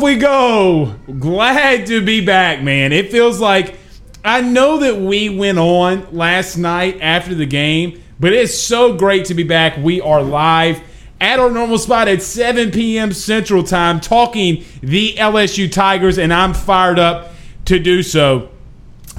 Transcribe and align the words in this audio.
We 0.00 0.16
go. 0.16 0.94
Glad 1.18 1.86
to 1.86 2.04
be 2.04 2.24
back, 2.24 2.62
man. 2.62 2.92
It 2.92 3.10
feels 3.10 3.40
like 3.40 3.76
I 4.24 4.40
know 4.40 4.78
that 4.78 4.96
we 4.96 5.28
went 5.28 5.58
on 5.58 6.06
last 6.14 6.56
night 6.56 6.98
after 7.00 7.34
the 7.34 7.46
game, 7.46 8.02
but 8.18 8.32
it's 8.32 8.56
so 8.56 8.96
great 8.96 9.26
to 9.26 9.34
be 9.34 9.42
back. 9.42 9.76
We 9.76 10.00
are 10.00 10.22
live 10.22 10.80
at 11.20 11.38
our 11.38 11.50
normal 11.50 11.78
spot 11.78 12.08
at 12.08 12.22
7 12.22 12.70
p.m. 12.70 13.12
Central 13.12 13.62
Time 13.62 14.00
talking 14.00 14.64
the 14.82 15.14
LSU 15.14 15.70
Tigers, 15.70 16.18
and 16.18 16.32
I'm 16.32 16.54
fired 16.54 16.98
up 16.98 17.32
to 17.66 17.78
do 17.78 18.02
so. 18.02 18.50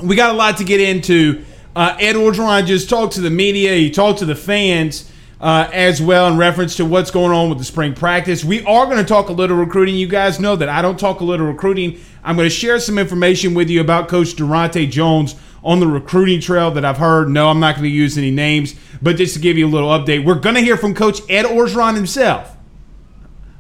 We 0.02 0.16
got 0.16 0.34
a 0.34 0.38
lot 0.38 0.58
to 0.58 0.64
get 0.64 0.80
into. 0.80 1.44
Uh, 1.76 1.96
Ed 2.00 2.16
Orgeron 2.16 2.66
just 2.66 2.90
talked 2.90 3.14
to 3.14 3.22
the 3.22 3.30
media, 3.30 3.74
he 3.74 3.92
talked 3.92 4.20
to 4.20 4.26
the 4.26 4.36
fans 4.36 5.11
uh, 5.42 5.68
as 5.74 6.00
well 6.02 6.28
in 6.28 6.38
reference 6.38 6.76
to 6.76 6.86
what's 6.86 7.10
going 7.10 7.32
on 7.32 7.50
with 7.50 7.58
the 7.58 7.66
spring 7.66 7.96
practice. 7.96 8.46
We 8.46 8.64
are 8.64 8.86
going 8.86 9.00
to 9.00 9.04
talk 9.04 9.30
a 9.30 9.34
little 9.34 9.58
recruiting. 9.58 9.96
You 9.96 10.08
guys 10.08 10.40
know 10.40 10.56
that 10.56 10.70
I 10.70 10.84
don't 10.84 11.00
talk 11.00 11.20
a 11.20 11.24
little 11.24 11.48
recruiting. 11.48 12.00
I'm 12.24 12.36
going 12.36 12.46
to 12.46 12.56
share 12.56 12.80
some 12.80 13.00
information 13.00 13.56
with 13.56 13.70
you 13.70 13.82
about 13.82 14.08
Coach 14.08 14.36
Daronte 14.36 14.90
Jones 14.90 15.36
on 15.64 15.80
the 15.80 15.88
recruiting 15.88 16.40
trail 16.42 16.70
that 16.72 16.86
I've 16.86 17.00
heard. 17.00 17.30
No, 17.30 17.50
I'm 17.50 17.60
not 17.60 17.76
going 17.76 17.86
to 17.86 17.90
use 17.90 18.18
any 18.18 18.30
names, 18.30 18.76
but 19.02 19.16
just 19.16 19.34
to 19.34 19.40
give 19.40 19.58
you 19.58 19.66
a 19.66 19.70
little 19.70 19.90
update, 19.90 20.24
we're 20.24 20.36
going 20.36 20.56
to 20.56 20.62
hear 20.62 20.78
from 20.78 20.94
Coach 20.94 21.22
Ed 21.28 21.46
Orgeron 21.46 21.96
himself. 21.96 22.56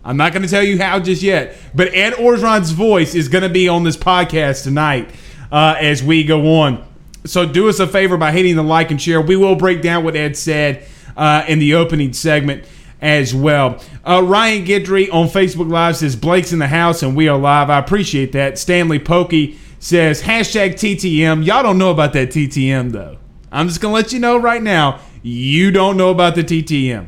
I'm 0.03 0.17
not 0.17 0.33
going 0.33 0.43
to 0.43 0.49
tell 0.49 0.63
you 0.63 0.79
how 0.79 0.99
just 0.99 1.23
yet, 1.23 1.55
but 1.75 1.93
Ed 1.93 2.13
Orgeron's 2.13 2.71
voice 2.71 3.15
is 3.15 3.27
going 3.27 3.43
to 3.43 3.49
be 3.49 3.67
on 3.67 3.83
this 3.83 3.97
podcast 3.97 4.63
tonight 4.63 5.09
uh, 5.51 5.75
as 5.79 6.03
we 6.03 6.23
go 6.23 6.59
on. 6.59 6.87
So 7.25 7.45
do 7.45 7.69
us 7.69 7.79
a 7.79 7.87
favor 7.87 8.17
by 8.17 8.31
hitting 8.31 8.55
the 8.55 8.63
like 8.63 8.89
and 8.89 8.99
share. 8.99 9.21
We 9.21 9.35
will 9.35 9.55
break 9.55 9.81
down 9.81 10.03
what 10.03 10.15
Ed 10.15 10.35
said 10.35 10.87
uh, 11.15 11.43
in 11.47 11.59
the 11.59 11.75
opening 11.75 12.13
segment 12.13 12.65
as 13.01 13.33
well. 13.33 13.81
Uh, 14.05 14.21
Ryan 14.23 14.65
Gidry 14.65 15.11
on 15.11 15.27
Facebook 15.27 15.69
Live 15.69 15.97
says 15.97 16.15
Blake's 16.15 16.53
in 16.53 16.59
the 16.59 16.67
house 16.67 17.03
and 17.03 17.15
we 17.15 17.27
are 17.27 17.37
live. 17.37 17.69
I 17.69 17.79
appreciate 17.79 18.31
that. 18.33 18.57
Stanley 18.57 18.99
Polkey 18.99 19.57
says 19.79 20.21
hashtag 20.21 20.73
TTM. 20.73 21.45
Y'all 21.45 21.63
don't 21.63 21.77
know 21.77 21.91
about 21.91 22.13
that 22.13 22.29
TTM 22.29 22.91
though. 22.91 23.17
I'm 23.51 23.67
just 23.67 23.81
gonna 23.81 23.93
let 23.93 24.13
you 24.13 24.19
know 24.19 24.37
right 24.37 24.61
now. 24.61 24.99
You 25.23 25.71
don't 25.71 25.97
know 25.97 26.09
about 26.09 26.35
the 26.35 26.43
TTM. 26.43 27.07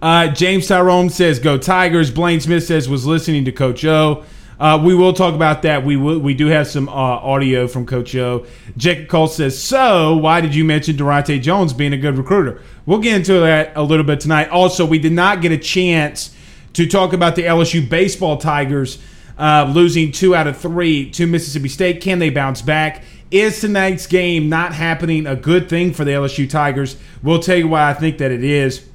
Uh, 0.00 0.28
James 0.28 0.68
Tyrone 0.68 1.08
says 1.08 1.38
go 1.38 1.56
Tigers. 1.56 2.10
Blaine 2.10 2.40
Smith 2.40 2.64
says 2.64 2.88
was 2.88 3.06
listening 3.06 3.44
to 3.46 3.52
Coach 3.52 3.84
O. 3.84 4.24
Uh, 4.58 4.80
we 4.82 4.94
will 4.94 5.12
talk 5.12 5.34
about 5.34 5.62
that. 5.62 5.84
We 5.84 5.96
will. 5.96 6.18
We 6.18 6.34
do 6.34 6.46
have 6.46 6.66
some 6.66 6.88
uh, 6.88 6.92
audio 6.92 7.68
from 7.68 7.84
Coach 7.84 8.14
O. 8.16 8.46
Jacob 8.76 9.08
Cole 9.08 9.26
says, 9.26 9.62
"So, 9.62 10.16
why 10.16 10.40
did 10.40 10.54
you 10.54 10.64
mention 10.64 10.96
Daronte 10.96 11.40
Jones 11.42 11.72
being 11.72 11.92
a 11.92 11.98
good 11.98 12.16
recruiter?" 12.16 12.62
We'll 12.86 13.00
get 13.00 13.16
into 13.16 13.34
that 13.40 13.72
a 13.76 13.82
little 13.82 14.04
bit 14.04 14.20
tonight. 14.20 14.48
Also, 14.48 14.86
we 14.86 14.98
did 14.98 15.12
not 15.12 15.42
get 15.42 15.52
a 15.52 15.58
chance 15.58 16.34
to 16.72 16.86
talk 16.86 17.12
about 17.12 17.36
the 17.36 17.42
LSU 17.42 17.86
baseball 17.86 18.38
Tigers 18.38 18.98
uh, 19.38 19.70
losing 19.74 20.12
two 20.12 20.34
out 20.34 20.46
of 20.46 20.56
three 20.56 21.10
to 21.10 21.26
Mississippi 21.26 21.68
State. 21.68 22.00
Can 22.00 22.18
they 22.18 22.30
bounce 22.30 22.62
back? 22.62 23.04
Is 23.30 23.60
tonight's 23.60 24.06
game 24.06 24.48
not 24.48 24.72
happening 24.72 25.26
a 25.26 25.36
good 25.36 25.68
thing 25.68 25.92
for 25.92 26.04
the 26.04 26.12
LSU 26.12 26.48
Tigers? 26.48 26.96
We'll 27.22 27.40
tell 27.40 27.56
you 27.56 27.68
why 27.68 27.90
I 27.90 27.94
think 27.94 28.18
that 28.18 28.30
it 28.30 28.44
is. 28.44 28.86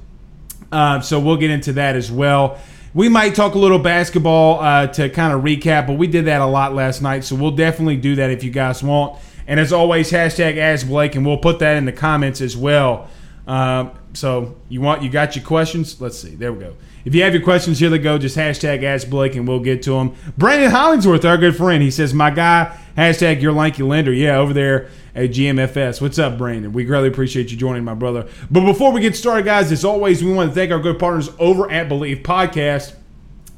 Uh, 0.72 1.00
so 1.00 1.20
we'll 1.20 1.36
get 1.36 1.50
into 1.50 1.74
that 1.74 1.96
as 1.96 2.10
well. 2.10 2.58
We 2.94 3.08
might 3.08 3.34
talk 3.34 3.54
a 3.54 3.58
little 3.58 3.78
basketball 3.78 4.60
uh, 4.60 4.86
to 4.88 5.08
kind 5.08 5.32
of 5.32 5.42
recap, 5.42 5.86
but 5.86 5.94
we 5.94 6.06
did 6.06 6.26
that 6.26 6.42
a 6.42 6.46
lot 6.46 6.74
last 6.74 7.00
night, 7.00 7.24
so 7.24 7.34
we'll 7.34 7.52
definitely 7.52 7.96
do 7.96 8.16
that 8.16 8.30
if 8.30 8.44
you 8.44 8.50
guys 8.50 8.82
want. 8.82 9.18
And 9.46 9.58
as 9.58 9.72
always, 9.72 10.10
hashtag 10.12 10.58
Ask 10.58 10.86
Blake, 10.86 11.14
and 11.14 11.24
we'll 11.24 11.38
put 11.38 11.58
that 11.60 11.76
in 11.76 11.86
the 11.86 11.92
comments 11.92 12.40
as 12.42 12.56
well. 12.56 13.08
Uh, 13.46 13.90
so 14.12 14.56
you 14.68 14.80
want 14.80 15.02
you 15.02 15.08
got 15.08 15.34
your 15.34 15.44
questions? 15.44 16.00
Let's 16.00 16.18
see. 16.18 16.34
There 16.34 16.52
we 16.52 16.60
go. 16.60 16.76
If 17.04 17.14
you 17.14 17.22
have 17.22 17.34
your 17.34 17.42
questions, 17.42 17.78
here 17.80 17.90
they 17.90 17.98
go. 17.98 18.18
Just 18.18 18.36
hashtag 18.36 18.82
Ask 18.84 19.08
Blake, 19.08 19.34
and 19.34 19.46
we'll 19.46 19.60
get 19.60 19.82
to 19.82 19.92
them. 19.92 20.14
Brandon 20.38 20.70
Hollingsworth, 20.70 21.24
our 21.24 21.36
good 21.36 21.56
friend, 21.56 21.82
he 21.82 21.90
says, 21.90 22.14
"My 22.14 22.30
guy." 22.30 22.76
Hashtag 22.96 23.40
Your 23.40 23.52
Lanky 23.52 23.82
Lender. 23.82 24.12
Yeah, 24.12 24.36
over 24.36 24.52
there 24.52 24.88
at 25.14 25.30
GMFS. 25.30 26.00
What's 26.00 26.18
up, 26.18 26.36
Brandon? 26.36 26.72
We 26.72 26.84
greatly 26.84 27.08
appreciate 27.08 27.50
you 27.50 27.56
joining, 27.56 27.84
my 27.84 27.94
brother. 27.94 28.26
But 28.50 28.66
before 28.66 28.92
we 28.92 29.00
get 29.00 29.16
started, 29.16 29.46
guys, 29.46 29.72
as 29.72 29.84
always, 29.84 30.22
we 30.22 30.32
want 30.32 30.50
to 30.50 30.54
thank 30.54 30.70
our 30.70 30.78
good 30.78 30.98
partners 30.98 31.30
over 31.38 31.70
at 31.70 31.88
Blue 31.88 32.00
Wire 32.00 32.16
Podcast, 32.16 32.92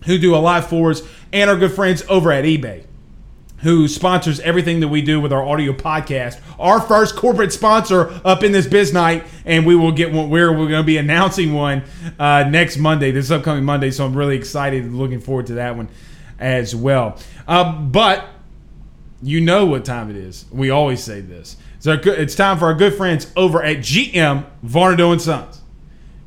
who 0.04 0.18
do 0.18 0.34
a 0.34 0.38
lot 0.38 0.70
for 0.70 0.90
us, 0.90 1.02
and 1.32 1.50
our 1.50 1.56
good 1.56 1.72
friends 1.72 2.04
over 2.08 2.30
at 2.30 2.44
eBay 2.44 2.84
who 3.64 3.88
sponsors 3.88 4.40
everything 4.40 4.80
that 4.80 4.88
we 4.88 5.00
do 5.00 5.20
with 5.20 5.32
our 5.32 5.42
audio 5.42 5.72
podcast. 5.72 6.38
Our 6.58 6.80
first 6.80 7.16
corporate 7.16 7.50
sponsor 7.50 8.20
up 8.24 8.44
in 8.44 8.52
this 8.52 8.66
biz 8.66 8.92
night, 8.92 9.24
and 9.46 9.66
we 9.66 9.74
will 9.74 9.90
get 9.90 10.12
one. 10.12 10.28
We're, 10.28 10.50
we're 10.52 10.68
going 10.68 10.82
to 10.82 10.86
be 10.86 10.98
announcing 10.98 11.54
one 11.54 11.82
uh, 12.18 12.44
next 12.44 12.76
Monday, 12.76 13.10
this 13.10 13.30
upcoming 13.30 13.64
Monday. 13.64 13.90
So 13.90 14.04
I'm 14.04 14.14
really 14.14 14.36
excited, 14.36 14.92
looking 14.92 15.18
forward 15.18 15.46
to 15.46 15.54
that 15.54 15.76
one 15.76 15.88
as 16.38 16.76
well. 16.76 17.18
Uh, 17.48 17.72
but 17.72 18.28
you 19.22 19.40
know 19.40 19.64
what 19.64 19.86
time 19.86 20.10
it 20.10 20.16
is. 20.16 20.44
We 20.52 20.68
always 20.68 21.02
say 21.02 21.22
this. 21.22 21.56
So 21.78 21.92
it's 21.92 22.34
time 22.34 22.58
for 22.58 22.66
our 22.66 22.74
good 22.74 22.94
friends 22.94 23.32
over 23.34 23.62
at 23.62 23.78
GM 23.78 24.44
Varnado 24.64 25.10
and 25.12 25.22
Sons. 25.22 25.62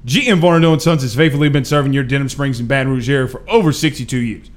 GM 0.07 0.41
Varnado 0.41 0.73
and 0.73 0.81
Sons 0.81 1.03
has 1.03 1.13
faithfully 1.15 1.49
been 1.49 1.65
serving 1.65 1.93
your 1.93 2.03
Denham 2.03 2.29
Springs 2.29 2.59
and 2.59 2.67
Baton 2.67 2.91
Rouge 2.91 3.09
area 3.09 3.27
for 3.27 3.47
over 3.47 3.71
62 3.71 4.17
years. 4.17 4.49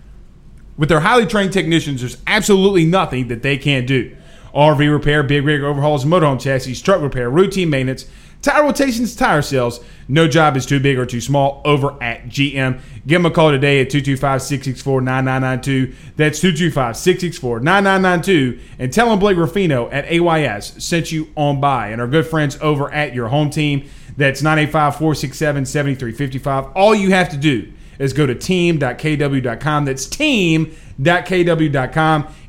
With 0.81 0.89
their 0.89 1.01
highly 1.01 1.27
trained 1.27 1.53
technicians, 1.53 2.01
there's 2.01 2.17
absolutely 2.27 2.87
nothing 2.87 3.29
that 3.29 3.43
they 3.43 3.59
can't 3.59 3.87
do. 3.87 4.17
RV 4.55 4.91
repair, 4.91 5.23
big 5.23 5.45
rig 5.45 5.61
overhauls, 5.63 6.07
motorhome 6.07 6.41
chassis, 6.41 6.75
truck 6.77 7.03
repair, 7.03 7.29
routine 7.29 7.69
maintenance, 7.69 8.07
tire 8.41 8.63
rotations, 8.63 9.15
tire 9.15 9.43
sales. 9.43 9.85
No 10.09 10.27
job 10.27 10.57
is 10.57 10.65
too 10.65 10.81
big 10.81 10.99
or 10.99 11.05
too 11.05 11.21
small 11.21 11.61
over 11.67 12.03
at 12.03 12.29
GM. 12.31 12.81
Give 13.07 13.23
them 13.23 13.31
a 13.31 13.31
call 13.31 13.51
today 13.51 13.83
at 13.83 13.91
225 13.91 14.41
664 14.41 15.03
9992. 15.03 15.95
That's 16.17 16.41
225 16.41 16.97
664 16.97 17.61
9992. 17.61 18.61
And 18.79 18.91
tell 18.91 19.11
them 19.11 19.19
Blake 19.19 19.37
Ruffino 19.37 19.91
at 19.91 20.07
AYS 20.07 20.83
sent 20.83 21.13
you 21.13 21.29
on 21.37 21.61
by 21.61 21.89
and 21.89 22.01
our 22.01 22.09
good 22.09 22.27
friends 22.27 22.57
over 22.63 22.91
at 22.91 23.15
your 23.15 23.29
home 23.29 23.51
team. 23.51 23.87
That's 24.17 24.41
985 24.41 24.97
467 24.97 25.67
7355. 25.67 26.73
All 26.75 26.95
you 26.95 27.11
have 27.11 27.29
to 27.29 27.37
do 27.37 27.71
is 28.01 28.13
go 28.13 28.27
to 28.27 28.35
team.kw.com. 28.35 29.85
That's 29.85 30.07
team.kw.com 30.07 30.75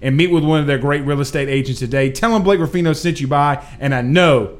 and 0.01 0.17
meet 0.17 0.31
with 0.31 0.43
one 0.43 0.61
of 0.61 0.67
their 0.67 0.79
great 0.79 1.05
real 1.05 1.21
estate 1.21 1.49
agents 1.49 1.79
today. 1.79 2.09
Tell 2.11 2.31
them 2.31 2.41
Blake 2.41 2.59
Ruffino 2.59 2.93
sent 2.93 3.21
you 3.21 3.27
by, 3.27 3.63
and 3.79 3.93
I 3.93 4.01
know 4.01 4.57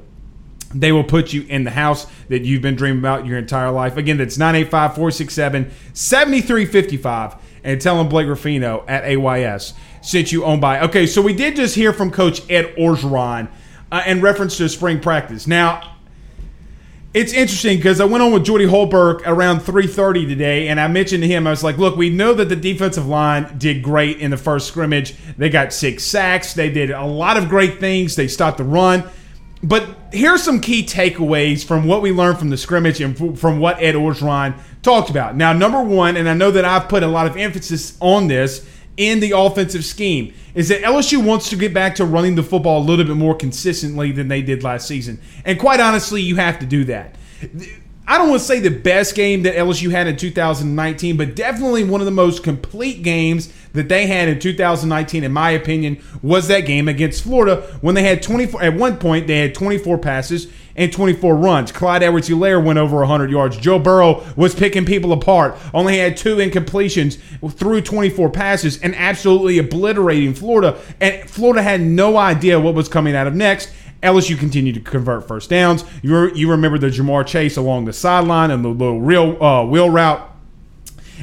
they 0.76 0.92
will 0.92 1.04
put 1.04 1.34
you 1.34 1.44
in 1.44 1.64
the 1.64 1.72
house 1.72 2.06
that 2.30 2.44
you've 2.44 2.62
been 2.62 2.76
dreaming 2.76 3.00
about 3.00 3.26
your 3.26 3.38
entire 3.40 3.72
life. 3.72 3.98
Again, 3.98 4.18
that's 4.18 4.38
985 4.38 4.96
467 4.96 5.72
7355. 5.94 7.36
And 7.64 7.80
tell 7.80 7.98
them 7.98 8.10
Blake 8.10 8.28
Ruffino 8.28 8.84
at 8.88 9.04
AYS 9.04 9.74
sent 10.02 10.32
you 10.32 10.46
on 10.46 10.60
by. 10.60 10.82
Okay, 10.82 11.06
so 11.06 11.22
we 11.22 11.34
did 11.34 11.56
just 11.56 11.76
hear 11.76 11.94
from 11.94 12.12
Coach 12.12 12.42
Ed 12.50 12.76
Orgeron 12.76 13.50
uh, 13.92 14.04
in 14.06 14.20
reference 14.22 14.58
to 14.58 14.68
spring 14.68 15.00
practice. 15.00 15.48
Now, 15.48 15.91
it's 17.14 17.34
interesting 17.34 17.78
because 17.78 18.00
I 18.00 18.06
went 18.06 18.24
on 18.24 18.32
with 18.32 18.46
Jordy 18.46 18.66
Holberg 18.66 19.22
around 19.26 19.62
3:30 19.62 20.28
today, 20.28 20.70
and 20.70 20.80
I 20.80 20.88
mentioned 20.88 21.24
to 21.24 21.28
him, 21.28 21.46
I 21.46 21.50
was 21.50 21.64
like, 21.64 21.78
"Look, 21.78 21.98
we 21.98 22.10
know 22.10 22.34
that 22.34 22.48
the 22.48 22.56
defensive 22.56 23.06
line 23.06 23.48
did 23.58 23.84
great 23.84 24.20
in 24.20 24.32
the 24.32 24.38
first 24.38 24.68
scrimmage. 24.68 25.14
They 25.38 25.50
got 25.50 25.74
six 25.74 26.04
sacks. 26.04 26.54
They 26.54 26.70
did 26.70 26.90
a 26.90 27.06
lot 27.06 27.36
of 27.36 27.50
great 27.50 27.80
things. 27.80 28.16
They 28.16 28.28
stopped 28.28 28.60
the 28.60 28.64
run." 28.64 29.04
But 29.64 29.86
here's 30.12 30.42
some 30.42 30.60
key 30.60 30.84
takeaways 30.84 31.64
from 31.64 31.86
what 31.86 32.02
we 32.02 32.12
learned 32.12 32.40
from 32.40 32.50
the 32.50 32.58
scrimmage 32.58 33.00
and 33.00 33.38
from 33.38 33.60
what 33.60 33.82
Ed 33.82 33.94
Orgeron 33.94 34.56
talked 34.82 35.10
about. 35.10 35.36
Now, 35.36 35.54
number 35.54 35.84
one, 35.84 36.18
and 36.18 36.28
I 36.28 36.34
know 36.34 36.50
that 36.50 36.66
I've 36.66 36.90
put 36.90 37.04
a 37.04 37.08
lot 37.08 37.28
of 37.28 37.38
emphasis 37.38 37.96
on 38.00 38.28
this 38.28 38.66
in 39.02 39.20
the 39.20 39.32
offensive 39.32 39.84
scheme, 39.84 40.34
is 40.54 40.70
that 40.70 40.82
LSU 40.82 41.24
wants 41.24 41.50
to 41.50 41.56
get 41.56 41.74
back 41.74 41.96
to 41.96 42.06
running 42.06 42.36
the 42.36 42.44
football 42.44 42.82
a 42.82 42.86
little 42.86 43.06
bit 43.06 43.16
more 43.16 43.36
consistently 43.36 44.12
than 44.12 44.28
they 44.28 44.42
did 44.42 44.64
last 44.64 44.88
season. 44.88 45.20
And 45.46 45.60
quite 45.60 45.80
honestly, 45.80 46.22
you 46.22 46.36
have 46.36 46.60
to 46.60 46.66
do 46.66 46.86
that. 46.86 47.16
I 48.08 48.18
don't 48.18 48.30
want 48.30 48.42
to 48.42 48.48
say 48.48 48.60
the 48.60 48.70
best 48.70 49.16
game 49.16 49.44
that 49.44 49.56
LSU 49.56 49.92
had 49.92 50.08
in 50.08 50.18
2019, 50.18 51.18
but 51.18 51.36
definitely 51.36 51.84
one 51.84 52.02
of 52.02 52.06
the 52.06 52.12
most 52.12 52.44
complete 52.44 53.04
games 53.04 53.54
that 53.74 53.90
they 53.90 54.08
had 54.08 54.28
in 54.28 54.40
2019, 54.40 55.24
in 55.24 55.32
my 55.32 55.52
opinion, 55.52 56.02
was 56.22 56.48
that 56.48 56.62
game 56.62 56.88
against 56.88 57.24
Florida 57.24 57.62
when 57.82 57.96
they 57.96 58.04
had 58.04 58.22
24. 58.22 58.62
At 58.64 58.76
one 58.76 58.98
point, 58.98 59.28
they 59.28 59.38
had 59.38 59.56
24 59.56 60.00
passes 60.00 60.48
and 60.76 60.92
24 60.92 61.36
runs. 61.36 61.72
Clyde 61.72 62.04
Edwards-Helaire 62.04 62.64
went 62.64 62.80
over 62.80 62.98
100 62.98 63.30
yards. 63.30 63.58
Joe 63.58 63.80
Burrow 63.80 64.24
was 64.36 64.56
picking 64.56 64.86
people 64.86 65.14
apart. 65.14 65.58
Only 65.74 65.98
had 65.98 66.18
two 66.18 66.38
incompletions 66.38 67.20
through 67.54 67.82
24 67.82 68.30
passes 68.32 68.82
and 68.82 68.96
absolutely 68.96 69.58
obliterating 69.58 70.34
Florida. 70.34 70.80
And 71.00 71.30
Florida 71.30 71.62
had 71.62 71.82
no 71.82 72.18
idea 72.18 72.60
what 72.60 72.74
was 72.74 72.90
coming 72.90 73.16
out 73.16 73.28
of 73.28 73.36
next. 73.36 73.72
LSU 74.02 74.38
continued 74.38 74.76
to 74.76 74.82
convert 74.82 75.28
first 75.28 75.50
downs. 75.50 75.86
You, 76.02 76.26
re- 76.26 76.32
you 76.34 76.50
remember 76.50 76.78
the 76.78 76.88
Ja'Marr 76.88 77.26
Chase 77.26 77.58
along 77.58 77.86
the 77.86 77.94
sideline 77.94 78.52
and 78.52 78.66
the 78.66 78.70
little 78.70 79.00
real 79.00 79.42
uh, 79.44 79.66
wheel 79.66 79.90
route, 79.90 80.28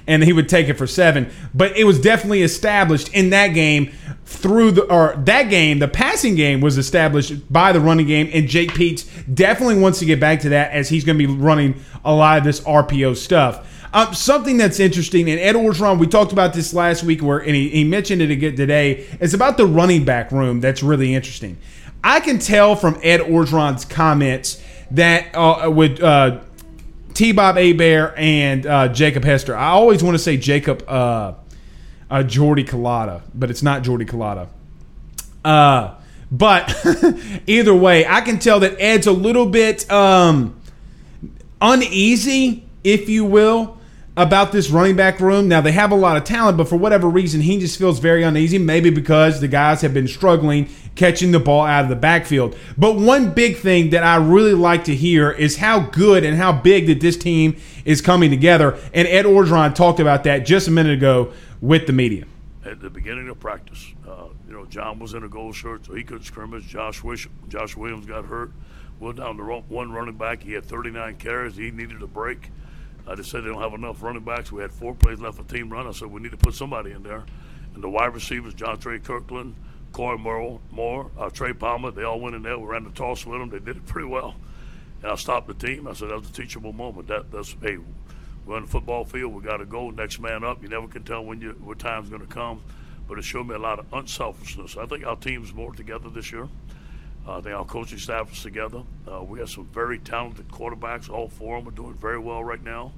and 0.06 0.22
he 0.22 0.32
would 0.32 0.48
take 0.48 0.68
it 0.68 0.74
for 0.74 0.86
seven. 0.86 1.30
But 1.54 1.76
it 1.76 1.84
was 1.84 2.00
definitely 2.00 2.42
established 2.42 3.12
in 3.12 3.30
that 3.30 3.48
game 3.48 3.92
through 4.24 4.72
the 4.72 4.82
or 4.84 5.14
that 5.24 5.44
game. 5.44 5.80
The 5.80 5.88
passing 5.88 6.34
game 6.34 6.60
was 6.60 6.78
established 6.78 7.52
by 7.52 7.72
the 7.72 7.80
running 7.80 8.06
game, 8.06 8.30
and 8.32 8.46
Jake 8.46 8.72
Peetz 8.72 9.34
definitely 9.34 9.78
wants 9.78 9.98
to 9.98 10.04
get 10.04 10.20
back 10.20 10.40
to 10.40 10.50
that 10.50 10.70
as 10.70 10.88
he's 10.88 11.04
going 11.04 11.18
to 11.18 11.26
be 11.26 11.32
running 11.32 11.82
a 12.04 12.14
lot 12.14 12.38
of 12.38 12.44
this 12.44 12.60
RPO 12.60 13.16
stuff. 13.16 13.67
Um, 13.92 14.12
something 14.14 14.58
that's 14.58 14.80
interesting, 14.80 15.30
and 15.30 15.40
Ed 15.40 15.54
Orgeron, 15.54 15.98
we 15.98 16.06
talked 16.06 16.32
about 16.32 16.52
this 16.52 16.74
last 16.74 17.02
week, 17.02 17.22
where 17.22 17.38
and 17.38 17.54
he, 17.54 17.70
he 17.70 17.84
mentioned 17.84 18.20
it 18.20 18.30
again 18.30 18.54
today. 18.54 19.06
It's 19.20 19.34
about 19.34 19.56
the 19.56 19.66
running 19.66 20.04
back 20.04 20.30
room. 20.30 20.60
That's 20.60 20.82
really 20.82 21.14
interesting. 21.14 21.56
I 22.04 22.20
can 22.20 22.38
tell 22.38 22.76
from 22.76 23.00
Ed 23.02 23.20
Orgeron's 23.20 23.84
comments 23.84 24.62
that 24.90 25.34
uh, 25.34 25.70
with 25.70 26.02
uh, 26.02 26.40
T. 27.14 27.32
Bob 27.32 27.56
Hebert 27.56 28.14
and 28.16 28.66
uh, 28.66 28.88
Jacob 28.88 29.24
Hester, 29.24 29.56
I 29.56 29.70
always 29.70 30.02
want 30.02 30.14
to 30.14 30.18
say 30.18 30.36
Jacob 30.36 30.84
uh, 30.86 31.34
uh, 32.10 32.22
Jordy 32.22 32.64
Culotta, 32.64 33.22
but 33.34 33.50
it's 33.50 33.62
not 33.62 33.82
Jordy 33.82 34.04
Culotta. 34.04 34.48
Uh, 35.44 35.94
but 36.30 36.74
either 37.46 37.74
way, 37.74 38.06
I 38.06 38.20
can 38.20 38.38
tell 38.38 38.60
that 38.60 38.76
Ed's 38.78 39.06
a 39.06 39.12
little 39.12 39.46
bit 39.46 39.90
um, 39.90 40.60
uneasy, 41.60 42.66
if 42.84 43.08
you 43.08 43.24
will, 43.24 43.77
about 44.18 44.50
this 44.50 44.68
running 44.68 44.96
back 44.96 45.20
room. 45.20 45.46
Now 45.46 45.60
they 45.60 45.70
have 45.70 45.92
a 45.92 45.94
lot 45.94 46.16
of 46.16 46.24
talent, 46.24 46.58
but 46.58 46.68
for 46.68 46.76
whatever 46.76 47.08
reason, 47.08 47.40
he 47.40 47.58
just 47.58 47.78
feels 47.78 48.00
very 48.00 48.24
uneasy. 48.24 48.58
Maybe 48.58 48.90
because 48.90 49.40
the 49.40 49.46
guys 49.46 49.80
have 49.82 49.94
been 49.94 50.08
struggling 50.08 50.68
catching 50.96 51.30
the 51.30 51.38
ball 51.38 51.64
out 51.64 51.84
of 51.84 51.88
the 51.88 51.96
backfield. 51.96 52.56
But 52.76 52.96
one 52.96 53.32
big 53.32 53.58
thing 53.58 53.90
that 53.90 54.02
I 54.02 54.16
really 54.16 54.54
like 54.54 54.84
to 54.84 54.94
hear 54.94 55.30
is 55.30 55.58
how 55.58 55.78
good 55.78 56.24
and 56.24 56.36
how 56.36 56.52
big 56.52 56.88
that 56.88 57.00
this 57.00 57.16
team 57.16 57.56
is 57.84 58.00
coming 58.00 58.30
together. 58.30 58.76
And 58.92 59.06
Ed 59.06 59.24
Orgeron 59.24 59.72
talked 59.76 60.00
about 60.00 60.24
that 60.24 60.40
just 60.44 60.66
a 60.66 60.72
minute 60.72 60.94
ago 60.94 61.32
with 61.60 61.86
the 61.86 61.92
media. 61.92 62.24
At 62.64 62.80
the 62.80 62.90
beginning 62.90 63.28
of 63.28 63.38
practice, 63.38 63.94
uh, 64.06 64.24
you 64.48 64.52
know, 64.52 64.66
John 64.66 64.98
was 64.98 65.14
in 65.14 65.22
a 65.22 65.28
gold 65.28 65.54
shirt, 65.54 65.86
so 65.86 65.94
he 65.94 66.02
couldn't 66.02 66.24
scrimmage. 66.24 66.66
Josh, 66.66 67.04
Wish- 67.04 67.28
Josh 67.48 67.76
Williams 67.76 68.04
got 68.04 68.24
hurt. 68.24 68.50
We're 68.98 69.12
down 69.12 69.36
to 69.36 69.44
one 69.68 69.92
running 69.92 70.16
back. 70.16 70.42
He 70.42 70.54
had 70.54 70.64
39 70.64 71.16
carries. 71.16 71.54
He 71.54 71.70
needed 71.70 72.02
a 72.02 72.08
break. 72.08 72.50
I 73.08 73.14
just 73.14 73.30
said 73.30 73.42
they 73.42 73.48
don't 73.48 73.62
have 73.62 73.72
enough 73.72 74.02
running 74.02 74.22
backs. 74.22 74.52
We 74.52 74.60
had 74.60 74.72
four 74.72 74.94
plays 74.94 75.18
left 75.18 75.38
for 75.38 75.44
team 75.44 75.70
run. 75.70 75.86
I 75.86 75.92
said 75.92 76.10
we 76.10 76.20
need 76.20 76.32
to 76.32 76.36
put 76.36 76.54
somebody 76.54 76.92
in 76.92 77.02
there. 77.02 77.24
And 77.74 77.82
the 77.82 77.88
wide 77.88 78.14
receivers, 78.14 78.54
Jontre 78.54 79.00
Kirklin, 79.00 79.54
Corey 79.92 80.18
Moore, 80.18 80.60
Moore 80.70 81.10
uh, 81.18 81.30
Trey 81.30 81.54
Palmer, 81.54 81.90
they 81.90 82.02
all 82.02 82.20
went 82.20 82.36
in 82.36 82.42
there. 82.42 82.58
We 82.58 82.66
ran 82.66 82.84
the 82.84 82.90
toss 82.90 83.24
with 83.24 83.40
them. 83.40 83.48
They 83.48 83.60
did 83.60 83.78
it 83.78 83.86
pretty 83.86 84.08
well. 84.08 84.34
And 85.02 85.12
I 85.12 85.14
stopped 85.14 85.46
the 85.46 85.54
team. 85.54 85.88
I 85.88 85.94
said 85.94 86.10
that 86.10 86.18
was 86.18 86.28
a 86.28 86.32
teachable 86.32 86.72
moment. 86.72 87.08
That 87.08 87.30
that's 87.30 87.54
hey, 87.62 87.78
we're 88.44 88.56
on 88.56 88.62
the 88.62 88.68
football 88.68 89.04
field. 89.04 89.32
We 89.32 89.42
got 89.42 89.58
to 89.58 89.66
go 89.66 89.90
next 89.90 90.18
man 90.20 90.44
up. 90.44 90.62
You 90.62 90.68
never 90.68 90.88
can 90.88 91.04
tell 91.04 91.24
when 91.24 91.40
you 91.40 91.56
what 91.62 91.78
time's 91.78 92.10
going 92.10 92.22
to 92.22 92.32
come. 92.32 92.62
But 93.08 93.18
it 93.18 93.24
showed 93.24 93.46
me 93.46 93.54
a 93.54 93.58
lot 93.58 93.78
of 93.78 93.86
unselfishness. 93.92 94.76
I 94.76 94.84
think 94.84 95.06
our 95.06 95.16
team's 95.16 95.54
more 95.54 95.72
together 95.72 96.10
this 96.10 96.30
year. 96.30 96.48
Uh, 97.28 97.42
think 97.42 97.54
our 97.54 97.64
coaching 97.64 97.98
staff 97.98 98.32
is 98.32 98.42
together. 98.42 98.82
Uh, 99.06 99.22
we 99.22 99.38
have 99.38 99.50
some 99.50 99.66
very 99.66 99.98
talented 99.98 100.48
quarterbacks. 100.48 101.10
All 101.10 101.28
four 101.28 101.58
of 101.58 101.64
them 101.64 101.74
are 101.74 101.76
doing 101.76 101.92
very 101.94 102.18
well 102.18 102.42
right 102.42 102.62
now. 102.62 102.92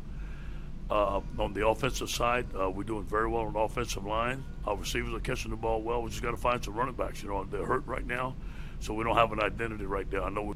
Uh, 0.89 1.21
on 1.39 1.53
the 1.53 1.67
offensive 1.67 2.09
side, 2.09 2.47
uh, 2.59 2.71
we're 2.71 2.85
doing 2.85 3.03
very 3.03 3.29
well 3.29 3.43
on 3.43 3.53
the 3.53 3.59
offensive 3.59 4.05
line. 4.05 4.45
Our 4.67 4.77
receivers 4.77 5.13
are 5.15 5.21
catching 5.21 5.51
the 5.51 5.57
ball 5.57 5.83
well. 5.83 6.03
We 6.03 6.11
just 6.11 6.23
got 6.23 6.31
to 6.31 6.37
find 6.37 6.65
some 6.65 6.75
running 6.75 6.95
backs. 6.95 7.25
You 7.25 7.31
know, 7.31 7.45
they're 7.45 7.67
hurt 7.67 7.85
right 7.87 8.07
now, 8.07 8.37
so 8.79 8.95
we 8.95 9.03
don't 9.03 9.17
have 9.17 9.33
an 9.33 9.41
identity 9.41 9.85
right 9.85 10.09
there. 10.09 10.23
I 10.23 10.31
know. 10.31 10.55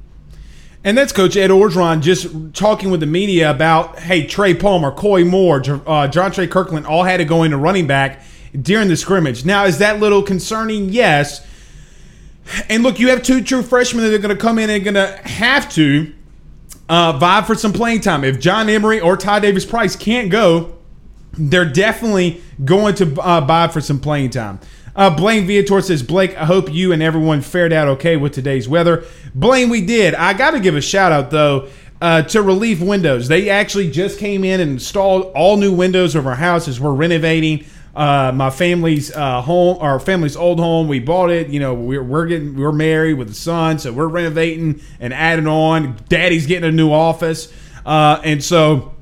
And 0.84 0.96
that's 0.96 1.12
Coach 1.12 1.36
Ed 1.36 1.50
Orgeron 1.50 2.00
just 2.00 2.54
talking 2.54 2.92
with 2.92 3.00
the 3.00 3.06
media 3.06 3.50
about, 3.50 3.98
hey, 3.98 4.24
Trey 4.24 4.54
Palmer, 4.54 4.92
Koy 4.92 5.24
Moore, 5.24 5.58
uh, 5.86 6.06
Trey 6.08 6.46
Kirklin 6.46 6.84
all 6.84 7.02
had 7.02 7.16
to 7.16 7.24
go 7.24 7.42
into 7.42 7.56
running 7.56 7.88
back 7.88 8.22
during 8.60 8.86
the 8.86 8.96
scrimmage. 8.96 9.44
Now, 9.44 9.64
is 9.64 9.78
that 9.78 9.98
little 9.98 10.22
concerning? 10.22 10.90
Yes. 10.90 11.44
And 12.68 12.82
look, 12.82 12.98
you 12.98 13.08
have 13.08 13.22
two 13.22 13.42
true 13.42 13.62
freshmen 13.62 14.04
that 14.04 14.14
are 14.14 14.18
going 14.18 14.34
to 14.34 14.40
come 14.40 14.58
in 14.58 14.70
and 14.70 14.84
going 14.84 14.94
to 14.94 15.16
have 15.28 15.72
to 15.74 16.12
uh, 16.88 17.42
for 17.42 17.54
some 17.54 17.72
playing 17.72 18.00
time. 18.00 18.24
If 18.24 18.40
John 18.40 18.68
Emery 18.68 19.00
or 19.00 19.16
Ty 19.16 19.40
Davis 19.40 19.64
Price 19.64 19.96
can't 19.96 20.30
go, 20.30 20.76
they're 21.32 21.64
definitely 21.64 22.42
going 22.64 22.94
to 22.96 23.20
uh, 23.20 23.68
for 23.68 23.80
some 23.80 24.00
playing 24.00 24.30
time. 24.30 24.60
Uh, 24.96 25.10
Blaine 25.10 25.46
Viator 25.46 25.80
says, 25.80 26.02
Blake, 26.02 26.36
I 26.36 26.44
hope 26.44 26.72
you 26.72 26.92
and 26.92 27.02
everyone 27.02 27.40
fared 27.40 27.72
out 27.72 27.88
okay 27.88 28.16
with 28.16 28.32
today's 28.32 28.68
weather. 28.68 29.04
Blaine, 29.34 29.68
we 29.68 29.84
did. 29.84 30.14
I 30.14 30.34
got 30.34 30.52
to 30.52 30.60
give 30.60 30.76
a 30.76 30.80
shout 30.80 31.10
out, 31.10 31.30
though, 31.32 31.68
uh, 32.00 32.22
to 32.22 32.42
Relief 32.42 32.80
Windows. 32.80 33.26
They 33.26 33.50
actually 33.50 33.90
just 33.90 34.20
came 34.20 34.44
in 34.44 34.60
and 34.60 34.72
installed 34.72 35.32
all 35.34 35.56
new 35.56 35.72
windows 35.72 36.14
of 36.14 36.28
our 36.28 36.36
house 36.36 36.68
as 36.68 36.80
we're 36.80 36.92
renovating 36.92 37.64
uh, 37.94 38.32
my 38.34 38.50
family's 38.50 39.14
uh, 39.14 39.40
home, 39.40 39.78
our 39.80 40.00
family's 40.00 40.36
old 40.36 40.58
home. 40.58 40.88
We 40.88 40.98
bought 40.98 41.30
it. 41.30 41.48
You 41.48 41.60
know, 41.60 41.74
we're, 41.74 42.02
we're 42.02 42.26
getting 42.26 42.56
we're 42.56 42.72
married 42.72 43.14
with 43.14 43.30
a 43.30 43.34
son, 43.34 43.78
so 43.78 43.92
we're 43.92 44.08
renovating 44.08 44.80
and 44.98 45.14
adding 45.14 45.46
on. 45.46 45.96
Daddy's 46.08 46.46
getting 46.46 46.68
a 46.68 46.72
new 46.72 46.92
office, 46.92 47.52
uh, 47.86 48.20
and 48.24 48.42
so 48.42 48.94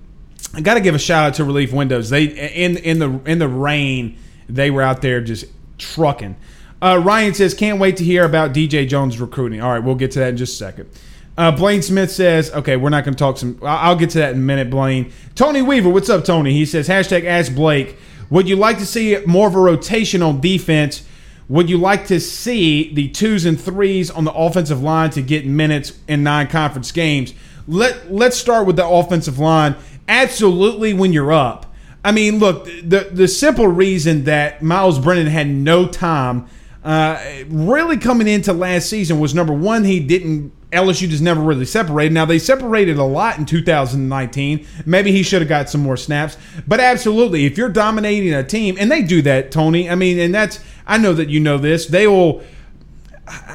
I 0.54 0.60
got 0.60 0.74
to 0.74 0.80
give 0.80 0.94
a 0.94 0.98
shout 0.98 1.26
out 1.26 1.34
to 1.34 1.44
Relief 1.44 1.72
Windows. 1.72 2.10
They 2.10 2.24
in 2.24 2.76
in 2.76 2.98
the 2.98 3.20
in 3.24 3.38
the 3.38 3.48
rain, 3.48 4.18
they 4.48 4.70
were 4.70 4.82
out 4.82 5.00
there 5.00 5.22
just 5.22 5.46
trucking. 5.78 6.36
Uh, 6.82 7.00
Ryan 7.02 7.32
says, 7.32 7.54
"Can't 7.54 7.78
wait 7.78 7.96
to 7.96 8.04
hear 8.04 8.24
about 8.24 8.52
DJ 8.52 8.86
Jones 8.86 9.18
recruiting." 9.18 9.62
All 9.62 9.70
right, 9.70 9.82
we'll 9.82 9.94
get 9.94 10.10
to 10.12 10.18
that 10.18 10.30
in 10.30 10.36
just 10.36 10.54
a 10.54 10.56
second. 10.56 10.90
Uh, 11.38 11.50
Blaine 11.50 11.80
Smith 11.80 12.10
says, 12.10 12.50
"Okay, 12.50 12.76
we're 12.76 12.90
not 12.90 13.04
going 13.04 13.14
to 13.14 13.18
talk 13.18 13.38
some. 13.38 13.58
I'll 13.62 13.96
get 13.96 14.10
to 14.10 14.18
that 14.18 14.32
in 14.32 14.38
a 14.38 14.42
minute." 14.42 14.68
Blaine, 14.68 15.10
Tony 15.34 15.62
Weaver, 15.62 15.88
what's 15.88 16.10
up, 16.10 16.26
Tony? 16.26 16.52
He 16.52 16.66
says, 16.66 16.88
"Hashtag 16.88 17.24
Ask 17.24 17.54
Blake." 17.54 17.96
Would 18.32 18.48
you 18.48 18.56
like 18.56 18.78
to 18.78 18.86
see 18.86 19.18
more 19.26 19.46
of 19.46 19.54
a 19.54 19.60
rotation 19.60 20.22
on 20.22 20.40
defense? 20.40 21.04
Would 21.50 21.68
you 21.68 21.76
like 21.76 22.06
to 22.06 22.18
see 22.18 22.90
the 22.94 23.08
twos 23.08 23.44
and 23.44 23.60
threes 23.60 24.10
on 24.10 24.24
the 24.24 24.32
offensive 24.32 24.82
line 24.82 25.10
to 25.10 25.20
get 25.20 25.44
minutes 25.44 25.98
in 26.08 26.22
non-conference 26.22 26.92
games? 26.92 27.34
Let 27.68 28.10
Let's 28.10 28.38
start 28.38 28.66
with 28.66 28.76
the 28.76 28.88
offensive 28.88 29.38
line. 29.38 29.76
Absolutely, 30.08 30.94
when 30.94 31.12
you're 31.12 31.30
up. 31.30 31.74
I 32.02 32.10
mean, 32.12 32.38
look, 32.38 32.64
the 32.64 33.10
the 33.12 33.28
simple 33.28 33.68
reason 33.68 34.24
that 34.24 34.62
Myles 34.62 34.98
Brennan 34.98 35.26
had 35.26 35.48
no 35.48 35.86
time 35.86 36.48
uh, 36.82 37.22
really 37.48 37.98
coming 37.98 38.28
into 38.28 38.54
last 38.54 38.88
season 38.88 39.20
was 39.20 39.34
number 39.34 39.52
one, 39.52 39.84
he 39.84 40.00
didn't. 40.00 40.52
LSU 40.72 41.08
just 41.08 41.22
never 41.22 41.40
really 41.40 41.66
separated. 41.66 42.12
Now 42.12 42.24
they 42.24 42.38
separated 42.38 42.96
a 42.96 43.04
lot 43.04 43.38
in 43.38 43.46
2019. 43.46 44.66
Maybe 44.86 45.12
he 45.12 45.22
should 45.22 45.42
have 45.42 45.48
got 45.48 45.68
some 45.68 45.82
more 45.82 45.96
snaps. 45.96 46.36
But 46.66 46.80
absolutely, 46.80 47.44
if 47.44 47.58
you're 47.58 47.68
dominating 47.68 48.32
a 48.32 48.42
team, 48.42 48.76
and 48.78 48.90
they 48.90 49.02
do 49.02 49.22
that, 49.22 49.50
Tony. 49.52 49.88
I 49.88 49.94
mean, 49.94 50.18
and 50.18 50.34
that's 50.34 50.60
I 50.86 50.98
know 50.98 51.12
that 51.12 51.28
you 51.28 51.40
know 51.40 51.58
this. 51.58 51.86
They 51.86 52.06
will. 52.06 52.42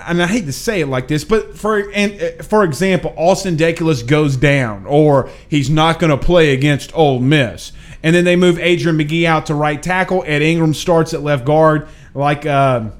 And 0.05 0.23
I 0.23 0.27
hate 0.27 0.45
to 0.45 0.53
say 0.53 0.81
it 0.81 0.87
like 0.87 1.07
this, 1.09 1.25
but 1.25 1.57
for 1.57 1.91
and 1.91 2.19
for 2.45 2.63
example, 2.63 3.13
Austin 3.17 3.57
Deculus 3.57 4.05
goes 4.05 4.37
down, 4.37 4.85
or 4.85 5.29
he's 5.49 5.69
not 5.69 5.99
going 5.99 6.09
to 6.09 6.17
play 6.17 6.53
against 6.53 6.95
Ole 6.95 7.19
Miss, 7.19 7.73
and 8.01 8.15
then 8.15 8.23
they 8.23 8.37
move 8.37 8.57
Adrian 8.59 8.95
Magee 8.95 9.27
out 9.27 9.47
to 9.47 9.55
right 9.55 9.83
tackle. 9.83 10.23
Ed 10.25 10.41
Ingram 10.41 10.73
starts 10.73 11.13
at 11.13 11.21
left 11.21 11.45
guard, 11.45 11.89
like. 12.13 12.45
Uh, 12.45 12.91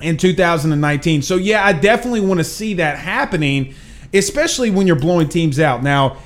in 0.00 0.16
2019. 0.16 1.22
So 1.22 1.36
yeah, 1.36 1.64
I 1.64 1.72
definitely 1.72 2.20
want 2.20 2.38
to 2.38 2.44
see 2.44 2.74
that 2.74 2.98
happening, 2.98 3.74
especially 4.12 4.70
when 4.70 4.86
you're 4.86 4.96
blowing 4.96 5.28
teams 5.28 5.60
out. 5.60 5.82
Now, 5.82 6.18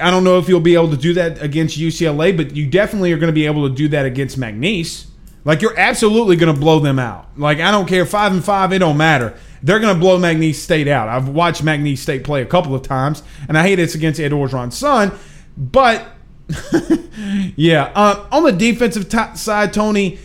I 0.00 0.10
don't 0.10 0.24
know 0.24 0.38
if 0.38 0.48
you'll 0.48 0.60
be 0.60 0.74
able 0.74 0.90
to 0.90 0.96
do 0.96 1.14
that 1.14 1.42
against 1.42 1.78
UCLA, 1.78 2.36
but 2.36 2.54
you 2.54 2.66
definitely 2.66 3.12
are 3.12 3.18
going 3.18 3.28
to 3.28 3.34
be 3.34 3.46
able 3.46 3.68
to 3.68 3.74
do 3.74 3.88
that 3.88 4.04
against 4.04 4.38
McNeese. 4.38 5.06
Like 5.44 5.62
you're 5.62 5.78
absolutely 5.78 6.36
going 6.36 6.52
to 6.52 6.60
blow 6.60 6.80
them 6.80 6.98
out. 6.98 7.28
Like 7.38 7.60
I 7.60 7.70
don't 7.70 7.86
care 7.86 8.04
five 8.04 8.32
and 8.32 8.44
five, 8.44 8.72
it 8.72 8.80
don't 8.80 8.96
matter. 8.96 9.38
They're 9.62 9.78
going 9.78 9.94
to 9.94 10.00
blow 10.00 10.18
McNeese 10.18 10.56
State 10.56 10.88
out. 10.88 11.08
I've 11.08 11.28
watched 11.28 11.64
McNeese 11.64 11.98
State 11.98 12.24
play 12.24 12.42
a 12.42 12.46
couple 12.46 12.74
of 12.74 12.82
times, 12.82 13.22
and 13.48 13.56
I 13.56 13.62
hate 13.62 13.78
it's 13.78 13.94
against 13.94 14.20
Ed 14.20 14.32
Orgeron's 14.32 14.76
son, 14.76 15.12
but 15.56 16.06
yeah, 17.56 17.90
uh, 17.94 18.26
on 18.30 18.44
the 18.44 18.52
defensive 18.52 19.08
t- 19.08 19.36
side, 19.36 19.72
Tony, 19.72 20.18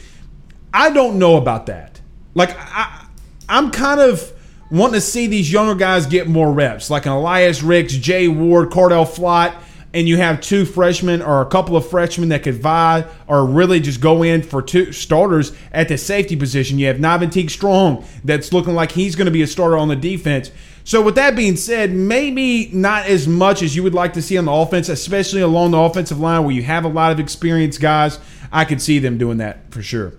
I 0.74 0.90
don't 0.90 1.18
know 1.18 1.38
about 1.38 1.66
that. 1.68 1.91
Like 2.34 2.56
I, 2.58 3.06
I'm 3.50 3.72
kind 3.72 4.00
of 4.00 4.32
wanting 4.72 4.94
to 4.94 5.02
see 5.02 5.28
these 5.28 5.52
younger 5.52 5.76
guys 5.76 6.06
get 6.06 6.28
more 6.28 6.52
reps, 6.52 6.90
like 6.90 7.06
an 7.06 7.12
Elias 7.12 7.62
Ricks, 7.62 7.94
Jay 7.94 8.28
Ward, 8.28 8.70
Cordale 8.70 9.06
Flott, 9.06 9.54
and 9.94 10.08
you 10.08 10.18
have 10.18 10.40
two 10.40 10.64
freshmen 10.64 11.22
or 11.22 11.42
a 11.42 11.46
couple 11.46 11.76
of 11.76 11.88
freshmen 11.90 12.30
that 12.30 12.44
could 12.44 12.56
vie 12.56 13.06
or 13.28 13.46
really 13.46 13.82
just 13.82 14.00
go 14.00 14.24
in 14.24 14.42
for 14.42 14.62
two 14.62 14.94
starters 14.94 15.52
at 15.74 15.90
the 15.90 15.98
safety 15.98 16.36
position. 16.36 16.80
You 16.80 16.88
have 16.88 16.98
Navin 16.98 17.50
Strong 17.50 18.06
that's 18.24 18.54
looking 18.54 18.74
like 18.74 18.94
he's 18.94 19.16
going 19.16 19.26
to 19.26 19.32
be 19.32 19.42
a 19.42 19.48
starter 19.48 19.78
on 19.78 19.90
the 19.90 19.96
defense. 19.98 20.52
So 20.84 21.02
with 21.02 21.16
that 21.16 21.36
being 21.36 21.58
said, 21.58 21.92
maybe 21.92 22.70
not 22.74 23.06
as 23.06 23.28
much 23.28 23.62
as 23.62 23.76
you 23.76 23.84
would 23.84 23.94
like 23.94 24.14
to 24.14 24.22
see 24.22 24.38
on 24.38 24.46
the 24.46 24.52
offense, 24.52 24.88
especially 24.90 25.42
along 25.42 25.72
the 25.72 25.78
offensive 25.78 26.20
line 26.20 26.44
where 26.44 26.56
you 26.56 26.64
have 26.64 26.86
a 26.86 26.90
lot 26.90 27.12
of 27.12 27.20
experienced 27.20 27.82
guys. 27.82 28.18
I 28.52 28.66
could 28.66 28.82
see 28.82 29.00
them 29.00 29.18
doing 29.18 29.38
that 29.38 29.72
for 29.72 29.84
sure. 29.84 30.14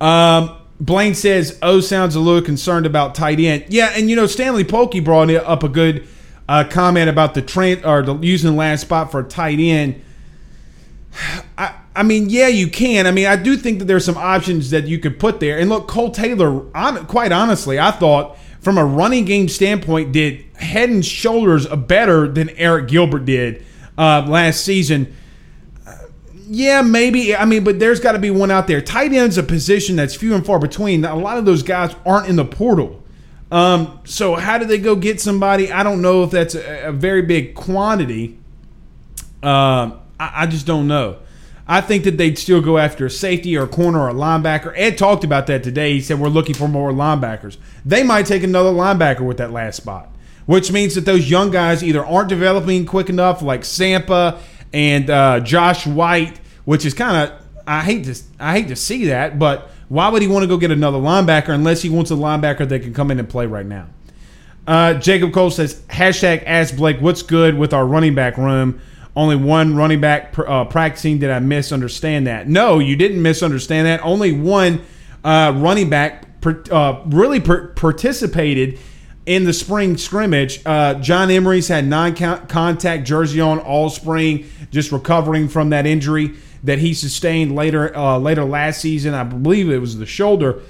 Um, 0.00 0.56
Blaine 0.80 1.14
says, 1.14 1.58
"O 1.62 1.80
sounds 1.80 2.14
a 2.14 2.20
little 2.20 2.42
concerned 2.42 2.86
about 2.86 3.14
tight 3.14 3.40
end." 3.40 3.64
Yeah, 3.68 3.92
and 3.94 4.08
you 4.08 4.16
know 4.16 4.26
Stanley 4.26 4.64
Polkey 4.64 5.04
brought 5.04 5.30
up 5.30 5.62
a 5.62 5.68
good 5.68 6.06
uh, 6.48 6.64
comment 6.64 7.10
about 7.10 7.34
the 7.34 7.42
train 7.42 7.84
or 7.84 8.02
the, 8.02 8.16
using 8.18 8.50
the 8.50 8.56
last 8.56 8.82
spot 8.82 9.10
for 9.10 9.20
a 9.20 9.24
tight 9.24 9.58
end. 9.58 10.02
I, 11.58 11.74
I 11.96 12.04
mean, 12.04 12.30
yeah, 12.30 12.46
you 12.46 12.68
can. 12.68 13.08
I 13.08 13.10
mean, 13.10 13.26
I 13.26 13.34
do 13.34 13.56
think 13.56 13.80
that 13.80 13.86
there's 13.86 14.04
some 14.04 14.16
options 14.16 14.70
that 14.70 14.86
you 14.86 15.00
could 15.00 15.18
put 15.18 15.40
there. 15.40 15.58
And 15.58 15.68
look, 15.68 15.88
Kole 15.88 16.14
Taylor, 16.14 16.64
on, 16.76 17.04
quite 17.06 17.32
honestly, 17.32 17.80
I 17.80 17.90
thought 17.90 18.38
from 18.60 18.78
a 18.78 18.84
running 18.84 19.24
game 19.24 19.48
standpoint, 19.48 20.12
did 20.12 20.44
head 20.54 20.90
and 20.90 21.04
shoulders 21.04 21.66
better 21.66 22.28
than 22.28 22.48
Arik 22.50 22.86
Gilbert 22.86 23.24
did 23.24 23.64
uh, 23.96 24.24
last 24.28 24.64
season 24.64 25.12
yeah, 26.50 26.80
maybe. 26.80 27.36
I 27.36 27.44
mean, 27.44 27.62
but 27.62 27.78
there's 27.78 28.00
got 28.00 28.12
to 28.12 28.18
be 28.18 28.30
one 28.30 28.50
out 28.50 28.66
there. 28.66 28.80
Tight 28.80 29.12
end's 29.12 29.36
a 29.36 29.42
position 29.42 29.96
that's 29.96 30.14
few 30.14 30.34
and 30.34 30.44
far 30.44 30.58
between. 30.58 31.04
A 31.04 31.14
lot 31.14 31.36
of 31.36 31.44
those 31.44 31.62
guys 31.62 31.94
aren't 32.06 32.26
in 32.28 32.36
the 32.36 32.44
portal. 32.44 33.02
Um, 33.50 34.00
so 34.04 34.34
how 34.34 34.56
do 34.58 34.64
they 34.64 34.78
go 34.78 34.96
get 34.96 35.20
somebody? 35.20 35.70
I 35.70 35.82
don't 35.82 36.00
know 36.00 36.22
if 36.22 36.30
that's 36.30 36.54
a, 36.54 36.88
a 36.88 36.92
very 36.92 37.22
big 37.22 37.54
quantity. 37.54 38.38
Uh, 39.42 39.92
I, 40.18 40.32
I, 40.42 40.46
just 40.46 40.66
don't 40.66 40.88
know. 40.88 41.18
I 41.66 41.80
think 41.80 42.04
that 42.04 42.16
they'd 42.16 42.38
still 42.38 42.60
go 42.60 42.78
after 42.78 43.06
a 43.06 43.10
safety 43.10 43.56
or 43.56 43.64
a 43.64 43.68
corner 43.68 44.00
or 44.00 44.08
a 44.08 44.14
linebacker. 44.14 44.72
Ed 44.74 44.98
talked 44.98 45.24
about 45.24 45.46
that 45.46 45.62
today. 45.62 45.92
He 45.92 46.00
said 46.00 46.18
we're 46.18 46.28
looking 46.28 46.54
for 46.54 46.68
more 46.68 46.92
linebackers. 46.92 47.56
They 47.84 48.02
might 48.02 48.26
take 48.26 48.42
another 48.42 48.70
linebacker 48.70 49.20
with 49.20 49.36
that 49.36 49.50
last 49.50 49.76
spot, 49.76 50.14
which 50.46 50.72
means 50.72 50.94
that 50.94 51.04
those 51.04 51.30
young 51.30 51.50
guys 51.50 51.84
either 51.84 52.04
aren't 52.04 52.28
developing 52.30 52.84
quick 52.84 53.08
enough, 53.08 53.42
like 53.42 53.62
Sampa 53.62 54.40
and 54.72 55.08
uh, 55.10 55.40
Josh 55.40 55.86
White, 55.86 56.38
which 56.64 56.84
is 56.84 56.94
kind 56.94 57.30
of 57.30 57.42
I 57.66 57.82
hate 57.82 58.04
to 58.04 58.14
I 58.38 58.52
hate 58.52 58.68
to 58.68 58.76
see 58.76 59.06
that, 59.06 59.38
but 59.38 59.70
why 59.88 60.08
would 60.08 60.22
he 60.22 60.28
want 60.28 60.42
to 60.42 60.46
go 60.48 60.56
get 60.56 60.70
another 60.70 60.98
linebacker 60.98 61.50
unless 61.50 61.82
he 61.82 61.90
wants 61.90 62.10
a 62.10 62.14
linebacker 62.14 62.68
that 62.68 62.82
can 62.82 62.92
come 62.92 63.10
in 63.10 63.18
and 63.18 63.28
play 63.28 63.46
right 63.46 63.66
now? 63.66 63.88
Uh, 64.66 64.94
Jacob 64.94 65.32
Cole 65.32 65.50
says 65.50 65.80
hashtag 65.88 66.42
Ask 66.44 66.76
Blake 66.76 67.00
what's 67.00 67.22
good 67.22 67.56
with 67.56 67.72
our 67.72 67.86
running 67.86 68.14
back 68.14 68.36
room. 68.36 68.80
Only 69.16 69.36
one 69.36 69.76
running 69.76 70.00
back 70.00 70.38
uh, 70.38 70.64
practicing. 70.66 71.18
Did 71.18 71.30
I 71.30 71.40
misunderstand 71.40 72.26
that? 72.26 72.48
No, 72.48 72.78
you 72.78 72.94
didn't 72.94 73.20
misunderstand 73.20 73.86
that. 73.86 74.04
Only 74.04 74.32
one 74.32 74.82
uh, 75.24 75.52
running 75.56 75.90
back 75.90 76.26
uh, 76.70 77.02
really 77.06 77.40
participated 77.40 78.78
in 79.28 79.44
the 79.44 79.52
spring 79.52 79.98
scrimmage. 79.98 80.62
Uh, 80.64 80.94
John 80.94 81.30
Emery's 81.30 81.68
had 81.68 81.86
non-contact 81.86 83.06
jersey 83.06 83.42
on 83.42 83.58
all 83.58 83.90
spring, 83.90 84.50
just 84.70 84.90
recovering 84.90 85.48
from 85.48 85.68
that 85.68 85.86
injury 85.86 86.34
that 86.64 86.78
he 86.78 86.94
sustained 86.94 87.54
later 87.54 87.94
uh, 87.94 88.18
later 88.18 88.42
last 88.42 88.80
season. 88.80 89.12
I 89.12 89.24
believe 89.24 89.70
it 89.70 89.78
was 89.78 89.98
the 89.98 90.06
shoulder. 90.06 90.62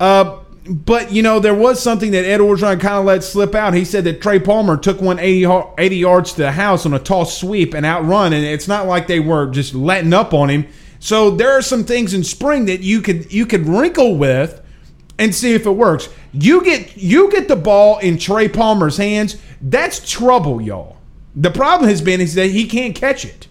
Uh, 0.00 0.40
but 0.66 1.12
you 1.12 1.22
know 1.22 1.38
there 1.38 1.54
was 1.54 1.80
something 1.80 2.10
that 2.10 2.24
Ed 2.24 2.40
Orgeron 2.40 2.80
kind 2.80 2.96
of 2.96 3.04
let 3.04 3.22
slip 3.22 3.54
out. 3.54 3.74
He 3.74 3.84
said 3.84 4.02
that 4.04 4.20
Trey 4.20 4.40
Palmer 4.40 4.76
took 4.76 5.00
one 5.00 5.20
80, 5.20 5.46
80 5.78 5.96
yards 5.96 6.32
to 6.32 6.38
the 6.38 6.52
house 6.52 6.84
on 6.84 6.92
a 6.92 6.98
toss 6.98 7.38
sweep 7.38 7.74
and 7.74 7.86
outrun, 7.86 8.32
and 8.32 8.44
it's 8.44 8.66
not 8.66 8.88
like 8.88 9.06
they 9.06 9.20
were 9.20 9.46
just 9.46 9.72
letting 9.72 10.12
up 10.12 10.34
on 10.34 10.50
him. 10.50 10.66
So 10.98 11.30
there 11.30 11.52
are 11.52 11.62
some 11.62 11.84
things 11.84 12.12
in 12.12 12.24
spring 12.24 12.64
that 12.64 12.80
you 12.80 13.02
could 13.02 13.32
you 13.32 13.46
could 13.46 13.68
wrinkle 13.68 14.16
with 14.16 14.62
and 15.18 15.34
see 15.34 15.54
if 15.54 15.66
it 15.66 15.70
works. 15.70 16.08
You 16.32 16.64
get 16.64 16.96
you 16.96 17.30
get 17.30 17.48
the 17.48 17.56
ball 17.56 17.98
in 17.98 18.18
Trey 18.18 18.48
Palmer's 18.48 18.96
hands, 18.96 19.36
that's 19.60 20.08
trouble, 20.08 20.60
y'all. 20.60 20.96
The 21.34 21.50
problem 21.50 21.88
has 21.88 22.00
been 22.00 22.20
is 22.20 22.34
that 22.34 22.50
he 22.50 22.66
can't 22.66 22.94
catch 22.94 23.24
it. 23.24 23.48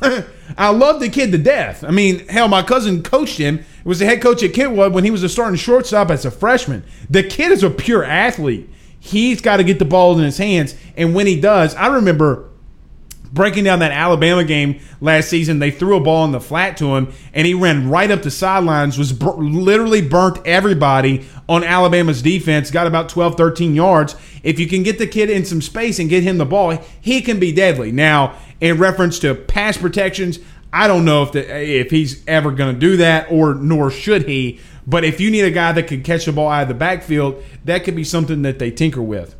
I 0.58 0.70
love 0.70 1.00
the 1.00 1.08
kid 1.08 1.32
to 1.32 1.38
death. 1.38 1.84
I 1.84 1.90
mean, 1.90 2.26
hell, 2.28 2.48
my 2.48 2.62
cousin 2.62 3.02
coached 3.02 3.38
him. 3.38 3.58
He 3.58 3.88
was 3.88 3.98
the 3.98 4.06
head 4.06 4.20
coach 4.20 4.42
at 4.42 4.52
Kentwood 4.52 4.92
when 4.92 5.04
he 5.04 5.10
was 5.10 5.22
a 5.22 5.28
starting 5.28 5.56
shortstop 5.56 6.10
as 6.10 6.24
a 6.24 6.30
freshman. 6.30 6.84
The 7.08 7.22
kid 7.22 7.52
is 7.52 7.62
a 7.62 7.70
pure 7.70 8.04
athlete. 8.04 8.68
He's 8.98 9.40
got 9.40 9.56
to 9.56 9.64
get 9.64 9.78
the 9.78 9.84
ball 9.84 10.16
in 10.18 10.24
his 10.24 10.38
hands, 10.38 10.76
and 10.96 11.14
when 11.14 11.26
he 11.26 11.40
does, 11.40 11.74
I 11.74 11.88
remember 11.88 12.48
breaking 13.32 13.64
down 13.64 13.78
that 13.78 13.92
Alabama 13.92 14.44
game 14.44 14.80
last 15.00 15.28
season, 15.28 15.58
they 15.58 15.70
threw 15.70 15.96
a 15.96 16.00
ball 16.00 16.24
in 16.24 16.32
the 16.32 16.40
flat 16.40 16.76
to 16.76 16.96
him, 16.96 17.12
and 17.32 17.46
he 17.46 17.54
ran 17.54 17.88
right 17.88 18.10
up 18.10 18.22
the 18.22 18.30
sidelines, 18.30 18.98
was 18.98 19.20
literally 19.22 20.06
burnt 20.06 20.38
everybody 20.46 21.26
on 21.48 21.64
Alabama's 21.64 22.22
defense, 22.22 22.70
got 22.70 22.86
about 22.86 23.08
12, 23.08 23.36
13 23.36 23.74
yards. 23.74 24.14
If 24.42 24.60
you 24.60 24.68
can 24.68 24.82
get 24.82 24.98
the 24.98 25.06
kid 25.06 25.30
in 25.30 25.44
some 25.44 25.62
space 25.62 25.98
and 25.98 26.10
get 26.10 26.22
him 26.22 26.38
the 26.38 26.46
ball, 26.46 26.78
he 27.00 27.22
can 27.22 27.40
be 27.40 27.52
deadly. 27.52 27.90
Now, 27.90 28.36
in 28.60 28.78
reference 28.78 29.18
to 29.20 29.34
pass 29.34 29.76
protections, 29.76 30.38
I 30.72 30.86
don't 30.86 31.04
know 31.04 31.22
if 31.22 31.32
the, 31.32 31.60
if 31.60 31.90
he's 31.90 32.26
ever 32.26 32.50
going 32.50 32.74
to 32.74 32.80
do 32.80 32.96
that, 32.98 33.30
or 33.30 33.54
nor 33.54 33.90
should 33.90 34.28
he. 34.28 34.60
But 34.86 35.04
if 35.04 35.20
you 35.20 35.30
need 35.30 35.42
a 35.42 35.50
guy 35.50 35.72
that 35.72 35.86
can 35.86 36.02
catch 36.02 36.24
the 36.24 36.32
ball 36.32 36.48
out 36.48 36.62
of 36.62 36.68
the 36.68 36.74
backfield, 36.74 37.42
that 37.64 37.84
could 37.84 37.94
be 37.94 38.04
something 38.04 38.42
that 38.42 38.58
they 38.58 38.70
tinker 38.70 39.02
with. 39.02 39.36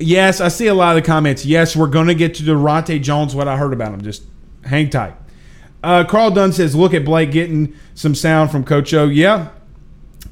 Yes, 0.00 0.40
I 0.40 0.48
see 0.48 0.66
a 0.66 0.74
lot 0.74 0.96
of 0.96 1.02
the 1.02 1.06
comments. 1.06 1.44
Yes, 1.44 1.76
we're 1.76 1.86
going 1.86 2.06
to 2.06 2.14
get 2.14 2.34
to 2.36 2.42
Daronte 2.42 3.02
Jones, 3.02 3.34
what 3.34 3.46
I 3.46 3.56
heard 3.56 3.74
about 3.74 3.92
him. 3.92 4.00
Just 4.00 4.24
hang 4.64 4.88
tight. 4.88 5.14
Uh, 5.82 6.04
Carl 6.04 6.30
Dunn 6.30 6.52
says, 6.52 6.74
look 6.74 6.94
at 6.94 7.04
Blake 7.04 7.30
getting 7.30 7.74
some 7.94 8.14
sound 8.14 8.50
from 8.50 8.64
Coach 8.64 8.92
O. 8.94 9.04
Yeah, 9.08 9.50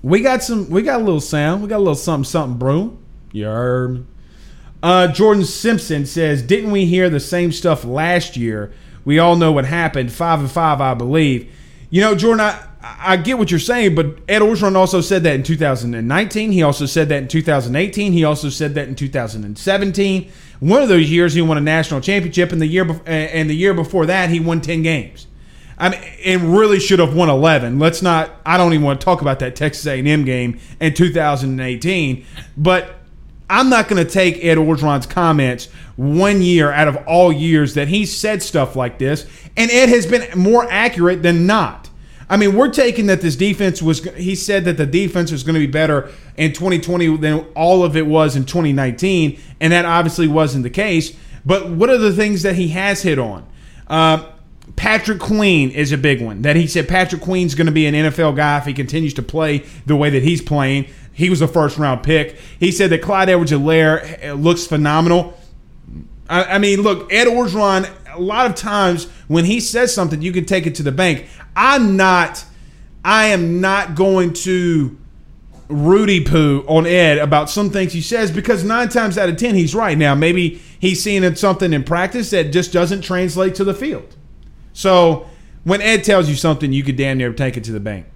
we 0.02 0.20
got 0.20 0.42
some. 0.42 0.68
We 0.70 0.82
got 0.82 1.00
a 1.00 1.04
little 1.04 1.20
sound. 1.20 1.62
We 1.62 1.68
got 1.68 1.76
a 1.76 1.78
little 1.78 1.94
something, 1.94 2.24
something, 2.24 2.58
bro. 2.58 2.98
You 3.32 3.44
heard 3.44 3.94
me. 3.94 4.06
Uh, 4.82 5.08
Jordan 5.08 5.44
Simpson 5.44 6.06
says, 6.06 6.40
didn't 6.42 6.70
we 6.70 6.86
hear 6.86 7.10
the 7.10 7.20
same 7.20 7.50
stuff 7.50 7.84
last 7.84 8.36
year? 8.36 8.72
We 9.04 9.18
all 9.18 9.36
know 9.36 9.52
what 9.52 9.64
happened. 9.64 10.12
Five 10.12 10.40
and 10.40 10.50
five, 10.50 10.80
I 10.80 10.94
believe. 10.94 11.52
You 11.90 12.00
know, 12.00 12.14
Jordan, 12.14 12.40
I, 12.40 12.67
I 12.80 13.16
get 13.16 13.38
what 13.38 13.50
you're 13.50 13.58
saying, 13.58 13.96
but 13.96 14.18
Ed 14.28 14.40
Orgeron 14.40 14.76
also 14.76 15.00
said 15.00 15.24
that 15.24 15.34
in 15.34 15.42
2019. 15.42 16.52
He 16.52 16.62
also 16.62 16.86
said 16.86 17.08
that 17.08 17.22
in 17.22 17.28
2018. 17.28 18.12
He 18.12 18.22
also 18.22 18.50
said 18.50 18.74
that 18.76 18.86
in 18.86 18.94
2017. 18.94 20.30
One 20.60 20.82
of 20.82 20.88
those 20.88 21.10
years, 21.10 21.34
he 21.34 21.42
won 21.42 21.58
a 21.58 21.60
national 21.60 22.00
championship, 22.00 22.52
and 22.52 22.60
the 22.60 22.66
year 22.66 22.84
bef- 22.84 23.02
and 23.06 23.50
the 23.50 23.56
year 23.56 23.74
before 23.74 24.06
that, 24.06 24.30
he 24.30 24.38
won 24.38 24.60
10 24.60 24.82
games. 24.82 25.26
I 25.76 25.88
mean, 25.90 26.00
and 26.24 26.56
really 26.56 26.78
should 26.80 26.98
have 26.98 27.14
won 27.14 27.28
11. 27.28 27.78
Let's 27.78 28.02
not. 28.02 28.30
I 28.44 28.56
don't 28.56 28.72
even 28.72 28.84
want 28.84 29.00
to 29.00 29.04
talk 29.04 29.22
about 29.22 29.40
that 29.40 29.56
Texas 29.56 29.86
A&M 29.86 30.24
game 30.24 30.60
in 30.80 30.94
2018. 30.94 32.26
But 32.56 32.96
I'm 33.50 33.70
not 33.70 33.88
going 33.88 34.04
to 34.04 34.10
take 34.10 34.44
Ed 34.44 34.58
Orgeron's 34.58 35.06
comments 35.06 35.66
one 35.96 36.42
year 36.42 36.70
out 36.70 36.88
of 36.88 36.96
all 37.08 37.32
years 37.32 37.74
that 37.74 37.88
he 37.88 38.06
said 38.06 38.42
stuff 38.42 38.76
like 38.76 38.98
this, 38.98 39.26
and 39.56 39.70
Ed 39.70 39.88
has 39.88 40.06
been 40.06 40.38
more 40.38 40.64
accurate 40.70 41.22
than 41.22 41.46
not. 41.46 41.87
I 42.30 42.36
mean, 42.36 42.54
we're 42.54 42.70
taking 42.70 43.06
that 43.06 43.20
this 43.20 43.36
defense 43.36 43.80
was. 43.80 44.04
He 44.14 44.34
said 44.34 44.64
that 44.66 44.76
the 44.76 44.86
defense 44.86 45.32
was 45.32 45.42
going 45.42 45.54
to 45.54 45.60
be 45.60 45.66
better 45.66 46.10
in 46.36 46.52
2020 46.52 47.16
than 47.16 47.46
all 47.54 47.84
of 47.84 47.96
it 47.96 48.06
was 48.06 48.36
in 48.36 48.44
2019, 48.44 49.40
and 49.60 49.72
that 49.72 49.84
obviously 49.84 50.28
wasn't 50.28 50.62
the 50.62 50.70
case. 50.70 51.16
But 51.46 51.70
what 51.70 51.88
are 51.88 51.98
the 51.98 52.12
things 52.12 52.42
that 52.42 52.56
he 52.56 52.68
has 52.68 53.02
hit 53.02 53.18
on? 53.18 53.46
Uh, 53.86 54.30
Patrick 54.76 55.18
Queen 55.18 55.70
is 55.70 55.92
a 55.92 55.98
big 55.98 56.20
one. 56.20 56.42
That 56.42 56.56
he 56.56 56.66
said 56.66 56.88
Patrick 56.88 57.22
Queen's 57.22 57.54
going 57.54 57.66
to 57.66 57.72
be 57.72 57.86
an 57.86 57.94
NFL 57.94 58.36
guy 58.36 58.58
if 58.58 58.64
he 58.66 58.74
continues 58.74 59.14
to 59.14 59.22
play 59.22 59.64
the 59.86 59.96
way 59.96 60.10
that 60.10 60.22
he's 60.22 60.42
playing. 60.42 60.86
He 61.12 61.30
was 61.30 61.40
a 61.40 61.48
first 61.48 61.78
round 61.78 62.02
pick. 62.02 62.38
He 62.60 62.70
said 62.70 62.90
that 62.90 63.02
Clyde 63.02 63.28
Edwards-Helaire 63.28 64.40
looks 64.40 64.66
phenomenal. 64.66 65.36
I, 66.28 66.44
I 66.44 66.58
mean, 66.58 66.82
look, 66.82 67.12
Ed 67.12 67.26
Orgeron. 67.26 67.90
A 68.14 68.20
lot 68.20 68.46
of 68.46 68.56
times 68.56 69.04
when 69.28 69.44
he 69.44 69.60
says 69.60 69.94
something, 69.94 70.22
you 70.22 70.32
can 70.32 70.44
take 70.44 70.66
it 70.66 70.74
to 70.76 70.82
the 70.82 70.92
bank. 70.92 71.26
I'm 71.58 71.96
not. 71.96 72.44
I 73.04 73.26
am 73.26 73.60
not 73.60 73.96
going 73.96 74.32
to 74.34 74.96
Rudy 75.68 76.24
poo 76.24 76.64
on 76.68 76.86
Ed 76.86 77.18
about 77.18 77.50
some 77.50 77.68
things 77.68 77.92
he 77.92 78.00
says 78.00 78.30
because 78.30 78.62
nine 78.64 78.88
times 78.88 79.18
out 79.18 79.28
of 79.28 79.36
ten 79.36 79.56
he's 79.56 79.74
right. 79.74 79.98
Now 79.98 80.14
maybe 80.14 80.62
he's 80.78 81.02
seeing 81.02 81.34
something 81.34 81.72
in 81.72 81.82
practice 81.82 82.30
that 82.30 82.52
just 82.52 82.72
doesn't 82.72 83.02
translate 83.02 83.56
to 83.56 83.64
the 83.64 83.74
field. 83.74 84.16
So 84.72 85.26
when 85.64 85.82
Ed 85.82 86.04
tells 86.04 86.28
you 86.28 86.36
something, 86.36 86.72
you 86.72 86.84
could 86.84 86.96
damn 86.96 87.18
near 87.18 87.32
take 87.32 87.56
it 87.56 87.64
to 87.64 87.72
the 87.72 87.80
bank. 87.80 88.06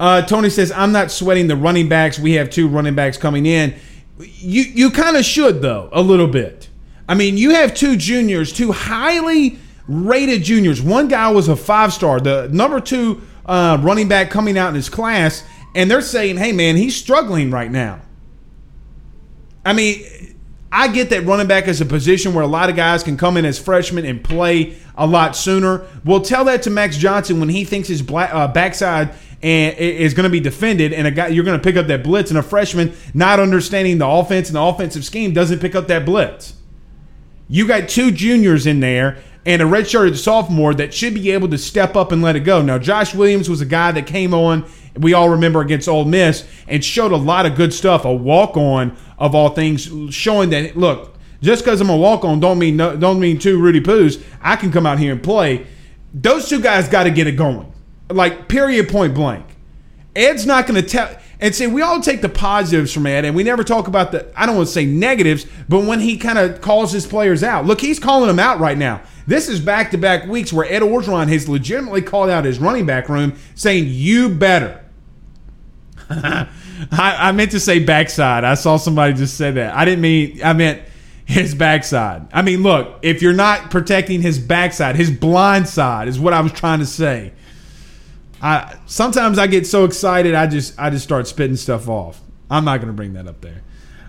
Uh, 0.00 0.22
Tony 0.22 0.48
says, 0.48 0.72
I'm 0.72 0.92
not 0.92 1.10
sweating 1.10 1.46
the 1.46 1.56
running 1.56 1.88
backs. 1.88 2.18
We 2.18 2.32
have 2.34 2.48
two 2.48 2.68
running 2.68 2.94
backs 2.94 3.18
coming 3.18 3.44
in. 3.44 3.74
You 4.18 4.62
you 4.62 4.90
kind 4.90 5.16
of 5.16 5.24
should 5.26 5.60
though 5.60 5.90
a 5.92 6.00
little 6.00 6.26
bit. 6.26 6.70
I 7.06 7.14
mean, 7.14 7.36
you 7.36 7.50
have 7.50 7.74
two 7.74 7.96
juniors, 7.96 8.52
two 8.52 8.72
highly 8.72 9.58
rated 9.88 10.42
juniors. 10.42 10.80
One 10.80 11.08
guy 11.08 11.30
was 11.30 11.48
a 11.48 11.56
five 11.56 11.92
star, 11.92 12.20
the 12.20 12.48
number 12.52 12.80
two 12.80 13.22
uh, 13.46 13.78
running 13.80 14.08
back 14.08 14.30
coming 14.30 14.58
out 14.58 14.68
in 14.68 14.74
his 14.74 14.88
class, 14.88 15.42
and 15.74 15.90
they're 15.90 16.02
saying, 16.02 16.36
"Hey, 16.36 16.52
man, 16.52 16.76
he's 16.76 16.94
struggling 16.94 17.50
right 17.50 17.70
now." 17.70 18.00
I 19.64 19.72
mean, 19.72 20.04
I 20.70 20.88
get 20.88 21.10
that 21.10 21.24
running 21.24 21.46
back 21.46 21.66
is 21.66 21.80
a 21.80 21.86
position 21.86 22.34
where 22.34 22.44
a 22.44 22.48
lot 22.48 22.68
of 22.68 22.76
guys 22.76 23.02
can 23.02 23.16
come 23.16 23.36
in 23.36 23.44
as 23.44 23.58
freshmen 23.58 24.04
and 24.04 24.22
play 24.22 24.76
a 24.96 25.06
lot 25.06 25.34
sooner. 25.34 25.86
We'll 26.04 26.20
tell 26.20 26.44
that 26.44 26.62
to 26.64 26.70
Max 26.70 26.96
Johnson 26.96 27.40
when 27.40 27.48
he 27.48 27.64
thinks 27.64 27.88
his 27.88 28.02
black, 28.02 28.32
uh, 28.32 28.48
backside 28.48 29.14
and 29.42 29.76
is 29.78 30.14
going 30.14 30.24
to 30.24 30.30
be 30.30 30.40
defended, 30.40 30.92
and 30.92 31.06
a 31.06 31.10
guy 31.10 31.28
you're 31.28 31.44
going 31.44 31.58
to 31.58 31.62
pick 31.62 31.76
up 31.76 31.86
that 31.86 32.02
blitz, 32.02 32.30
and 32.30 32.38
a 32.38 32.42
freshman 32.42 32.92
not 33.14 33.40
understanding 33.40 33.98
the 33.98 34.06
offense 34.06 34.48
and 34.48 34.56
the 34.56 34.60
offensive 34.60 35.04
scheme 35.04 35.32
doesn't 35.32 35.60
pick 35.60 35.74
up 35.74 35.86
that 35.88 36.04
blitz. 36.04 36.54
You 37.48 37.66
got 37.66 37.88
two 37.88 38.10
juniors 38.10 38.66
in 38.66 38.80
there 38.80 39.22
and 39.46 39.62
a 39.62 39.64
redshirted 39.64 40.16
sophomore 40.16 40.74
that 40.74 40.92
should 40.92 41.14
be 41.14 41.30
able 41.30 41.48
to 41.48 41.58
step 41.58 41.96
up 41.96 42.12
and 42.12 42.22
let 42.22 42.36
it 42.36 42.40
go. 42.40 42.60
Now, 42.62 42.78
Josh 42.78 43.14
Williams 43.14 43.48
was 43.48 43.60
a 43.60 43.66
guy 43.66 43.92
that 43.92 44.06
came 44.06 44.34
on, 44.34 44.64
we 44.96 45.14
all 45.14 45.28
remember 45.30 45.60
against 45.60 45.88
Ole 45.88 46.04
Miss, 46.04 46.46
and 46.66 46.84
showed 46.84 47.12
a 47.12 47.16
lot 47.16 47.46
of 47.46 47.54
good 47.54 47.72
stuff, 47.72 48.04
a 48.04 48.12
walk 48.12 48.56
on 48.56 48.96
of 49.18 49.34
all 49.34 49.50
things, 49.50 49.88
showing 50.14 50.50
that 50.50 50.76
look, 50.76 51.16
just 51.40 51.64
because 51.64 51.80
I'm 51.80 51.90
a 51.90 51.96
walk 51.96 52.24
on 52.24 52.40
don't 52.40 52.58
mean 52.58 52.76
no, 52.76 52.96
don't 52.96 53.20
mean 53.20 53.38
two 53.38 53.60
Rudy 53.60 53.80
Poos. 53.80 54.22
I 54.40 54.56
can 54.56 54.72
come 54.72 54.86
out 54.86 54.98
here 54.98 55.12
and 55.12 55.22
play. 55.22 55.66
Those 56.12 56.48
two 56.48 56.60
guys 56.60 56.88
got 56.88 57.04
to 57.04 57.10
get 57.10 57.26
it 57.26 57.32
going, 57.32 57.72
like 58.10 58.48
period, 58.48 58.88
point 58.88 59.14
blank. 59.14 59.44
Ed's 60.16 60.46
not 60.46 60.66
going 60.66 60.82
to 60.82 60.88
tell. 60.88 61.16
And 61.40 61.54
see, 61.54 61.68
we 61.68 61.82
all 61.82 62.00
take 62.00 62.20
the 62.20 62.28
positives 62.28 62.92
from 62.92 63.06
Ed, 63.06 63.24
and 63.24 63.36
we 63.36 63.44
never 63.44 63.62
talk 63.62 63.86
about 63.86 64.10
the, 64.10 64.26
I 64.34 64.44
don't 64.44 64.56
want 64.56 64.66
to 64.68 64.72
say 64.72 64.84
negatives, 64.84 65.46
but 65.68 65.84
when 65.84 66.00
he 66.00 66.16
kind 66.16 66.36
of 66.36 66.60
calls 66.60 66.90
his 66.90 67.06
players 67.06 67.44
out. 67.44 67.64
Look, 67.64 67.80
he's 67.80 68.00
calling 68.00 68.26
them 68.26 68.40
out 68.40 68.58
right 68.58 68.76
now. 68.76 69.02
This 69.26 69.48
is 69.48 69.60
back 69.60 69.92
to 69.92 69.98
back 69.98 70.26
weeks 70.26 70.52
where 70.52 70.66
Ed 70.66 70.82
Orgeron 70.82 71.28
has 71.28 71.48
legitimately 71.48 72.02
called 72.02 72.30
out 72.30 72.44
his 72.44 72.58
running 72.58 72.86
back 72.86 73.08
room 73.08 73.34
saying, 73.54 73.84
You 73.86 74.30
better. 74.30 74.84
I, 76.10 76.48
I 76.90 77.32
meant 77.32 77.50
to 77.52 77.60
say 77.60 77.78
backside. 77.78 78.44
I 78.44 78.54
saw 78.54 78.76
somebody 78.76 79.12
just 79.12 79.36
say 79.36 79.50
that. 79.52 79.74
I 79.74 79.84
didn't 79.84 80.00
mean, 80.00 80.40
I 80.42 80.54
meant 80.54 80.82
his 81.24 81.54
backside. 81.54 82.26
I 82.32 82.40
mean, 82.42 82.62
look, 82.62 83.00
if 83.02 83.20
you're 83.20 83.34
not 83.34 83.70
protecting 83.70 84.22
his 84.22 84.38
backside, 84.38 84.96
his 84.96 85.10
blind 85.10 85.68
side 85.68 86.08
is 86.08 86.18
what 86.18 86.32
I 86.32 86.40
was 86.40 86.52
trying 86.52 86.78
to 86.78 86.86
say. 86.86 87.32
I 88.40 88.76
sometimes 88.86 89.38
I 89.38 89.46
get 89.46 89.66
so 89.66 89.84
excited 89.84 90.34
I 90.34 90.46
just 90.46 90.78
I 90.78 90.90
just 90.90 91.04
start 91.04 91.26
spitting 91.26 91.56
stuff 91.56 91.88
off. 91.88 92.20
I'm 92.50 92.64
not 92.64 92.78
going 92.78 92.88
to 92.88 92.94
bring 92.94 93.14
that 93.14 93.26
up 93.26 93.40
there. 93.40 93.62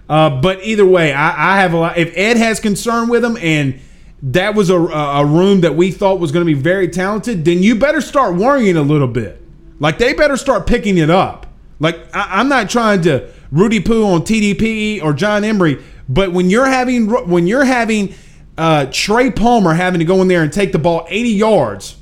Uh, 0.08 0.42
but 0.42 0.63
either 0.63 0.86
way, 0.86 1.13
I, 1.13 1.56
I, 1.56 1.62
have 1.62 1.74
a 1.74 1.78
lot. 1.78 1.98
If 1.98 2.18
Ed 2.18 2.38
has 2.38 2.60
concern 2.60 3.10
with 3.10 3.24
him 3.24 3.38
and 3.38 3.80
that 4.24 4.56
was 4.56 4.72
a, 4.72 4.80
a 4.80 5.24
room 5.24 5.62
that 5.62 5.76
we 5.76 5.92
thought 5.92 6.20
was 6.20 6.32
going 6.32 6.46
to 6.46 6.52
be 6.52 6.60
very 6.60 6.88
talented, 6.88 7.46
then 7.46 7.62
you 7.62 7.76
better 7.76 8.02
start 8.02 8.36
worrying 8.36 8.76
a 8.76 8.82
little 8.82 9.08
bit. 9.08 9.39
Like 9.80 10.00
they 10.00 10.13
better 10.13 10.36
start 10.36 10.65
picking 10.65 10.98
it 10.98 11.12
up. 11.12 11.46
Like 11.80 11.96
I, 12.15 12.39
I'm 12.39 12.50
not 12.50 12.70
trying 12.70 13.04
to 13.04 13.32
Rudy 13.52 13.80
Poo 13.80 14.04
on 14.06 14.22
TDP 14.22 15.04
or 15.04 15.13
John 15.13 15.44
Emery, 15.44 15.84
but 16.08 16.32
when 16.32 16.50
you're 16.50 16.68
having 16.68 17.08
when 17.30 17.46
you're 17.46 17.65
having 17.65 18.15
uh, 18.58 18.88
Trey 18.92 19.30
Palmer 19.30 19.74
having 19.74 20.00
to 20.00 20.06
go 20.06 20.22
in 20.22 20.28
there 20.28 20.42
and 20.42 20.52
take 20.52 20.72
the 20.72 20.80
ball 20.80 21.06
80 21.08 21.30
yards, 21.30 21.98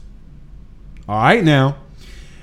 all 1.09 1.21
right 1.21 1.43
now 1.43 1.77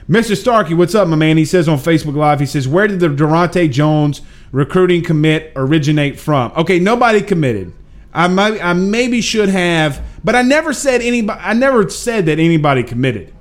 Mr. 0.08 0.36
Starkey, 0.36 0.74
what's 0.74 0.94
up, 0.94 1.08
my 1.08 1.16
man? 1.16 1.38
He 1.38 1.46
says 1.46 1.66
on 1.66 1.78
Facebook 1.78 2.14
Live, 2.14 2.38
he 2.38 2.44
says, 2.44 2.68
Where 2.68 2.86
did 2.86 3.00
the 3.00 3.08
Daronte 3.08 3.70
Jones 3.70 4.20
recruiting 4.52 5.02
commit 5.02 5.50
originate 5.56 6.20
from? 6.20 6.52
Okay, 6.56 6.78
nobody 6.78 7.22
committed. 7.22 7.72
I 8.12 8.28
might 8.28 8.62
I 8.62 8.74
maybe 8.74 9.22
should 9.22 9.48
have, 9.48 10.04
but 10.22 10.36
I 10.36 10.42
never 10.42 10.74
said 10.74 11.00
anybody 11.00 11.40
I 11.40 11.54
never 11.54 11.88
said 11.88 12.26
that 12.26 12.38
anybody 12.38 12.82
committed. 12.82 13.32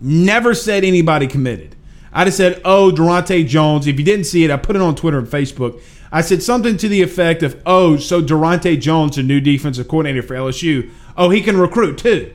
Never 0.00 0.54
said 0.54 0.84
anybody 0.84 1.26
committed. 1.26 1.76
I 2.12 2.26
just 2.26 2.36
said, 2.36 2.60
oh, 2.64 2.92
Daronte 2.94 3.46
Jones. 3.46 3.86
If 3.86 3.98
you 3.98 4.04
didn't 4.04 4.26
see 4.26 4.44
it, 4.44 4.50
I 4.50 4.58
put 4.58 4.76
it 4.76 4.82
on 4.82 4.94
Twitter 4.94 5.18
and 5.18 5.26
Facebook. 5.26 5.82
I 6.12 6.20
said 6.20 6.42
something 6.42 6.76
to 6.76 6.88
the 6.88 7.02
effect 7.02 7.42
of, 7.42 7.60
oh, 7.66 7.96
so 7.96 8.22
Daronte 8.22 8.80
Jones, 8.80 9.18
a 9.18 9.22
new 9.22 9.40
defensive 9.40 9.88
coordinator 9.88 10.22
for 10.22 10.34
LSU, 10.34 10.90
oh, 11.16 11.30
he 11.30 11.40
can 11.40 11.56
recruit 11.56 11.98
too. 11.98 12.32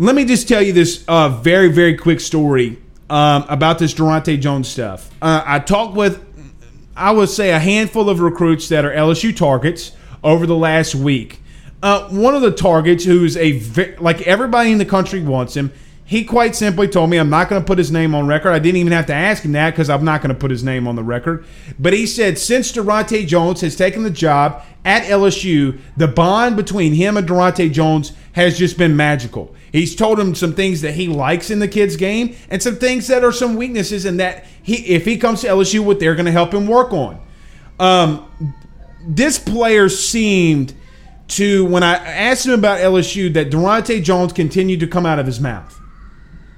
Let 0.00 0.14
me 0.14 0.24
just 0.24 0.46
tell 0.46 0.62
you 0.62 0.72
this 0.72 1.04
uh, 1.08 1.28
very, 1.28 1.72
very 1.72 1.96
quick 1.96 2.20
story 2.20 2.78
um, 3.10 3.44
about 3.48 3.80
this 3.80 3.92
Daronte 3.92 4.40
Jones 4.40 4.68
stuff. 4.68 5.10
Uh, 5.20 5.42
I 5.44 5.58
talked 5.58 5.96
with, 5.96 6.24
I 6.94 7.10
would 7.10 7.28
say, 7.28 7.50
a 7.50 7.58
handful 7.58 8.08
of 8.08 8.20
recruits 8.20 8.68
that 8.68 8.84
are 8.84 8.92
LSU 8.92 9.36
targets 9.36 9.90
over 10.22 10.46
the 10.46 10.54
last 10.54 10.94
week. 10.94 11.40
Uh, 11.82 12.08
one 12.10 12.36
of 12.36 12.42
the 12.42 12.52
targets, 12.52 13.04
who's 13.04 13.36
a 13.36 13.60
like 13.98 14.22
everybody 14.22 14.70
in 14.70 14.78
the 14.78 14.84
country 14.84 15.20
wants 15.20 15.56
him, 15.56 15.72
he 16.08 16.24
quite 16.24 16.56
simply 16.56 16.88
told 16.88 17.10
me 17.10 17.18
I'm 17.18 17.28
not 17.28 17.50
going 17.50 17.60
to 17.60 17.66
put 17.66 17.76
his 17.76 17.92
name 17.92 18.14
on 18.14 18.26
record. 18.26 18.52
I 18.52 18.58
didn't 18.58 18.78
even 18.78 18.94
have 18.94 19.04
to 19.06 19.14
ask 19.14 19.42
him 19.42 19.52
that 19.52 19.72
because 19.72 19.90
I'm 19.90 20.06
not 20.06 20.22
going 20.22 20.34
to 20.34 20.40
put 20.40 20.50
his 20.50 20.64
name 20.64 20.88
on 20.88 20.96
the 20.96 21.02
record. 21.02 21.44
But 21.78 21.92
he 21.92 22.06
said 22.06 22.38
since 22.38 22.72
Daronte 22.72 23.26
Jones 23.26 23.60
has 23.60 23.76
taken 23.76 24.04
the 24.04 24.10
job 24.10 24.62
at 24.86 25.02
LSU, 25.02 25.78
the 25.98 26.08
bond 26.08 26.56
between 26.56 26.94
him 26.94 27.18
and 27.18 27.28
Daronte 27.28 27.70
Jones 27.70 28.12
has 28.32 28.58
just 28.58 28.78
been 28.78 28.96
magical. 28.96 29.54
He's 29.70 29.94
told 29.94 30.18
him 30.18 30.34
some 30.34 30.54
things 30.54 30.80
that 30.80 30.94
he 30.94 31.08
likes 31.08 31.50
in 31.50 31.58
the 31.58 31.68
kid's 31.68 31.96
game 31.96 32.34
and 32.48 32.62
some 32.62 32.76
things 32.76 33.06
that 33.08 33.22
are 33.22 33.30
some 33.30 33.56
weaknesses, 33.56 34.06
and 34.06 34.18
that 34.18 34.46
he, 34.62 34.76
if 34.86 35.04
he 35.04 35.18
comes 35.18 35.42
to 35.42 35.48
LSU, 35.48 35.80
what 35.80 36.00
they're 36.00 36.14
going 36.14 36.24
to 36.24 36.32
help 36.32 36.54
him 36.54 36.66
work 36.66 36.90
on. 36.90 37.20
Um, 37.78 38.26
this 39.06 39.38
player 39.38 39.90
seemed 39.90 40.72
to, 41.28 41.66
when 41.66 41.82
I 41.82 41.96
asked 41.96 42.46
him 42.46 42.54
about 42.54 42.78
LSU, 42.78 43.30
that 43.34 43.50
Daronte 43.50 44.02
Jones 44.02 44.32
continued 44.32 44.80
to 44.80 44.86
come 44.86 45.04
out 45.04 45.18
of 45.18 45.26
his 45.26 45.38
mouth 45.38 45.77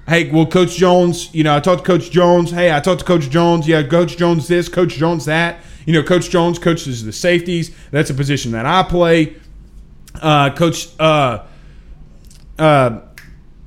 hey, 0.09 0.31
well, 0.31 0.47
Coach 0.47 0.77
Jones, 0.77 1.33
you 1.35 1.45
know, 1.45 1.57
I 1.57 1.61
talked 1.61 1.85
to 1.85 1.87
Coach 1.87 2.11
Jones. 2.11 2.51
Hey, 2.51 2.75
I 2.75 2.81
talked 2.81 3.01
to 3.01 3.07
Coach 3.07 3.31
Jones. 3.31 3.67
Yeah, 3.69 3.83
Coach 3.83 4.17
Jones 4.17 4.49
this, 4.49 4.69
Coach 4.69 4.95
Jones 4.95 5.25
that. 5.27 5.61
You 5.87 5.95
know, 5.95 6.03
Coach 6.03 6.31
Jones 6.31 6.59
coaches 6.59 7.05
the 7.05 7.13
safeties. 7.13 7.75
That's 7.91 8.11
a 8.11 8.15
position 8.15 8.53
that 8.53 8.67
I 8.67 8.83
play. 8.83 9.37
Uh, 10.21 10.51
Coach, 10.51 10.89
uh, 10.99 11.45
uh, 12.59 13.01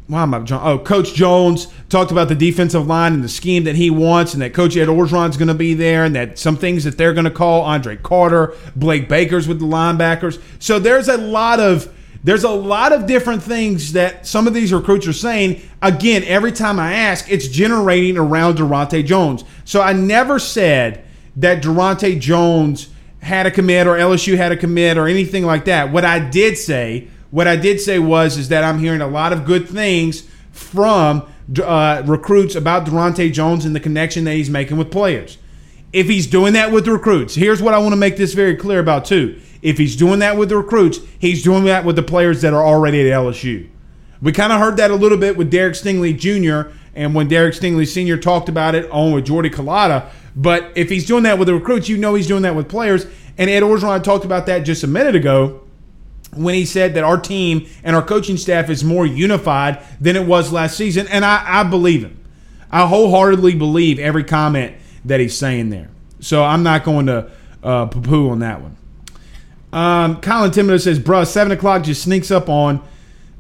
why 0.08 0.24
am 0.24 0.34
I 0.34 0.40
John? 0.42 0.62
Oh, 0.68 0.78
Coach 0.80 1.14
Jones 1.14 1.68
talked 1.90 2.12
about 2.12 2.28
the 2.28 2.36
defensive 2.36 2.86
line 2.86 3.14
and 3.14 3.24
the 3.24 3.30
scheme 3.30 3.64
that 3.64 3.76
he 3.76 3.90
wants, 3.90 4.34
and 4.34 4.42
that 4.42 4.54
Coach 4.54 4.76
Ed 4.78 4.88
Orgeron's 4.88 5.38
going 5.38 5.48
to 5.48 5.54
be 5.54 5.74
there, 5.74 6.04
and 6.04 6.16
that 6.16 6.38
some 6.38 6.58
things 6.58 6.84
that 6.84 6.98
they're 6.98 7.14
going 7.14 7.26
to 7.26 7.32
call 7.32 7.62
Andre 7.62 7.96
Carter, 7.98 8.54
Blake 8.76 9.08
Baker's 9.10 9.48
with 9.48 9.60
the 9.60 9.66
linebackers. 9.66 10.42
So 10.60 10.78
there's 10.78 11.08
a 11.08 11.18
lot 11.18 11.60
of 11.60 11.92
There's 12.24 12.46
a 12.46 12.50
lot 12.50 12.94
of 12.94 13.06
different 13.06 13.44
things 13.44 13.94
that 13.94 14.26
some 14.26 14.48
of 14.48 14.54
these 14.54 14.72
recruits 14.72 15.08
are 15.08 15.14
saying. 15.14 15.62
Again, 15.82 16.24
every 16.24 16.54
time 16.54 16.80
I 16.80 16.94
ask, 16.94 17.30
it's 17.30 17.48
generating 17.48 18.18
around 18.18 18.58
Daronte 18.58 19.06
Jones. 19.06 19.44
So 19.66 19.82
I 19.82 19.92
never 19.94 20.40
said 20.40 21.04
that 21.36 21.62
Daronte 21.62 22.20
Jones 22.20 22.90
had 23.22 23.46
a 23.46 23.52
commit 23.52 23.88
or 23.88 23.96
LSU 23.96 24.38
had 24.38 24.52
a 24.52 24.58
commit 24.58 24.98
or 24.98 25.08
anything 25.08 25.46
like 25.46 25.66
that. 25.66 25.92
What 25.92 26.06
I 26.06 26.20
did 26.20 26.58
say, 26.58 27.08
what 27.32 27.48
I 27.48 27.56
did 27.56 27.82
say 27.82 28.00
was, 28.00 28.38
is 28.38 28.50
that 28.50 28.64
I'm 28.64 28.80
hearing 28.80 29.02
a 29.02 29.08
lot 29.08 29.34
of 29.34 29.46
good 29.46 29.68
things 29.68 30.28
from 30.52 31.28
uh, 31.62 32.04
recruits 32.06 32.56
about 32.56 32.86
Daronte 32.86 33.34
Jones 33.34 33.66
and 33.66 33.76
the 33.76 33.80
connection 33.80 34.24
that 34.26 34.34
he's 34.34 34.50
making 34.50 34.78
with 34.78 34.92
players. 34.92 35.38
If 35.92 36.08
he's 36.08 36.26
doing 36.26 36.54
that 36.54 36.72
with 36.72 36.88
recruits, 36.88 37.36
here's 37.36 37.62
what 37.62 37.74
I 37.74 37.80
want 37.80 37.92
to 37.92 37.98
make 37.98 38.18
this 38.18 38.34
very 38.34 38.56
clear 38.56 38.80
about 38.80 39.06
too. 39.06 39.40
If 39.64 39.78
he's 39.78 39.96
doing 39.96 40.20
that 40.20 40.38
with 40.38 40.50
the 40.50 40.58
recruits, 40.58 41.00
he's 41.18 41.42
doing 41.42 41.64
that 41.66 41.86
with 41.86 41.96
the 41.96 42.04
players 42.04 42.42
that 42.42 42.54
are 42.54 42.64
already 42.64 43.00
at 43.10 43.18
LSU. 43.18 43.70
We 44.22 44.34
kind 44.34 44.54
of 44.54 44.60
heard 44.60 44.78
that 44.78 44.92
a 44.92 44.96
little 44.96 45.18
bit 45.18 45.38
with 45.38 45.50
Derek 45.50 45.74
Stingley 45.74 46.18
Jr. 46.18 46.76
and 46.94 47.16
when 47.16 47.30
Derek 47.30 47.56
Stingley 47.56 47.88
Sr. 47.88 48.18
talked 48.18 48.50
about 48.50 48.76
it 48.76 48.92
on 48.92 49.14
with 49.14 49.26
Jordy 49.26 49.50
Culotta. 49.50 50.10
But 50.36 50.72
if 50.76 50.90
he's 50.90 51.06
doing 51.06 51.24
that 51.24 51.40
with 51.40 51.48
the 51.48 51.54
recruits, 51.54 51.88
you 51.88 51.98
know 51.98 52.14
he's 52.14 52.28
doing 52.28 52.44
that 52.44 52.56
with 52.56 52.68
players. 52.68 53.06
And 53.38 53.50
Ed 53.50 53.64
Orgeron 53.64 54.04
talked 54.04 54.26
about 54.26 54.46
that 54.48 54.60
just 54.60 54.84
a 54.84 54.88
minute 54.88 55.16
ago 55.16 55.62
when 56.36 56.56
he 56.56 56.66
said 56.66 56.94
that 56.96 57.04
our 57.04 57.18
team 57.18 57.68
and 57.84 57.96
our 57.96 58.02
coaching 58.02 58.38
staff 58.38 58.70
is 58.70 58.84
more 58.84 59.06
unified 59.06 59.82
than 60.02 60.16
it 60.18 60.26
was 60.26 60.52
last 60.52 60.76
season. 60.76 61.08
And 61.08 61.24
I, 61.24 61.62
I 61.62 61.64
believe 61.64 62.04
him. 62.04 62.20
I 62.70 62.86
wholeheartedly 62.88 63.56
believe 63.56 64.00
every 64.00 64.24
comment 64.24 64.76
that 65.06 65.20
he's 65.20 65.38
saying 65.38 65.70
there. 65.70 65.90
So 66.20 66.44
I'm 66.44 66.64
not 66.64 66.84
going 66.84 67.06
to 67.06 67.32
uh, 67.64 67.86
poo 67.86 68.02
poo 68.02 68.30
on 68.30 68.40
that 68.40 68.62
one. 68.62 68.78
Um, 69.74 70.22
Colin 70.22 70.52
Timodo 70.52 70.78
says, 70.78 71.00
"Bruh, 71.00 71.26
seven 71.26 71.52
o'clock 71.52 71.84
just 71.84 72.04
sneaks 72.04 72.30
up 72.30 72.48
on 72.48 72.80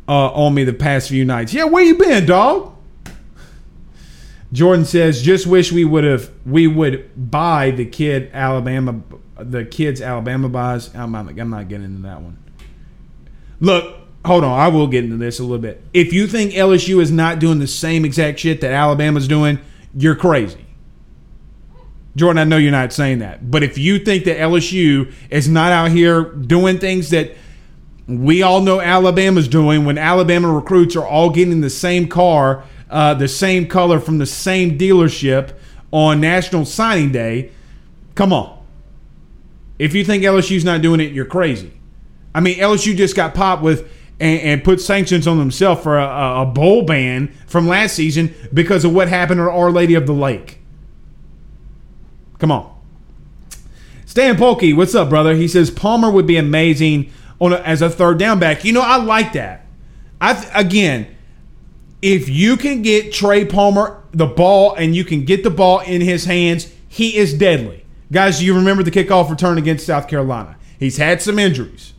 uh, 0.08 0.32
on 0.32 0.54
me 0.54 0.64
the 0.64 0.74
past 0.74 1.10
few 1.10 1.24
nights. 1.24 1.54
Yeah, 1.54 1.66
where 1.66 1.84
you 1.84 1.96
been, 1.96 2.26
dog?" 2.26 2.76
Jordan 4.52 4.86
says, 4.86 5.22
"Just 5.22 5.46
wish 5.46 5.72
we 5.72 5.86
would 5.86 6.04
have 6.04 6.32
we 6.46 6.66
would 6.66 7.10
buy 7.16 7.70
the 7.70 7.86
kid 7.86 8.32
Alabama 8.34 9.02
the 9.38 9.64
kids 9.64 10.02
Alabama 10.02 10.50
buys. 10.50 10.94
I'm 10.96 11.12
not, 11.12 11.40
I'm 11.40 11.50
not 11.50 11.70
getting 11.70 11.86
into 11.86 12.02
that 12.04 12.22
one. 12.22 12.38
Look, 13.60 13.96
hold 14.26 14.44
on. 14.44 14.60
I 14.60 14.70
will 14.70 14.88
get 14.88 15.04
into 15.04 15.18
this 15.18 15.40
a 15.40 15.44
little 15.44 15.60
bit. 15.60 15.84
If 15.94 16.14
you 16.14 16.28
think 16.28 16.54
LSU 16.54 17.00
is 17.00 17.12
not 17.12 17.40
doing 17.40 17.60
the 17.60 17.68
same 17.68 18.06
exact 18.06 18.40
shit 18.40 18.62
that 18.62 18.72
Alabama's 18.72 19.28
doing, 19.28 19.60
you're 19.96 20.16
crazy." 20.16 20.63
Jordan, 22.16 22.40
I 22.40 22.44
know 22.44 22.58
you're 22.58 22.72
not 22.72 22.94
saying 22.94 23.20
that, 23.20 23.50
but 23.50 23.64
if 23.64 23.78
you 23.78 23.98
think 23.98 24.26
that 24.26 24.38
LSU 24.38 25.12
is 25.32 25.50
not 25.50 25.72
out 25.72 25.92
here 25.92 26.24
doing 26.24 26.78
things 26.78 27.10
that 27.10 27.36
we 28.08 28.44
all 28.44 28.62
know 28.62 28.80
Alabama's 28.80 29.48
doing, 29.48 29.86
when 29.86 29.98
Alabama 29.98 30.52
recruits 30.52 30.96
are 30.96 31.06
all 31.06 31.30
getting 31.32 31.62
the 31.62 31.70
same 31.70 32.08
car, 32.08 32.64
uh, 32.90 33.16
the 33.16 33.28
same 33.28 33.68
color 33.68 34.00
from 34.00 34.20
the 34.20 34.26
same 34.26 34.78
dealership 34.78 35.54
on 35.92 36.22
National 36.22 36.66
Signing 36.66 37.12
Day, 37.12 37.52
come 38.14 38.32
on. 38.32 38.64
If 39.80 39.96
you 39.96 40.06
think 40.06 40.24
LSU's 40.24 40.64
not 40.64 40.82
doing 40.82 41.00
it, 41.00 41.14
you're 41.14 41.26
crazy. 41.26 41.74
I 42.36 42.42
mean, 42.42 42.60
LSU 42.60 42.96
just 42.96 43.16
got 43.16 43.34
popped 43.34 43.64
with 43.64 43.92
and, 44.20 44.40
and 44.42 44.64
put 44.64 44.82
sanctions 44.82 45.28
on 45.28 45.38
themselves 45.38 45.82
for 45.82 45.98
a, 45.98 46.42
a 46.42 46.46
bowl 46.46 46.86
ban 46.86 47.34
from 47.48 47.68
last 47.68 47.96
season 47.96 48.34
because 48.54 48.86
of 48.86 48.94
what 48.94 49.08
happened 49.08 49.40
to 49.40 49.50
Our 49.50 49.72
Lady 49.72 49.96
of 49.96 50.06
the 50.06 50.14
Lake. 50.14 50.63
Come 52.44 52.52
on. 52.52 52.78
Stan 54.06 54.36
Polkey, 54.36 54.76
what's 54.76 54.94
up, 54.94 55.08
brother? 55.08 55.34
He 55.34 55.48
says 55.48 55.72
Palmer 55.72 56.12
would 56.12 56.28
be 56.28 56.36
amazing 56.36 57.10
on 57.40 57.54
a, 57.54 57.56
as 57.60 57.82
a 57.82 57.90
third 57.90 58.20
down 58.20 58.38
back. 58.38 58.66
You 58.66 58.74
know, 58.74 58.82
I 58.82 58.98
like 58.98 59.32
that. 59.32 59.66
I 60.20 60.46
again, 60.54 61.08
if 62.02 62.28
you 62.28 62.58
can 62.58 62.82
get 62.82 63.14
Trey 63.14 63.46
Palmer 63.46 64.04
the 64.12 64.26
ball 64.26 64.76
and 64.76 64.94
you 64.94 65.06
can 65.06 65.24
get 65.24 65.44
the 65.44 65.50
ball 65.50 65.80
in 65.80 66.02
his 66.02 66.26
hands, 66.26 66.70
he 66.90 67.16
is 67.16 67.34
deadly. 67.34 67.86
Guys, 68.12 68.44
you 68.44 68.54
remember 68.54 68.84
the 68.84 68.92
kickoff 68.92 69.30
return 69.30 69.58
against 69.58 69.86
South 69.86 70.10
Carolina. 70.10 70.58
He's 70.78 70.98
had 70.98 71.22
some 71.22 71.40
injuries. 71.40 71.94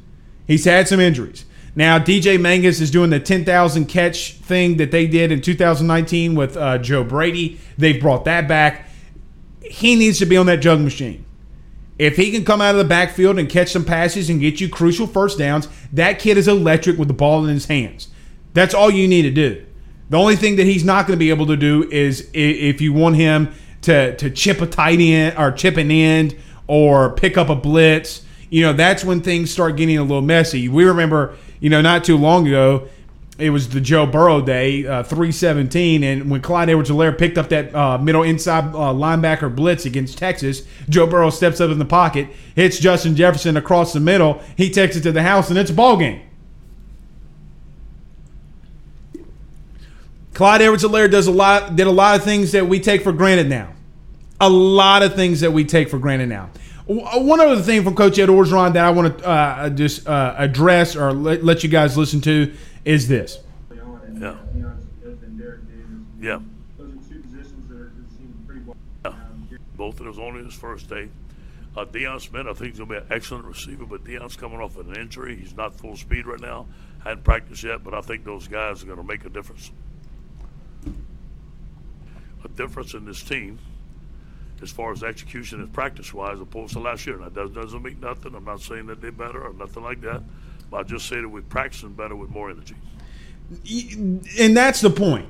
He's 0.47 0.67
had 0.67 0.89
some 0.89 1.01
injuries. 1.01 1.47
Now, 1.75 1.99
DJ 1.99 2.39
Mangas 2.39 2.83
is 2.83 2.91
doing 2.91 3.09
the 3.09 3.19
10,000 3.19 3.87
catch 3.87 4.35
thing 4.35 4.77
that 4.77 4.91
they 4.91 5.07
did 5.07 5.33
in 5.33 5.41
2019 5.41 6.35
with 6.35 6.55
uh, 6.55 6.77
Joe 6.77 7.03
Brady. 7.03 7.59
They've 7.79 7.99
brought 7.99 8.27
that 8.27 8.47
back 8.47 8.84
he 9.75 9.97
needs 9.97 10.21
to 10.21 10.27
be 10.27 10.37
on 10.37 10.47
that 10.47 10.61
jug 10.61 10.81
machine. 10.81 11.25
If 11.99 12.17
he 12.17 12.31
can 12.31 12.45
come 12.45 12.61
out 12.61 12.75
of 12.75 12.79
the 12.79 12.85
backfield 12.85 13.39
and 13.39 13.49
catch 13.49 13.73
some 13.73 13.85
passes 13.85 14.31
and 14.31 14.41
get 14.41 14.61
you 14.61 14.69
crucial 14.69 15.07
first 15.07 15.39
downs, 15.39 15.69
that 15.93 16.21
kid 16.21 16.39
is 16.39 16.47
electric 16.47 16.97
with 16.97 17.09
the 17.09 17.15
ball 17.15 17.45
in 17.45 17.53
his 17.53 17.67
hands. 17.67 18.09
That's 18.53 18.73
all 18.73 18.91
you 18.91 19.09
need 19.09 19.23
to 19.23 19.31
do. 19.31 19.65
The 20.11 20.17
only 20.17 20.37
thing 20.37 20.57
that 20.57 20.65
he's 20.65 20.85
not 20.85 21.07
going 21.07 21.19
to 21.19 21.21
be 21.21 21.31
able 21.31 21.47
to 21.47 21.57
do 21.57 21.89
is 21.91 22.31
if 22.33 22.81
you 22.81 22.93
want 22.93 23.17
him 23.17 23.53
to 23.83 24.17
to 24.17 24.31
chip 24.31 24.61
a 24.61 24.67
tight 24.67 25.01
end 25.01 25.37
or 25.37 25.51
chip 25.51 25.77
an 25.77 25.91
end 25.91 26.37
or 26.69 27.11
pick 27.11 27.37
up 27.37 27.49
a 27.49 27.57
blitz, 27.57 28.25
you 28.51 28.63
know, 28.63 28.73
that's 28.73 29.05
when 29.05 29.21
things 29.21 29.51
start 29.51 29.77
getting 29.77 29.99
a 29.99 30.03
little 30.03 30.23
messy. 30.23 30.69
We 30.69 30.85
remember, 30.85 31.37
you 31.59 31.69
know, 31.69 31.81
not 31.81 32.05
too 32.05 32.17
long 32.17 32.47
ago, 32.47 32.89
it 33.37 33.51
was 33.51 33.69
the 33.69 33.81
Joe 33.81 34.07
Burrow 34.07 34.41
day, 34.41 34.87
uh, 34.87 35.03
317. 35.03 36.05
And 36.05 36.31
when 36.31 36.41
Clyde 36.41 36.71
Edwards 36.71 36.91
Helaire 36.91 37.17
picked 37.17 37.37
up 37.37 37.49
that 37.49 37.75
uh, 37.75 37.99
middle 37.99 38.23
inside 38.23 38.67
uh, 38.67 38.93
linebacker 38.93 39.55
blitz 39.55 39.87
against 39.87 40.19
Texas, 40.19 40.63
Joe 40.89 41.07
Burrow 41.07 41.31
steps 41.31 41.61
up 41.61 41.71
in 41.71 41.79
the 41.79 41.85
pocket, 41.85 42.29
hits 42.55 42.79
Justin 42.79 43.17
Jefferson 43.17 43.57
across 43.57 43.93
the 43.93 44.01
middle. 44.01 44.41
He 44.57 44.71
takes 44.71 44.95
it 44.97 45.01
to 45.03 45.13
the 45.13 45.23
house, 45.23 45.51
and 45.51 45.59
it's 45.59 45.71
a 45.71 45.75
ball 45.75 45.97
game. 45.97 46.23
Clyde 50.33 50.63
Edwards 50.63 50.85
Helaire 50.85 51.11
does 51.11 51.27
a 51.27 51.33
lot, 51.33 51.75
did 51.77 51.87
a 51.87 51.93
lot 51.93 52.17
of 52.17 52.25
things 52.25 52.53
that 52.53 52.67
we 52.67 52.79
take 52.81 53.03
for 53.03 53.13
granted 53.13 53.49
now. 53.49 53.73
A 54.41 54.51
lot 54.51 55.03
of 55.03 55.15
things 55.15 55.41
that 55.41 55.53
we 55.53 55.65
take 55.65 55.89
for 55.89 55.99
granted 55.99 56.29
now. 56.29 56.51
One 56.87 57.41
other 57.41 57.63
thing 57.63 57.83
from 57.83 57.95
Coach 57.95 58.19
Ed 58.19 58.29
Orgeron 58.29 58.75
that 58.75 58.85
I 58.85 58.91
want 58.91 59.19
to 59.19 59.27
uh, 59.27 59.71
just 59.71 60.07
uh, 60.07 60.35
address 60.37 60.97
or 60.97 61.13
let, 61.13 61.43
let 61.43 61.63
you 61.63 61.71
guys 61.71 61.97
listen 61.97 62.21
to 62.23 62.53
is 62.85 63.09
this. 63.09 63.39
Yeah. 64.21 64.37
Yeah. 66.21 66.41
Both 69.77 69.99
of 70.01 70.07
those 70.07 70.19
only 70.19 70.45
his 70.45 70.55
first 70.55 70.89
day. 70.89 71.09
Uh, 71.77 71.85
Deion 71.85 72.21
Smith, 72.21 72.47
I 72.47 72.53
think 72.53 72.71
he's 72.71 72.79
going 72.79 72.89
to 72.89 73.01
be 73.01 73.07
an 73.07 73.07
excellent 73.11 73.45
receiver, 73.47 73.85
but 73.85 74.05
Deion's 74.05 74.37
coming 74.37 74.61
off 74.61 74.79
an 74.79 74.95
injury. 74.95 75.35
He's 75.35 75.57
not 75.57 75.75
full 75.75 75.97
speed 75.97 76.27
right 76.27 76.41
now. 76.41 76.67
Hadn't 77.03 77.25
practiced 77.25 77.65
yet, 77.65 77.83
but 77.83 77.95
I 77.95 78.01
think 78.01 78.25
those 78.25 78.47
guys 78.47 78.83
are 78.83 78.87
going 78.87 78.99
to 78.99 79.05
make 79.05 79.25
a 79.25 79.29
difference. 79.29 79.73
A 82.45 82.49
difference 82.49 82.95
in 82.95 83.05
this 83.05 83.23
team 83.23 83.59
as 84.63 84.71
far 84.71 84.93
as 84.93 85.03
execution 85.03 85.61
and 85.61 85.73
practice 85.73 86.15
wise 86.15 86.41
opposed 86.41 86.75
to 86.75 86.79
last 86.79 87.07
year. 87.07 87.19
Now, 87.19 87.29
that 87.29 87.55
doesn't 87.55 87.83
mean 87.83 87.99
nothing. 88.01 88.35
I'm 88.35 88.45
not 88.45 88.61
saying 88.61 88.87
that 88.87 89.01
they're 89.01 89.11
better 89.11 89.43
or 89.43 89.53
nothing 89.53 89.83
like 89.83 90.01
that. 90.03 90.23
I 90.73 90.83
just 90.83 91.07
say 91.07 91.21
that 91.21 91.29
we're 91.29 91.43
practicing 91.43 91.93
better 91.93 92.17
with 92.17 92.31
more 92.31 92.51
energy. 92.51 92.75
And 94.39 94.57
that's 94.57 94.81
the 94.81 94.91
point. 94.91 95.29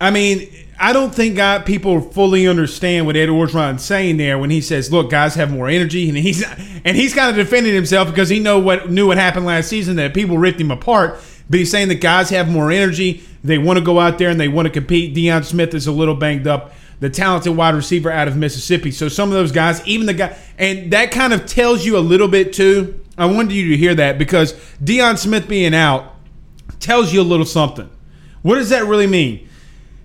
I 0.00 0.10
mean, 0.10 0.48
I 0.78 0.94
don't 0.94 1.14
think 1.14 1.36
God, 1.36 1.66
people 1.66 2.00
fully 2.00 2.48
understand 2.48 3.04
what 3.04 3.16
Ed 3.16 3.28
Orgeron's 3.28 3.84
saying 3.84 4.16
there 4.16 4.38
when 4.38 4.48
he 4.48 4.62
says, 4.62 4.90
"Look, 4.90 5.10
guys 5.10 5.34
have 5.34 5.52
more 5.52 5.68
energy," 5.68 6.08
and 6.08 6.16
he's 6.16 6.42
and 6.84 6.96
he's 6.96 7.14
kind 7.14 7.28
of 7.28 7.36
defending 7.36 7.74
himself 7.74 8.08
because 8.08 8.30
he 8.30 8.40
know 8.40 8.58
what 8.58 8.90
knew 8.90 9.08
what 9.08 9.18
happened 9.18 9.44
last 9.44 9.68
season 9.68 9.96
that 9.96 10.14
people 10.14 10.38
ripped 10.38 10.60
him 10.60 10.70
apart. 10.70 11.20
But 11.50 11.58
he's 11.58 11.70
saying 11.70 11.88
that 11.88 11.96
guys 11.96 12.30
have 12.30 12.48
more 12.48 12.70
energy. 12.70 13.22
They 13.44 13.58
want 13.58 13.78
to 13.78 13.84
go 13.84 14.00
out 14.00 14.18
there 14.18 14.30
and 14.30 14.40
they 14.40 14.48
want 14.48 14.66
to 14.66 14.72
compete. 14.72 15.14
Deion 15.14 15.44
Smith 15.44 15.74
is 15.74 15.86
a 15.86 15.92
little 15.92 16.14
banged 16.14 16.46
up, 16.46 16.72
the 17.00 17.10
talented 17.10 17.54
wide 17.54 17.74
receiver 17.74 18.10
out 18.10 18.26
of 18.26 18.36
Mississippi. 18.36 18.90
So 18.90 19.08
some 19.08 19.28
of 19.28 19.34
those 19.34 19.52
guys, 19.52 19.86
even 19.86 20.06
the 20.06 20.14
guy, 20.14 20.36
and 20.58 20.90
that 20.92 21.10
kind 21.10 21.34
of 21.34 21.44
tells 21.44 21.84
you 21.84 21.98
a 21.98 22.00
little 22.00 22.28
bit 22.28 22.54
too 22.54 23.00
I 23.18 23.26
wanted 23.26 23.52
you 23.52 23.70
to 23.70 23.76
hear 23.76 23.94
that 23.94 24.18
because 24.18 24.54
Deion 24.82 25.18
Smith 25.18 25.48
being 25.48 25.74
out 25.74 26.14
tells 26.78 27.12
you 27.12 27.20
a 27.20 27.22
little 27.22 27.46
something. 27.46 27.90
What 28.42 28.56
does 28.56 28.70
that 28.70 28.86
really 28.86 29.06
mean? 29.06 29.48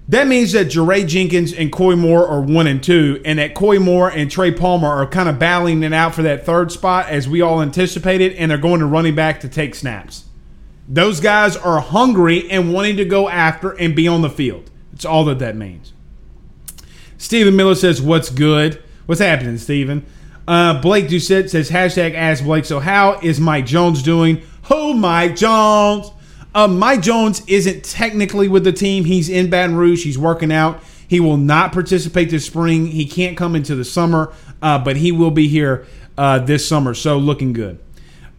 That 0.07 0.27
means 0.27 0.51
that 0.51 0.67
Jaray 0.67 1.07
Jenkins 1.07 1.51
and 1.51 1.71
Koy 1.71 1.95
Moore 1.95 2.27
are 2.27 2.41
one 2.41 2.67
and 2.67 2.83
two, 2.83 3.21
and 3.25 3.39
that 3.39 3.55
Koy 3.55 3.79
Moore 3.79 4.09
and 4.09 4.29
Trey 4.29 4.51
Palmer 4.51 4.87
are 4.87 5.07
kind 5.07 5.27
of 5.27 5.39
battling 5.39 5.81
it 5.81 5.93
out 5.93 6.13
for 6.13 6.21
that 6.21 6.45
third 6.45 6.71
spot 6.71 7.09
as 7.09 7.27
we 7.27 7.41
all 7.41 7.61
anticipated, 7.61 8.33
and 8.33 8.51
they're 8.51 8.59
going 8.59 8.81
to 8.81 8.85
running 8.85 9.15
back 9.15 9.39
to 9.39 9.49
take 9.49 9.73
snaps. 9.73 10.25
Those 10.87 11.19
guys 11.19 11.57
are 11.57 11.79
hungry 11.79 12.49
and 12.51 12.71
wanting 12.71 12.97
to 12.97 13.05
go 13.05 13.27
after 13.27 13.71
and 13.71 13.95
be 13.95 14.07
on 14.07 14.21
the 14.21 14.29
field. 14.29 14.69
That's 14.91 15.05
all 15.05 15.25
that 15.25 15.39
that 15.39 15.55
means. 15.55 15.93
Stephen 17.17 17.55
Miller 17.55 17.73
says, 17.73 17.99
What's 17.99 18.29
good? 18.29 18.83
What's 19.07 19.21
happening, 19.21 19.57
Stephen? 19.57 20.05
Uh, 20.47 20.79
Blake 20.81 21.07
Doucette 21.07 21.49
says 21.49 21.69
hashtag 21.69 22.13
ask 22.13 22.43
Blake. 22.43 22.65
So 22.65 22.79
how 22.79 23.19
is 23.19 23.39
Mike 23.39 23.65
Jones 23.65 24.03
doing? 24.03 24.41
Oh, 24.69 24.93
Mike 24.93 25.35
Jones. 25.35 26.11
Uh, 26.53 26.67
Mike 26.67 27.01
Jones 27.01 27.41
isn't 27.47 27.83
technically 27.83 28.47
with 28.47 28.63
the 28.63 28.71
team. 28.71 29.05
He's 29.05 29.27
in 29.27 29.49
Baton 29.49 29.75
Rouge. 29.75 30.03
He's 30.03 30.17
working 30.17 30.51
out. 30.51 30.81
He 31.07 31.19
will 31.19 31.37
not 31.37 31.71
participate 31.71 32.29
this 32.29 32.45
spring. 32.45 32.87
He 32.87 33.05
can't 33.05 33.37
come 33.37 33.55
into 33.55 33.75
the 33.75 33.85
summer, 33.85 34.33
uh, 34.61 34.79
but 34.79 34.95
he 34.95 35.11
will 35.11 35.31
be 35.31 35.47
here 35.47 35.85
uh, 36.17 36.39
this 36.39 36.67
summer. 36.67 36.93
So 36.93 37.17
looking 37.17 37.53
good. 37.53 37.79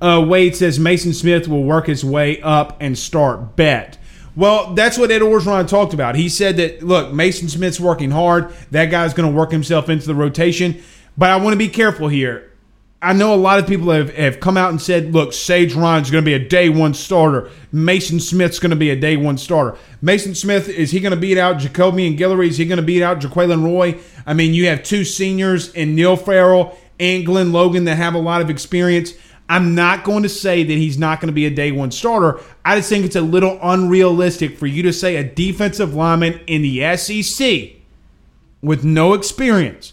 Uh, 0.01 0.25
Wade 0.27 0.57
says 0.57 0.79
Mason 0.79 1.13
Smith 1.13 1.49
will 1.49 1.65
work 1.65 1.87
his 1.87 2.05
way 2.05 2.41
up 2.43 2.77
and 2.81 2.99
start 2.99 3.57
bet. 3.57 3.99
Well, 4.35 4.75
that's 4.75 4.99
what 4.99 5.11
Ed 5.11 5.23
Orgeron 5.23 5.67
talked 5.67 5.95
about. 5.95 6.15
He 6.15 6.29
said 6.29 6.59
that, 6.59 6.83
look, 6.83 7.13
Mason 7.13 7.49
Smith's 7.49 7.81
working 7.81 8.11
hard. 8.11 8.53
That 8.71 8.87
guy's 8.87 9.15
going 9.15 9.31
to 9.31 9.35
work 9.35 9.51
himself 9.51 9.89
into 9.89 10.07
the 10.07 10.15
rotation. 10.15 10.83
But 11.19 11.31
I 11.31 11.37
want 11.37 11.55
to 11.55 11.59
be 11.59 11.69
careful 11.69 12.09
here. 12.09 12.53
I 13.01 13.13
know 13.13 13.35
a 13.35 13.37
lot 13.37 13.59
of 13.59 13.67
people 13.67 13.91
have, 13.91 14.15
have 14.15 14.41
come 14.41 14.57
out 14.57 14.71
and 14.71 14.81
said, 14.81 15.13
look, 15.13 15.33
Sage 15.33 15.75
Ryan's 15.75 16.11
going 16.11 16.25
to 16.25 16.29
be 16.29 16.35
a 16.35 16.49
day 16.49 16.69
one 16.69 16.95
starter. 16.95 17.51
Mason 17.71 18.19
Smith's 18.19 18.59
going 18.59 18.71
to 18.71 18.77
be 18.77 18.91
a 18.91 18.97
day 18.97 19.17
one 19.17 19.37
starter. 19.37 19.79
Mason 20.01 20.35
Smith, 20.35 20.69
is 20.69 20.91
he 20.91 21.01
going 21.01 21.13
to 21.13 21.21
beat 21.21 21.39
out 21.39 21.59
Jacobian 21.59 22.19
Guillory? 22.19 22.49
Is 22.49 22.57
he 22.57 22.65
going 22.65 22.79
to 22.79 22.83
beat 22.83 23.03
out 23.03 23.21
Jaquelin 23.21 23.65
Roy? 23.65 23.99
I 24.27 24.35
mean, 24.35 24.55
you 24.55 24.67
have 24.69 24.83
two 24.83 25.05
seniors 25.05 25.73
in 25.75 25.95
Neil 25.95 26.17
Farrell 26.17 26.77
and 26.99 27.27
Glenn 27.27 27.53
Logan 27.53 27.85
that 27.85 27.97
have 27.97 28.15
a 28.15 28.19
lot 28.19 28.41
of 28.41 28.49
experience. 28.49 29.13
I'm 29.49 29.75
not 29.75 30.03
going 30.03 30.23
to 30.23 30.29
say 30.29 30.65
that 30.65 30.73
he's 30.73 30.99
not 30.99 31.21
going 31.21 31.29
to 31.29 31.35
be 31.35 31.47
a 31.47 31.51
day 31.51 31.71
one 31.73 31.91
starter. 31.93 32.41
I 32.65 32.77
just 32.77 32.89
think 32.89 33.05
it's 33.05 33.15
a 33.15 33.21
little 33.21 33.59
unrealistic 33.63 34.59
for 34.59 34.67
you 34.67 34.83
to 34.83 34.93
say 34.93 35.17
a 35.17 35.23
defensive 35.23 35.95
lineman 35.95 36.41
in 36.47 36.63
the 36.63 36.97
SEC 36.97 37.77
with 38.63 38.85
no 38.85 39.13
experience 39.13 39.93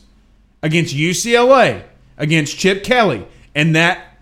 against 0.64 0.96
UCLA, 0.96 1.84
against 2.18 2.58
Chip 2.58 2.84
Kelly, 2.84 3.28
and 3.54 3.76
that 3.76 4.18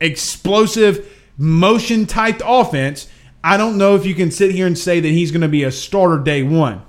explosive 0.00 1.06
motion 1.36 2.06
type 2.06 2.40
offense. 2.44 3.08
I 3.44 3.58
don't 3.58 3.76
know 3.76 3.94
if 3.96 4.06
you 4.06 4.14
can 4.14 4.30
sit 4.30 4.52
here 4.52 4.66
and 4.66 4.78
say 4.78 5.00
that 5.00 5.08
he's 5.08 5.30
going 5.30 5.42
to 5.42 5.48
be 5.48 5.64
a 5.64 5.72
starter 5.72 6.22
day 6.22 6.42
one. 6.42 6.82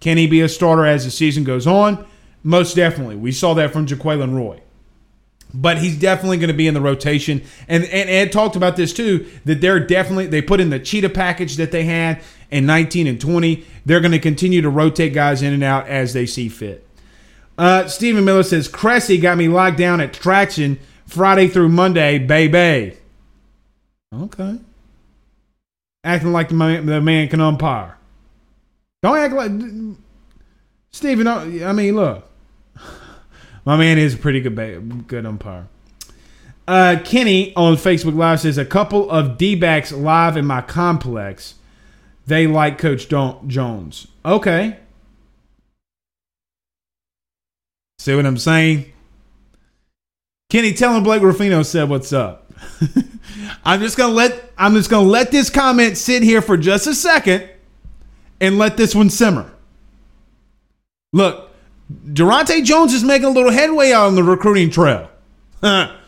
Can 0.00 0.16
he 0.16 0.26
be 0.26 0.40
a 0.40 0.48
starter 0.48 0.84
as 0.84 1.04
the 1.04 1.10
season 1.10 1.44
goes 1.44 1.66
on? 1.66 2.04
Most 2.42 2.74
definitely. 2.74 3.16
We 3.16 3.30
saw 3.30 3.54
that 3.54 3.72
from 3.72 3.86
Jaquelin 3.86 4.34
Roy 4.34 4.62
but 5.54 5.78
he's 5.78 5.98
definitely 5.98 6.36
going 6.36 6.48
to 6.48 6.54
be 6.54 6.66
in 6.66 6.74
the 6.74 6.80
rotation. 6.80 7.42
And, 7.68 7.84
and 7.84 8.10
Ed 8.10 8.32
talked 8.32 8.56
about 8.56 8.76
this 8.76 8.92
too 8.92 9.26
that 9.44 9.60
they're 9.60 9.80
definitely 9.80 10.26
they 10.26 10.42
put 10.42 10.60
in 10.60 10.70
the 10.70 10.78
cheetah 10.78 11.10
package 11.10 11.56
that 11.56 11.72
they 11.72 11.84
had 11.84 12.22
in 12.50 12.66
19 12.66 13.06
and 13.06 13.20
20. 13.20 13.64
They're 13.84 14.00
going 14.00 14.12
to 14.12 14.18
continue 14.18 14.62
to 14.62 14.70
rotate 14.70 15.14
guys 15.14 15.42
in 15.42 15.52
and 15.52 15.64
out 15.64 15.88
as 15.88 16.12
they 16.12 16.26
see 16.26 16.48
fit. 16.48 16.86
Uh, 17.58 17.88
Stephen 17.88 18.24
Miller 18.24 18.44
says 18.44 18.68
Cressy 18.68 19.18
got 19.18 19.36
me 19.36 19.48
locked 19.48 19.76
down 19.76 20.00
at 20.00 20.12
traction 20.12 20.78
Friday 21.06 21.48
through 21.48 21.68
Monday, 21.68 22.18
baby. 22.18 22.96
Okay, 24.14 24.58
acting 26.04 26.32
like 26.32 26.48
the 26.48 26.54
man, 26.54 26.86
the 26.86 27.00
man 27.00 27.28
can 27.28 27.40
umpire. 27.40 27.96
Don't 29.02 29.18
act 29.18 29.34
like 29.34 29.50
Stephen. 30.92 31.26
I 31.26 31.72
mean, 31.72 31.96
look. 31.96 32.24
My 33.64 33.76
man 33.76 33.98
is 33.98 34.14
a 34.14 34.16
pretty 34.16 34.40
good 34.40 35.06
good 35.08 35.26
umpire. 35.26 35.66
Uh, 36.66 37.00
Kenny 37.02 37.54
on 37.56 37.76
Facebook 37.76 38.14
Live 38.14 38.40
says 38.40 38.56
a 38.58 38.64
couple 38.64 39.10
of 39.10 39.36
D 39.38 39.54
backs 39.54 39.90
live 39.90 40.36
in 40.36 40.44
my 40.44 40.60
complex. 40.60 41.54
They 42.26 42.46
like 42.46 42.76
Coach 42.76 43.08
Don- 43.08 43.48
Jones. 43.48 44.06
Okay. 44.24 44.76
See 47.98 48.14
what 48.14 48.26
I'm 48.26 48.38
saying? 48.38 48.92
Kenny, 50.50 50.72
tell 50.72 50.94
him 50.94 51.02
Blake 51.02 51.22
Ruffino 51.22 51.62
said 51.62 51.88
what's 51.88 52.12
up. 52.12 52.52
I'm 53.64 53.80
just 53.80 53.96
gonna 53.96 54.14
let 54.14 54.52
I'm 54.56 54.74
just 54.74 54.88
gonna 54.88 55.08
let 55.08 55.30
this 55.30 55.50
comment 55.50 55.96
sit 55.98 56.22
here 56.22 56.40
for 56.40 56.56
just 56.56 56.86
a 56.86 56.94
second 56.94 57.48
and 58.40 58.56
let 58.56 58.76
this 58.76 58.94
one 58.94 59.10
simmer. 59.10 59.50
Look, 61.12 61.50
Daronte 62.06 62.64
Jones 62.64 62.94
is 62.94 63.02
making 63.04 63.26
a 63.26 63.30
little 63.30 63.50
headway 63.50 63.92
out 63.92 64.06
on 64.06 64.14
the 64.14 64.22
recruiting 64.22 64.70
trail. 64.70 65.10
Man, 65.62 65.98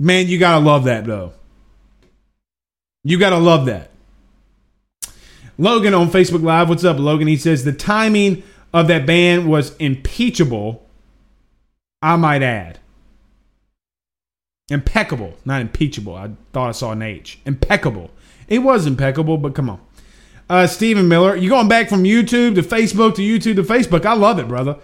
you 0.00 0.38
gotta 0.38 0.64
love 0.64 0.84
that 0.84 1.04
though. 1.04 1.32
You 3.04 3.18
gotta 3.18 3.38
love 3.38 3.66
that. 3.66 3.90
Logan 5.56 5.92
on 5.92 6.10
Facebook 6.10 6.42
Live, 6.42 6.68
what's 6.68 6.84
up, 6.84 6.98
Logan? 6.98 7.26
He 7.26 7.36
says 7.36 7.64
the 7.64 7.72
timing 7.72 8.44
of 8.78 8.88
that 8.88 9.06
ban 9.06 9.48
was 9.48 9.76
impeachable. 9.76 10.86
I 12.00 12.16
might 12.16 12.42
add. 12.42 12.78
Impeccable, 14.70 15.36
not 15.44 15.60
impeachable. 15.60 16.14
I 16.14 16.30
thought 16.52 16.68
I 16.68 16.72
saw 16.72 16.92
an 16.92 17.02
H. 17.02 17.38
Impeccable. 17.46 18.10
It 18.48 18.58
was 18.60 18.86
impeccable, 18.86 19.38
but 19.38 19.54
come 19.54 19.70
on 19.70 19.80
uh, 20.48 20.66
Stephen 20.66 21.08
Miller. 21.08 21.36
You're 21.36 21.50
going 21.50 21.68
back 21.68 21.88
from 21.88 22.04
YouTube 22.04 22.54
to 22.54 22.62
Facebook 22.62 23.14
to 23.16 23.22
YouTube 23.22 23.56
to 23.56 23.62
Facebook. 23.62 24.06
I 24.06 24.14
love 24.14 24.38
it, 24.38 24.48
brother. 24.48 24.76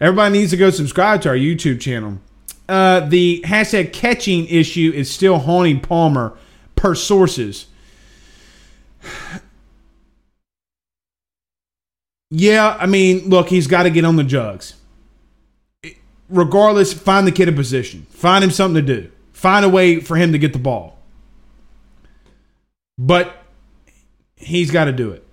Everybody 0.00 0.38
needs 0.38 0.50
to 0.52 0.56
go 0.56 0.70
subscribe 0.70 1.20
to 1.22 1.28
our 1.30 1.34
YouTube 1.34 1.80
channel. 1.80 2.18
Uh, 2.68 3.00
the 3.00 3.42
hashtag 3.44 3.92
catching 3.92 4.46
issue 4.46 4.92
is 4.94 5.10
still 5.10 5.38
haunting 5.38 5.80
Palmer 5.80 6.36
per 6.76 6.94
sources. 6.94 7.66
Yeah, 12.30 12.76
I 12.78 12.86
mean, 12.86 13.28
look, 13.28 13.48
he's 13.48 13.66
got 13.66 13.82
to 13.82 13.90
get 13.90 14.04
on 14.04 14.16
the 14.16 14.24
jugs. 14.24 14.74
Regardless, 16.28 16.92
find 16.92 17.26
the 17.26 17.32
kid 17.32 17.48
a 17.48 17.52
position. 17.52 18.06
Find 18.10 18.44
him 18.44 18.50
something 18.50 18.84
to 18.86 19.00
do. 19.02 19.10
Find 19.32 19.64
a 19.64 19.68
way 19.68 20.00
for 20.00 20.16
him 20.16 20.32
to 20.32 20.38
get 20.38 20.52
the 20.52 20.58
ball. 20.60 20.98
But 22.96 23.34
he's 24.36 24.70
got 24.70 24.84
to 24.84 24.92
do 24.92 25.10
it. 25.10 25.26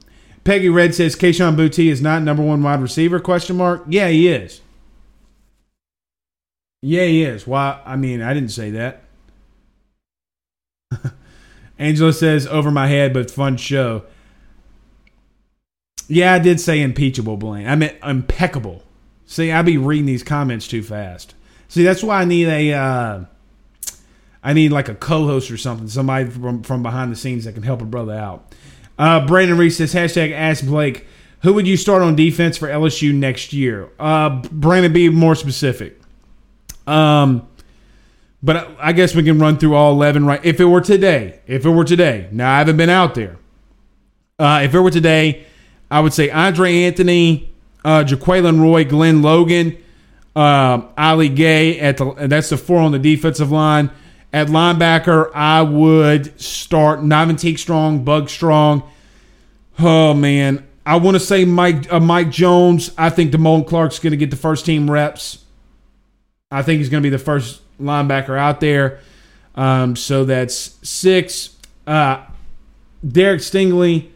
Peggy 0.44 0.70
Red 0.70 0.96
says 0.96 1.16
Kayshon 1.16 1.56
Boutte 1.56 1.92
is 1.92 2.02
not 2.02 2.24
number 2.24 2.42
one 2.42 2.64
wide 2.64 2.82
receiver? 2.82 3.20
Question 3.20 3.58
mark. 3.58 3.84
Yeah, 3.88 4.08
he 4.08 4.30
is. 4.30 4.62
Yeah, 6.82 7.04
he 7.04 7.24
is. 7.24 7.46
Why? 7.46 7.82
I 7.86 7.96
mean, 7.96 8.22
I 8.22 8.34
didn't 8.34 8.52
say 8.52 8.72
that. 8.72 9.04
Angela 11.80 12.14
says 12.14 12.48
over 12.48 12.72
my 12.72 12.88
head, 12.88 13.14
but 13.14 13.30
fun 13.30 13.58
show. 13.58 14.04
Yeah, 16.08 16.34
I 16.34 16.40
did 16.40 16.60
say 16.60 16.82
impeachable, 16.82 17.38
Blaine. 17.38 17.68
I 17.68 17.76
meant 17.76 17.98
impeccable. 18.04 18.84
See, 19.26 19.52
I 19.52 19.62
be 19.62 19.78
reading 19.78 20.06
these 20.06 20.24
comments 20.24 20.68
too 20.68 20.82
fast. 20.82 21.36
See, 21.68 21.84
that's 21.84 22.04
why 22.04 22.22
I 22.22 22.26
need 22.26 22.48
a. 22.48 22.74
Uh, 22.74 23.26
I 24.44 24.54
need 24.54 24.72
like 24.72 24.88
a 24.88 24.96
co-host 24.96 25.52
or 25.52 25.58
something, 25.58 25.90
somebody 25.90 26.30
from 26.30 26.64
from 26.64 26.82
behind 26.82 27.12
the 27.12 27.16
scenes 27.18 27.44
that 27.44 27.54
can 27.54 27.64
help 27.64 27.82
a 27.82 27.86
brother 27.86 28.14
out. 28.14 28.54
Uh, 28.98 29.26
Brandon 29.26 29.58
Reese 29.58 29.78
says, 29.78 29.94
hashtag 29.94 30.32
ask 30.32 30.66
Blake, 30.66 31.06
who 31.44 31.54
would 31.54 31.68
you 31.68 31.78
start 31.78 32.02
on 32.02 32.16
defense 32.16 32.58
for 32.58 32.68
LSU 32.68 33.14
next 33.14 33.54
year? 33.54 33.90
Uh, 34.00 34.42
Brandon, 34.52 34.92
be 34.92 35.10
more 35.10 35.36
specific. 35.36 36.02
Um, 36.88 37.48
but 38.42 38.76
I 38.80 38.94
guess 38.94 39.14
we 39.14 39.24
can 39.24 39.40
run 39.40 39.58
through 39.58 39.76
all 39.76 39.92
11 39.92 40.26
right. 40.26 40.44
If 40.44 40.60
it 40.60 40.66
were 40.66 40.82
today, 40.82 41.42
if 41.46 41.66
it 41.66 41.70
were 41.70 41.84
today, 41.84 42.30
now 42.32 42.56
I 42.56 42.60
haven't 42.60 42.78
been 42.78 42.90
out 42.90 43.14
there. 43.16 43.38
Uh, 44.40 44.62
if 44.64 44.74
it 44.74 44.80
were 44.80 44.92
today, 44.92 45.46
I 45.90 46.00
would 46.00 46.14
say 46.14 46.30
Andre 46.30 46.84
Anthony, 46.84 47.54
uh, 47.86 48.04
Roy, 48.20 48.84
Glenn 48.84 49.22
Logan, 49.22 49.78
uh, 50.36 50.82
Ali 50.98 51.30
Gaye 51.30 51.80
at 51.80 51.98
the 51.98 52.14
that's 52.28 52.50
the 52.50 52.58
four 52.58 52.80
on 52.80 52.92
the 52.92 53.00
defensive 53.00 53.52
line. 53.52 53.90
At 54.34 54.48
linebacker, 54.48 55.32
I 55.34 55.62
would 55.62 56.40
start 56.40 57.00
Navonteque 57.00 57.58
Strong, 57.58 58.04
Bug 58.04 58.30
Strong. 58.30 58.84
Oh 59.80 60.14
man, 60.14 60.68
I 60.86 60.98
want 60.98 61.16
to 61.16 61.20
say 61.20 61.46
Mike 61.46 61.92
uh, 61.92 62.00
Mike 62.00 62.30
Jones. 62.30 62.92
I 62.98 63.10
think 63.10 63.32
Damone 63.32 63.66
Clark's 63.66 64.00
going 64.00 64.12
to 64.12 64.18
get 64.18 64.30
the 64.30 64.38
first 64.38 64.66
team 64.66 64.92
reps. 64.92 65.44
I 66.52 66.62
think 66.62 66.80
he's 66.80 66.90
going 66.90 67.02
to 67.02 67.06
be 67.06 67.16
the 67.16 67.24
first 67.24 67.62
linebacker 67.80 68.38
out 68.38 68.60
there. 68.60 69.00
Um, 69.56 69.96
so 69.96 70.24
that's 70.24 70.78
six. 70.88 71.56
Uh, 71.86 72.24
Derek 73.08 73.42
Stingley, 73.42 74.10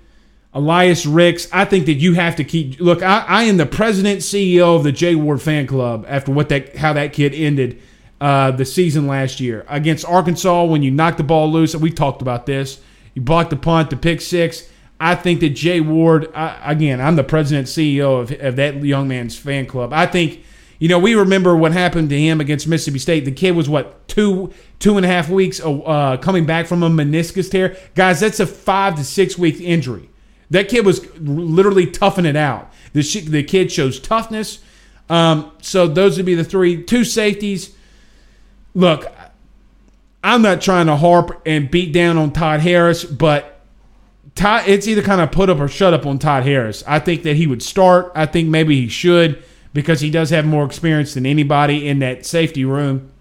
Elias 0.53 1.05
Ricks. 1.05 1.47
I 1.51 1.65
think 1.65 1.85
that 1.85 1.93
you 1.93 2.13
have 2.13 2.35
to 2.35 2.43
keep. 2.43 2.79
Look, 2.79 3.01
I, 3.01 3.25
I 3.27 3.43
am 3.43 3.57
the 3.57 3.65
president 3.65 4.19
CEO 4.19 4.75
of 4.75 4.83
the 4.83 4.91
Jay 4.91 5.15
Ward 5.15 5.41
fan 5.41 5.67
club 5.67 6.05
after 6.07 6.31
what 6.31 6.49
that 6.49 6.75
how 6.75 6.93
that 6.93 7.13
kid 7.13 7.33
ended 7.33 7.81
uh, 8.19 8.51
the 8.51 8.65
season 8.65 9.07
last 9.07 9.39
year 9.39 9.65
against 9.69 10.05
Arkansas 10.05 10.65
when 10.65 10.83
you 10.83 10.91
knocked 10.91 11.17
the 11.17 11.23
ball 11.23 11.51
loose. 11.51 11.75
We 11.75 11.91
talked 11.91 12.21
about 12.21 12.45
this. 12.45 12.81
You 13.13 13.21
blocked 13.21 13.49
the 13.49 13.55
punt, 13.55 13.89
the 13.89 13.97
pick 13.97 14.21
six. 14.21 14.69
I 14.99 15.15
think 15.15 15.39
that 15.39 15.49
Jay 15.49 15.81
Ward, 15.81 16.31
I, 16.35 16.71
again, 16.71 17.01
I'm 17.01 17.15
the 17.15 17.23
president 17.23 17.67
CEO 17.67 18.21
of, 18.21 18.31
of 18.39 18.55
that 18.57 18.83
young 18.83 19.07
man's 19.07 19.35
fan 19.35 19.65
club. 19.65 19.93
I 19.93 20.05
think, 20.05 20.43
you 20.77 20.87
know, 20.87 20.99
we 20.99 21.15
remember 21.15 21.55
what 21.55 21.71
happened 21.71 22.11
to 22.11 22.19
him 22.19 22.39
against 22.39 22.67
Mississippi 22.67 22.99
State. 22.99 23.25
The 23.25 23.31
kid 23.31 23.55
was 23.55 23.67
what 23.67 24.07
two 24.07 24.53
two 24.79 24.97
and 24.97 25.05
a 25.05 25.09
half 25.09 25.29
weeks 25.29 25.59
uh, 25.59 26.17
coming 26.21 26.45
back 26.45 26.67
from 26.67 26.83
a 26.83 26.89
meniscus 26.89 27.49
tear. 27.49 27.75
Guys, 27.95 28.19
that's 28.19 28.39
a 28.39 28.45
five 28.45 28.95
to 28.95 29.03
six 29.03 29.37
week 29.37 29.59
injury. 29.59 30.09
That 30.51 30.69
kid 30.69 30.85
was 30.85 31.05
literally 31.17 31.87
toughing 31.87 32.25
it 32.25 32.35
out. 32.35 32.71
The, 32.93 33.01
the 33.27 33.43
kid 33.43 33.71
shows 33.71 33.99
toughness. 33.99 34.59
Um, 35.09 35.51
so 35.61 35.87
those 35.87 36.17
would 36.17 36.25
be 36.25 36.35
the 36.35 36.43
three 36.43 36.83
two 36.83 37.03
safeties 37.03 37.75
look, 38.73 39.11
I'm 40.23 40.41
not 40.41 40.61
trying 40.61 40.85
to 40.87 40.95
harp 40.95 41.41
and 41.45 41.69
beat 41.69 41.93
down 41.93 42.17
on 42.17 42.31
Todd 42.31 42.61
Harris, 42.61 43.03
but 43.03 43.59
Todd, 44.35 44.63
it's 44.67 44.87
either 44.87 45.01
kind 45.01 45.21
of 45.21 45.31
put 45.31 45.49
up 45.49 45.59
or 45.59 45.67
shut 45.67 45.93
up 45.93 46.05
on 46.05 46.19
Todd 46.19 46.43
Harris. 46.43 46.83
I 46.87 46.99
think 46.99 47.23
that 47.23 47.35
he 47.35 47.47
would 47.47 47.63
start. 47.63 48.11
I 48.15 48.25
think 48.25 48.49
maybe 48.49 48.79
he 48.79 48.87
should 48.87 49.43
because 49.73 50.01
he 50.01 50.09
does 50.09 50.29
have 50.29 50.45
more 50.45 50.65
experience 50.65 51.13
than 51.13 51.25
anybody 51.25 51.87
in 51.87 51.99
that 51.99 52.25
safety 52.25 52.65
room. 52.65 53.11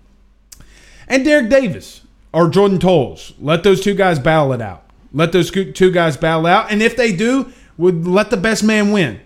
And 1.08 1.24
Derek 1.24 1.48
Davis. 1.48 2.02
or 2.32 2.48
Jordan 2.48 2.78
Toles. 2.78 3.32
Let 3.40 3.64
those 3.64 3.80
two 3.80 3.94
guys 3.94 4.18
battle 4.18 4.52
it 4.52 4.60
out. 4.60 4.84
Let 5.12 5.32
those 5.32 5.50
two 5.50 5.90
guys 5.90 6.16
battle 6.16 6.46
out, 6.46 6.70
and 6.70 6.82
if 6.82 6.96
they 6.96 7.12
do, 7.12 7.52
would 7.76 8.06
let 8.06 8.30
the 8.30 8.36
best 8.36 8.62
man 8.62 8.92
win. 8.92 9.20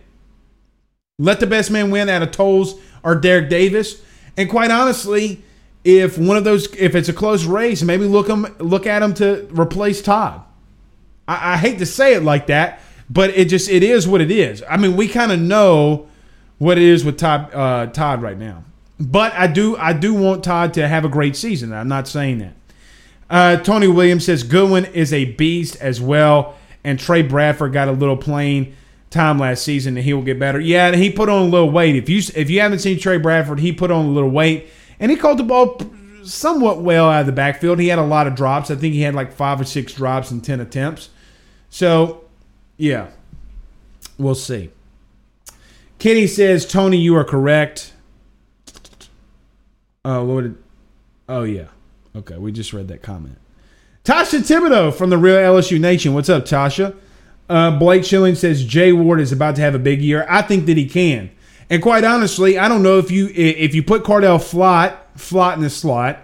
Let 1.19 1.41
the 1.41 1.47
best 1.47 1.71
man 1.71 1.91
win 1.91 2.09
out 2.09 2.23
of 2.23 2.31
Toles 2.31 2.75
or 3.03 3.15
Derek 3.15 3.49
Davis. 3.49 4.03
And 4.37 4.49
quite 4.49 4.71
honestly, 4.71 5.43
if 5.85 6.19
one 6.19 6.37
of 6.37 6.45
those, 6.45 6.75
if 6.75 6.95
it's 6.95 7.09
a 7.09 7.13
close 7.13 7.45
race, 7.45 7.83
maybe 7.83 8.07
look 8.07 8.27
them, 8.27 8.47
look 8.59 8.87
at 8.87 9.03
him 9.03 9.15
to 9.15 9.47
replace 9.53 10.01
Todd. 10.03 10.43
I, 11.29 11.55
I 11.55 11.57
hate 11.57 11.79
to 11.79 11.87
say 11.87 12.15
it 12.15 12.23
like 12.23 12.47
that, 12.49 12.81
but 13.09 13.31
it 13.31 13.49
just 13.49 13.69
it 13.69 13.83
is 13.83 14.09
what 14.09 14.21
it 14.21 14.31
is. 14.31 14.63
I 14.69 14.77
mean, 14.77 14.97
we 14.97 15.09
kind 15.09 15.31
of 15.31 15.39
know 15.39 16.09
what 16.59 16.79
it 16.79 16.85
is 16.85 17.05
with 17.05 17.19
Todd 17.19 17.55
uh, 17.55 17.87
Todd 17.89 18.23
right 18.23 18.39
now. 18.39 18.65
But 18.99 19.33
I 19.35 19.47
do 19.47 19.77
I 19.77 19.93
do 19.93 20.15
want 20.15 20.43
Todd 20.43 20.75
to 20.75 20.89
have 20.89 21.05
a 21.05 21.09
great 21.09 21.37
season. 21.37 21.73
I'm 21.73 21.89
not 21.89 22.09
saying 22.09 22.39
that. 22.39 22.55
Uh, 23.31 23.57
Tony 23.57 23.89
Williams 23.89 24.27
says 24.27 24.43
Goodwin 24.43 24.85
is 24.87 25.13
a 25.13 25.25
beast 25.25 25.77
as 25.77 26.01
well, 26.01 26.57
and 26.83 26.99
Tre 26.99 27.23
Bradford 27.23 27.73
got 27.73 27.89
a 27.89 27.93
little 27.93 28.17
playing 28.17 28.75
time 29.11 29.39
last 29.39 29.63
season, 29.63 29.97
and 29.97 30.05
he 30.05 30.13
will 30.13 30.23
get 30.23 30.39
better. 30.39 30.61
Yeah, 30.61 30.95
he 30.95 31.11
put 31.11 31.29
on 31.29 31.43
a 31.43 31.47
little 31.47 31.71
weight. 31.71 31.97
If 31.97 32.09
you 32.09 32.21
if 32.35 32.51
you 32.51 32.61
haven't 32.61 32.81
seen 32.81 32.99
Tre 32.99 33.19
Bradford, 33.19 33.61
he 33.61 33.73
put 33.73 33.91
on 33.91 34.05
a 34.07 34.11
little 34.11 34.31
weight, 34.31 34.69
and 35.01 35.11
he 35.11 35.17
caught 35.17 35.37
the 35.37 35.43
ball 35.43 35.81
somewhat 36.23 36.83
well 36.83 37.09
out 37.09 37.21
of 37.21 37.27
the 37.27 37.33
backfield. 37.33 37.79
He 37.79 37.89
had 37.89 37.99
a 37.99 38.05
lot 38.05 38.27
of 38.27 38.35
drops. 38.35 38.71
I 38.71 38.77
think 38.77 38.95
he 38.95 39.03
had 39.03 39.15
like 39.15 39.33
five 39.33 39.61
or 39.61 39.65
six 39.65 39.95
drops 39.95 40.31
in 40.31 40.41
ten 40.41 40.61
attempts. 40.61 41.11
So, 41.71 42.25
yeah, 42.77 43.09
we'll 44.19 44.35
see. 44.35 44.71
Kenny 45.99 46.27
says, 46.27 46.67
Tony, 46.67 46.99
you 46.99 47.17
are 47.17 47.25
correct. 47.25 47.93
Oh, 50.05 50.23
Lord. 50.23 50.57
Oh, 51.29 51.45
yeah. 51.45 51.69
Okay, 52.17 52.39
we 52.39 52.53
just 52.53 52.73
read 52.73 52.89
that 52.89 53.03
comment. 53.03 53.39
Tasha 54.05 54.39
Thibodeau 54.41 54.95
from 54.95 55.11
the 55.11 55.19
Real 55.19 55.37
LSU 55.37 55.81
Nation. 55.81 56.15
What's 56.15 56.29
up, 56.29 56.45
Tasha? 56.45 56.95
Uh, 57.49 57.77
Blake 57.79 58.05
Schilling 58.05 58.35
says 58.35 58.65
Jay 58.65 58.93
Ward 58.93 59.21
is 59.21 59.33
about 59.33 59.57
to 59.57 59.63
have 59.63 59.75
a 59.75 59.79
big 59.79 60.01
year. 60.01 60.25
I 60.29 60.43
think 60.43 60.67
that 60.67 60.77
he 60.77 60.87
can. 60.87 61.31
And 61.69 61.83
quite 61.83 62.05
honestly, 62.05 62.59
I 62.59 62.69
don't 62.69 62.83
know 62.83 62.99
if 62.99 63.11
you 63.11 63.31
if 63.35 63.75
you 63.75 63.83
put 63.83 64.05
Cordale 64.05 64.39
Flott 64.39 64.97
Flott 65.17 65.57
in 65.57 65.63
the 65.63 65.71
slot, 65.71 66.21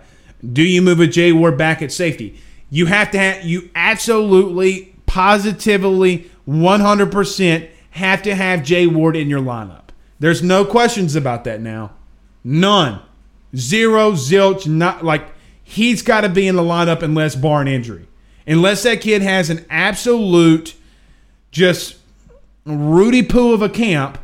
do 0.52 0.62
you 0.62 0.82
move 0.82 1.00
a 1.00 1.06
Jay 1.06 1.32
Ward 1.32 1.56
back 1.58 1.82
at 1.82 1.90
safety? 1.90 2.38
You 2.68 2.86
have 2.86 3.10
to 3.10 3.18
have 3.18 3.44
you 3.44 3.70
absolutely, 3.74 4.94
positively, 5.06 6.30
100% 6.46 7.68
have 7.90 8.22
to 8.22 8.34
have 8.34 8.62
Jay 8.62 8.86
Ward 8.86 9.16
in 9.16 9.28
your 9.28 9.40
lineup. 9.40 9.88
There's 10.20 10.42
no 10.42 10.64
questions 10.64 11.16
about 11.16 11.44
that 11.44 11.60
now. 11.60 11.92
None. 12.44 13.00
Zero, 13.56 14.12
zilch, 14.12 14.66
not 14.66 15.04
like 15.04 15.32
he's 15.70 16.02
got 16.02 16.22
to 16.22 16.28
be 16.28 16.48
in 16.48 16.56
the 16.56 16.62
lineup 16.62 17.02
unless 17.02 17.36
bar 17.36 17.62
an 17.62 17.68
injury. 17.68 18.08
Unless 18.46 18.82
that 18.82 19.00
kid 19.00 19.22
has 19.22 19.50
an 19.50 19.64
absolute 19.70 20.74
just 21.52 21.96
Rudy 22.64 23.22
Poo 23.22 23.52
of 23.52 23.62
a 23.62 23.68
camp, 23.68 24.18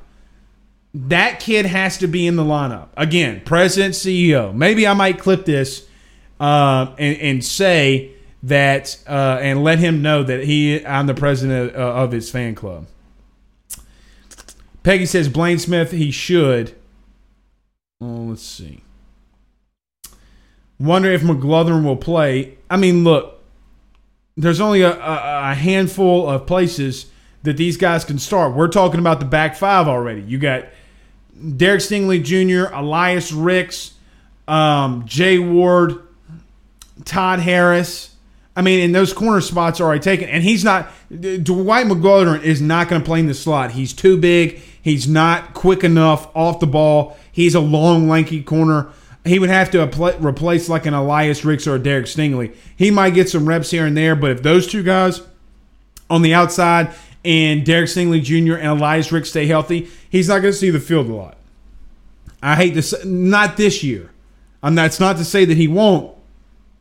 that 0.93 1.39
kid 1.39 1.67
has 1.67 1.99
to 1.99 2.09
be 2.09 2.27
in 2.27 2.35
the 2.35 2.43
lineup. 2.43 2.89
Again, 2.97 3.43
president, 3.45 3.95
CEO. 3.95 4.53
Maybe 4.53 4.87
I 4.87 4.95
might 4.95 5.19
clip 5.19 5.45
this 5.45 5.87
uh, 6.41 6.95
and, 6.99 7.17
and, 7.19 7.45
say 7.45 8.11
that 8.43 8.99
uh, 9.07 9.39
and 9.41 9.63
let 9.63 9.79
him 9.79 10.03
know 10.03 10.23
that 10.23 10.45
he 10.45 10.85
I'm 10.85 11.07
the 11.07 11.15
president 11.15 11.75
of, 11.75 11.81
uh, 11.81 12.03
of 12.03 12.13
his 12.13 12.31
fan 12.31 12.55
club. 12.55 12.87
Peggy 14.83 15.07
says 15.07 15.29
Blaine 15.29 15.59
Smith, 15.59 15.93
he 15.93 16.11
should. 16.11 16.75
Oh, 18.01 18.27
let's 18.29 18.43
see. 18.43 18.83
Wonder 20.79 21.11
if 21.11 21.23
McGlothern 21.23 21.85
will 21.85 21.97
play. 21.97 22.59
I 22.69 22.77
mean, 22.77 23.05
look, 23.05 23.43
there's 24.37 24.61
only 24.61 24.83
a, 24.83 24.93
a, 24.93 25.51
a, 25.51 25.55
handful 25.55 26.29
of 26.29 26.47
places 26.47 27.07
that 27.45 27.57
these 27.57 27.77
guys 27.77 28.05
can 28.05 28.19
start. 28.19 28.55
We're 28.55 28.69
talking 28.69 29.01
about 29.01 29.19
the 29.19 29.27
back 29.27 29.57
five 29.57 29.89
already. 29.89 30.21
You 30.21 30.39
got 30.39 30.67
Derek 31.57 31.81
Stingley 31.81 32.23
Jr., 32.23 32.75
Elias 32.75 33.33
Ricks, 33.33 33.95
um, 34.47 35.05
Jay 35.07 35.39
Ward, 35.39 36.03
Todd 37.05 37.41
Harris. 37.41 38.15
I 38.55 38.62
mean, 38.62 38.81
and 38.81 38.95
those 38.95 39.12
corner 39.12 39.41
spots 39.41 39.81
are 39.81 39.85
already 39.85 40.01
taken. 40.01 40.29
And 40.29 40.43
he's 40.43 40.65
not, 40.65 40.91
Dwight 41.11 41.87
McGlothern 41.87 42.43
is 42.43 42.61
not 42.61 42.89
going 42.89 43.01
to 43.01 43.07
play 43.07 43.21
in 43.21 43.27
the 43.27 43.35
slot. 43.35 43.73
He's 43.73 43.93
too 43.93 44.17
big. 44.19 44.61
He's 44.81 45.09
not 45.09 45.53
quick 45.53 45.85
enough 45.85 46.35
off 46.35 46.61
the 46.61 46.67
ball. 46.67 47.17
He's 47.33 47.55
a 47.55 47.61
long, 47.61 48.09
lanky 48.09 48.43
corner. 48.43 48.89
He 49.27 49.39
would 49.39 49.51
have 49.51 49.71
to 49.73 49.83
replace 50.21 50.69
like 50.69 50.87
an 50.87 50.95
Elias 50.95 51.45
Ricks 51.45 51.67
or 51.67 51.75
a 51.75 51.79
Derek 51.79 52.07
Stingley. 52.07 52.55
He 52.77 52.91
might 52.91 53.15
get 53.15 53.29
some 53.29 53.49
reps 53.49 53.71
here 53.71 53.85
and 53.85 53.97
there, 53.97 54.15
but 54.15 54.31
if 54.31 54.43
those 54.43 54.67
two 54.67 54.83
guys 54.83 55.21
on 56.09 56.23
the 56.23 56.33
outside 56.33 56.95
and 57.25 57.67
Derek 57.67 57.89
Stingley 57.89 58.23
Jr. 58.23 58.55
and 58.55 58.69
Elias 58.69 59.11
Ricks 59.11 59.31
stay 59.31 59.47
healthy, 59.47 59.89
he's 60.09 60.29
not 60.29 60.41
going 60.41 60.53
to 60.53 60.59
see 60.59 60.71
the 60.71 60.81
field 60.81 61.09
a 61.09 61.15
lot. 61.15 61.37
I 62.43 62.55
hate 62.55 62.81
say, 62.83 62.99
not 63.05 63.57
this 63.57 63.83
year. 63.83 64.11
And 64.62 64.79
that's 64.79 65.01
not 65.01 65.17
to 65.17 65.25
say 65.25 65.45
that 65.45 65.57
he 65.57 65.69
won't, 65.69 66.17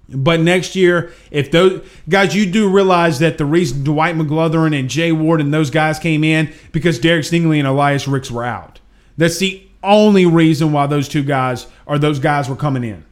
but 0.09 0.39
next 0.39 0.75
year, 0.75 1.11
if 1.31 1.49
those 1.51 1.85
guys, 2.07 2.35
you 2.35 2.45
do 2.45 2.69
realize 2.69 3.19
that 3.19 3.37
the 3.37 3.45
reason 3.45 3.83
Dwight 3.83 4.15
McGlothern 4.15 4.77
and 4.77 4.89
Jay 4.89 5.11
Ward 5.11 5.41
and 5.41 5.53
those 5.53 5.69
guys 5.69 5.97
came 5.99 6.23
in 6.23 6.53
because 6.71 6.99
Derek 6.99 7.25
Stingley 7.25 7.57
and 7.59 7.67
Elias 7.67 8.07
Ricks 8.07 8.29
were 8.29 8.43
out. 8.43 8.79
That's 9.17 9.37
the 9.39 9.64
only 9.85 10.25
reason 10.25 10.71
why 10.71 10.87
those 10.87 11.07
two 11.07 11.23
guys 11.23 11.67
or 11.85 11.99
those 11.99 12.19
guys 12.19 12.49
were 12.49 12.55
coming 12.55 12.83
in. 12.83 13.05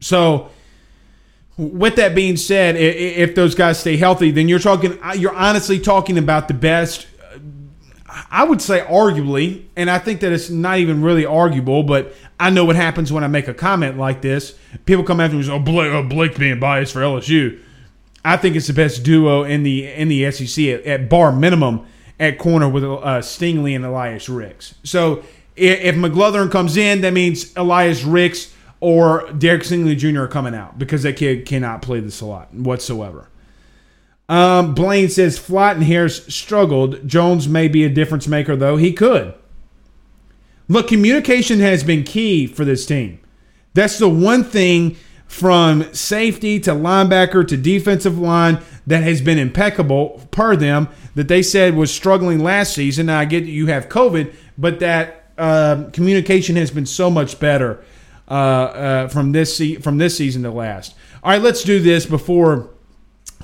So, 0.00 0.50
with 1.56 1.96
that 1.96 2.14
being 2.14 2.36
said, 2.36 2.76
if 2.76 3.34
those 3.34 3.54
guys 3.54 3.80
stay 3.80 3.96
healthy, 3.96 4.30
then 4.30 4.48
you're 4.48 4.58
talking. 4.58 4.98
You're 5.16 5.34
honestly 5.34 5.80
talking 5.80 6.18
about 6.18 6.48
the 6.48 6.54
best. 6.54 7.06
I 8.30 8.44
would 8.44 8.62
say 8.62 8.80
arguably, 8.80 9.66
and 9.76 9.90
I 9.90 9.98
think 9.98 10.20
that 10.20 10.32
it's 10.32 10.50
not 10.50 10.78
even 10.78 11.02
really 11.02 11.26
arguable, 11.26 11.82
but 11.82 12.14
I 12.40 12.50
know 12.50 12.64
what 12.64 12.76
happens 12.76 13.12
when 13.12 13.24
I 13.24 13.28
make 13.28 13.48
a 13.48 13.54
comment 13.54 13.98
like 13.98 14.22
this. 14.22 14.56
People 14.86 15.04
come 15.04 15.20
after 15.20 15.34
me 15.34 15.40
and 15.40 15.46
say, 15.46 15.52
"Oh, 15.52 15.58
Blake, 15.58 15.92
oh, 15.92 16.02
Blake 16.02 16.38
being 16.38 16.60
biased 16.60 16.92
for 16.92 17.00
LSU." 17.00 17.60
I 18.24 18.36
think 18.36 18.56
it's 18.56 18.66
the 18.66 18.72
best 18.72 19.02
duo 19.02 19.42
in 19.42 19.62
the 19.62 19.86
in 19.86 20.08
the 20.08 20.30
SEC 20.30 20.64
at, 20.66 20.84
at 20.84 21.08
bar 21.08 21.32
minimum 21.32 21.86
at 22.20 22.38
corner 22.38 22.68
with 22.68 22.84
uh, 22.84 23.20
Stingley 23.20 23.74
and 23.74 23.84
Elias 23.84 24.28
Ricks. 24.28 24.74
So 24.82 25.22
if, 25.58 25.94
McGlothern 25.96 26.50
comes 26.50 26.76
in, 26.76 27.00
that 27.02 27.12
means 27.12 27.52
Elias 27.56 28.04
Ricks 28.04 28.54
or 28.80 29.30
Derek 29.32 29.62
Stingley 29.62 29.96
Jr. 29.96 30.22
are 30.22 30.28
coming 30.28 30.54
out 30.54 30.78
because 30.78 31.02
that 31.02 31.16
kid 31.16 31.46
cannot 31.46 31.82
play 31.82 32.00
the 32.00 32.10
slot 32.10 32.52
whatsoever. 32.54 33.28
Um, 34.28 34.74
Blaine 34.74 35.08
says 35.08 35.38
Flott 35.38 35.72
and 35.72 35.84
Harris 35.84 36.26
struggled. 36.26 37.08
Jones 37.08 37.48
may 37.48 37.66
be 37.66 37.84
a 37.84 37.88
difference 37.88 38.28
maker, 38.28 38.56
though. 38.56 38.76
He 38.76 38.92
could. 38.92 39.34
Look, 40.68 40.88
communication 40.88 41.60
has 41.60 41.82
been 41.82 42.04
key 42.04 42.46
for 42.46 42.64
this 42.64 42.84
team. 42.84 43.20
That's 43.72 43.98
the 43.98 44.08
one 44.08 44.44
thing 44.44 44.96
from 45.26 45.92
safety 45.94 46.58
to 46.60 46.72
linebacker 46.72 47.46
to 47.46 47.56
defensive 47.56 48.18
line 48.18 48.60
that 48.86 49.02
has 49.02 49.20
been 49.20 49.38
impeccable 49.38 50.26
per 50.30 50.56
them 50.56 50.88
that 51.14 51.28
they 51.28 51.42
said 51.42 51.74
was 51.74 51.92
struggling 51.92 52.40
last 52.40 52.74
season. 52.74 53.06
Now, 53.06 53.20
I 53.20 53.24
get 53.24 53.44
you 53.44 53.66
have 53.66 53.88
COVID, 53.88 54.34
but 54.56 54.80
that 54.80 55.17
uh, 55.38 55.88
communication 55.92 56.56
has 56.56 56.70
been 56.70 56.86
so 56.86 57.10
much 57.10 57.38
better 57.38 57.82
uh, 58.28 58.34
uh, 58.34 59.08
from 59.08 59.32
this 59.32 59.56
se- 59.56 59.76
from 59.76 59.98
this 59.98 60.16
season 60.16 60.42
to 60.42 60.50
last. 60.50 60.94
All 61.22 61.30
right, 61.30 61.40
let's 61.42 61.62
do 61.62 61.80
this 61.80 62.06
before 62.06 62.70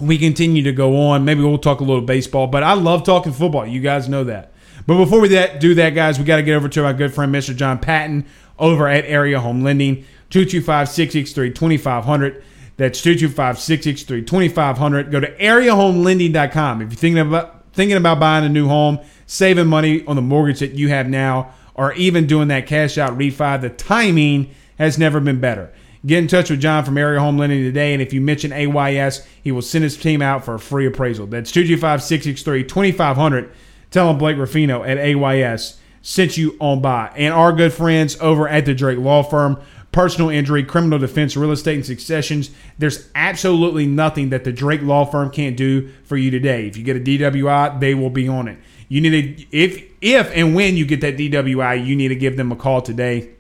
we 0.01 0.19
continue 0.19 0.63
to 0.63 0.73
go 0.73 0.97
on. 1.01 1.25
Maybe 1.25 1.43
we'll 1.43 1.59
talk 1.59 1.81
a 1.81 1.85
little 1.85 2.03
baseball, 2.03 2.47
but 2.47 2.63
I 2.63 2.75
love 2.75 3.05
talking 3.05 3.33
football. 3.33 3.67
You 3.67 3.81
guys 3.81 4.09
know 4.09 4.25
that. 4.25 4.53
But 4.87 4.99
before 4.99 5.21
we 5.21 5.29
that, 5.29 5.61
do 5.61 5.75
that, 5.77 5.91
guys, 5.91 6.19
we 6.19 6.25
got 6.25 6.37
to 6.37 6.43
get 6.43 6.55
over 6.55 6.69
to 6.69 6.83
my 6.83 6.93
good 6.93 7.15
friend, 7.15 7.35
Mr. 7.35 7.57
John 7.57 7.79
Patton, 7.79 8.27
over 8.59 8.87
at 8.87 9.05
Area 9.07 9.41
Home 9.41 9.63
Lending, 9.63 10.05
225 10.31 10.89
663 10.89 11.51
2500. 11.53 12.45
That's 12.77 13.01
225 13.01 13.59
663 13.59 14.23
2500. 14.23 15.11
Go 15.11 15.21
to 15.21 15.37
areahomelending.com. 15.37 16.83
If 16.83 16.91
you're 16.91 16.97
thinking 16.97 17.21
about, 17.21 17.73
thinking 17.73 17.97
about 17.97 18.21
buying 18.21 18.45
a 18.45 18.49
new 18.49 18.69
home, 18.69 18.99
saving 19.27 19.69
money 19.69 20.05
on 20.07 20.17
the 20.17 20.23
mortgage 20.23 20.59
that 20.59 20.73
you 20.73 20.89
have 20.89 21.09
now, 21.09 21.55
or 21.75 21.93
even 21.95 22.27
doing 22.27 22.49
that 22.49 22.67
cash 22.67 22.99
out 22.99 23.19
refi, 23.19 23.61
the 23.61 23.71
timing 23.71 24.55
has 24.79 24.99
never 24.99 25.21
been 25.21 25.41
better. 25.41 25.73
Get 26.07 26.19
in 26.19 26.29
touch 26.29 26.51
with 26.51 26.61
John 26.61 26.85
from 26.85 26.99
Area 26.99 27.19
Home 27.19 27.39
Lending 27.39 27.63
today, 27.63 27.95
and 27.95 28.03
if 28.03 28.13
you 28.13 28.21
mention 28.21 28.53
AYS, 28.53 29.27
he 29.43 29.51
will 29.51 29.63
send 29.63 29.85
his 29.85 29.97
team 29.97 30.21
out 30.21 30.45
for 30.45 30.55
a 30.55 30.59
free 30.59 30.87
appraisal. 30.87 31.27
That's 31.27 31.51
225 31.51 32.03
663 32.03 32.65
2500. 32.65 33.51
Tell 33.91 34.11
him 34.11 34.19
Blake 34.19 34.37
Ruffino 34.37 34.83
at 34.83 34.99
AYS 34.99 35.79
sent 36.05 36.37
you 36.37 36.57
on 36.61 36.83
by. 36.83 37.11
And 37.17 37.33
our 37.33 37.53
good 37.53 37.73
friends 37.73 38.19
over 38.21 38.47
at 38.47 38.67
the 38.67 38.75
Drake 38.75 38.99
Law 38.99 39.23
Firm, 39.23 39.59
personal 39.91 40.29
injury, 40.29 40.63
criminal 40.63 40.99
defense, 40.99 41.37
real 41.37 41.53
estate, 41.53 41.77
and 41.77 41.87
successions. 41.87 42.51
There's 42.79 43.09
absolutely 43.15 43.87
nothing 43.87 44.29
that 44.29 44.45
the 44.45 44.53
Drake 44.53 44.83
Law 44.83 45.07
Firm 45.07 45.31
can't 45.31 45.57
do 45.57 45.89
for 46.05 46.19
you 46.19 46.31
today. 46.31 46.67
If 46.67 46.77
you 46.77 46.85
get 46.85 46.97
a 46.97 47.01
DWI, 47.01 47.81
they 47.81 47.95
will 47.95 48.11
be 48.11 48.29
on 48.29 48.49
it. 48.49 48.59
You 48.89 49.01
need 49.01 49.39
to 49.39 49.57
if 49.57 49.94
if 50.05 50.31
and 50.35 50.55
when 50.55 50.77
you 50.77 50.85
get 50.85 51.01
that 51.01 51.17
DWI, 51.17 51.85
you 51.85 51.97
need 51.97 52.09
to 52.09 52.15
give 52.15 52.37
them 52.37 52.53
a 52.53 52.57
call 52.57 52.83
today 52.83 53.31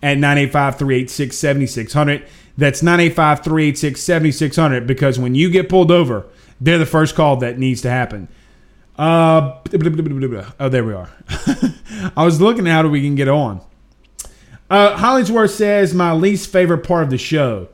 at 0.00 0.18
985-386-7600. 0.18 2.24
That's 2.56 2.80
985 2.80 3.42
386 3.42 4.00
7600 4.00 4.86
because 4.86 5.18
when 5.18 5.34
you 5.34 5.50
get 5.50 5.68
pulled 5.68 5.90
over, 5.90 6.26
they're 6.60 6.78
the 6.78 6.86
first 6.86 7.16
call 7.16 7.38
that 7.38 7.58
needs 7.58 7.82
to 7.82 7.90
happen. 7.90 8.28
Uh, 8.96 9.58
oh, 10.60 10.68
there 10.68 10.84
we 10.84 10.92
are. 10.92 11.10
I 12.16 12.24
was 12.24 12.40
looking 12.40 12.66
how 12.66 12.86
we 12.86 13.02
can 13.02 13.16
get 13.16 13.26
on. 13.26 13.60
Uh, 14.70 14.96
Hollingsworth 14.96 15.50
says, 15.50 15.92
my 15.92 16.12
least 16.12 16.52
favorite 16.52 16.84
part 16.84 17.02
of 17.02 17.10
the 17.10 17.18
show. 17.18 17.68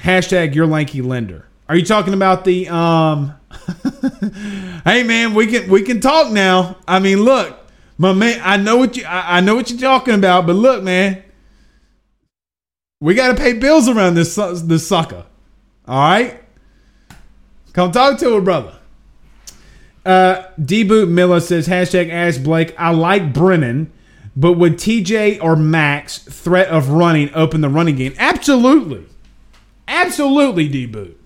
Hashtag 0.00 0.54
your 0.54 0.66
lanky 0.66 1.00
lender. 1.00 1.46
Are 1.70 1.76
you 1.76 1.86
talking 1.86 2.12
about 2.12 2.44
the 2.44 2.68
um 2.68 3.37
Hey 4.84 5.02
man, 5.02 5.34
we 5.34 5.46
can 5.46 5.68
we 5.68 5.82
can 5.82 6.00
talk 6.00 6.32
now. 6.32 6.76
I 6.86 6.98
mean, 6.98 7.22
look, 7.22 7.58
my 7.98 8.12
man, 8.12 8.40
I 8.42 8.56
know 8.56 8.76
what 8.76 8.96
you 8.96 9.04
I, 9.04 9.38
I 9.38 9.40
know 9.40 9.54
what 9.54 9.70
you're 9.70 9.78
talking 9.78 10.14
about, 10.14 10.46
but 10.46 10.54
look, 10.54 10.82
man, 10.82 11.22
we 13.00 13.14
got 13.14 13.28
to 13.28 13.34
pay 13.34 13.52
bills 13.52 13.88
around 13.88 14.14
this 14.14 14.34
this 14.36 14.86
sucker. 14.86 15.26
All 15.86 15.98
right, 16.10 16.40
come 17.72 17.92
talk 17.92 18.18
to 18.20 18.34
her, 18.34 18.40
brother. 18.40 18.78
Uh, 20.06 20.44
D 20.64 20.84
Boot 20.84 21.08
Miller 21.08 21.40
says 21.40 21.68
hashtag 21.68 22.10
Ask 22.10 22.42
Blake. 22.42 22.74
I 22.78 22.90
like 22.92 23.34
Brennan, 23.34 23.92
but 24.34 24.52
would 24.54 24.74
TJ 24.74 25.42
or 25.42 25.54
Max 25.54 26.18
threat 26.18 26.68
of 26.68 26.88
running 26.88 27.30
open 27.34 27.60
the 27.60 27.68
running 27.68 27.96
game? 27.96 28.14
Absolutely, 28.16 29.04
absolutely, 29.86 30.66
D 30.68 30.86
Boot. 30.86 31.17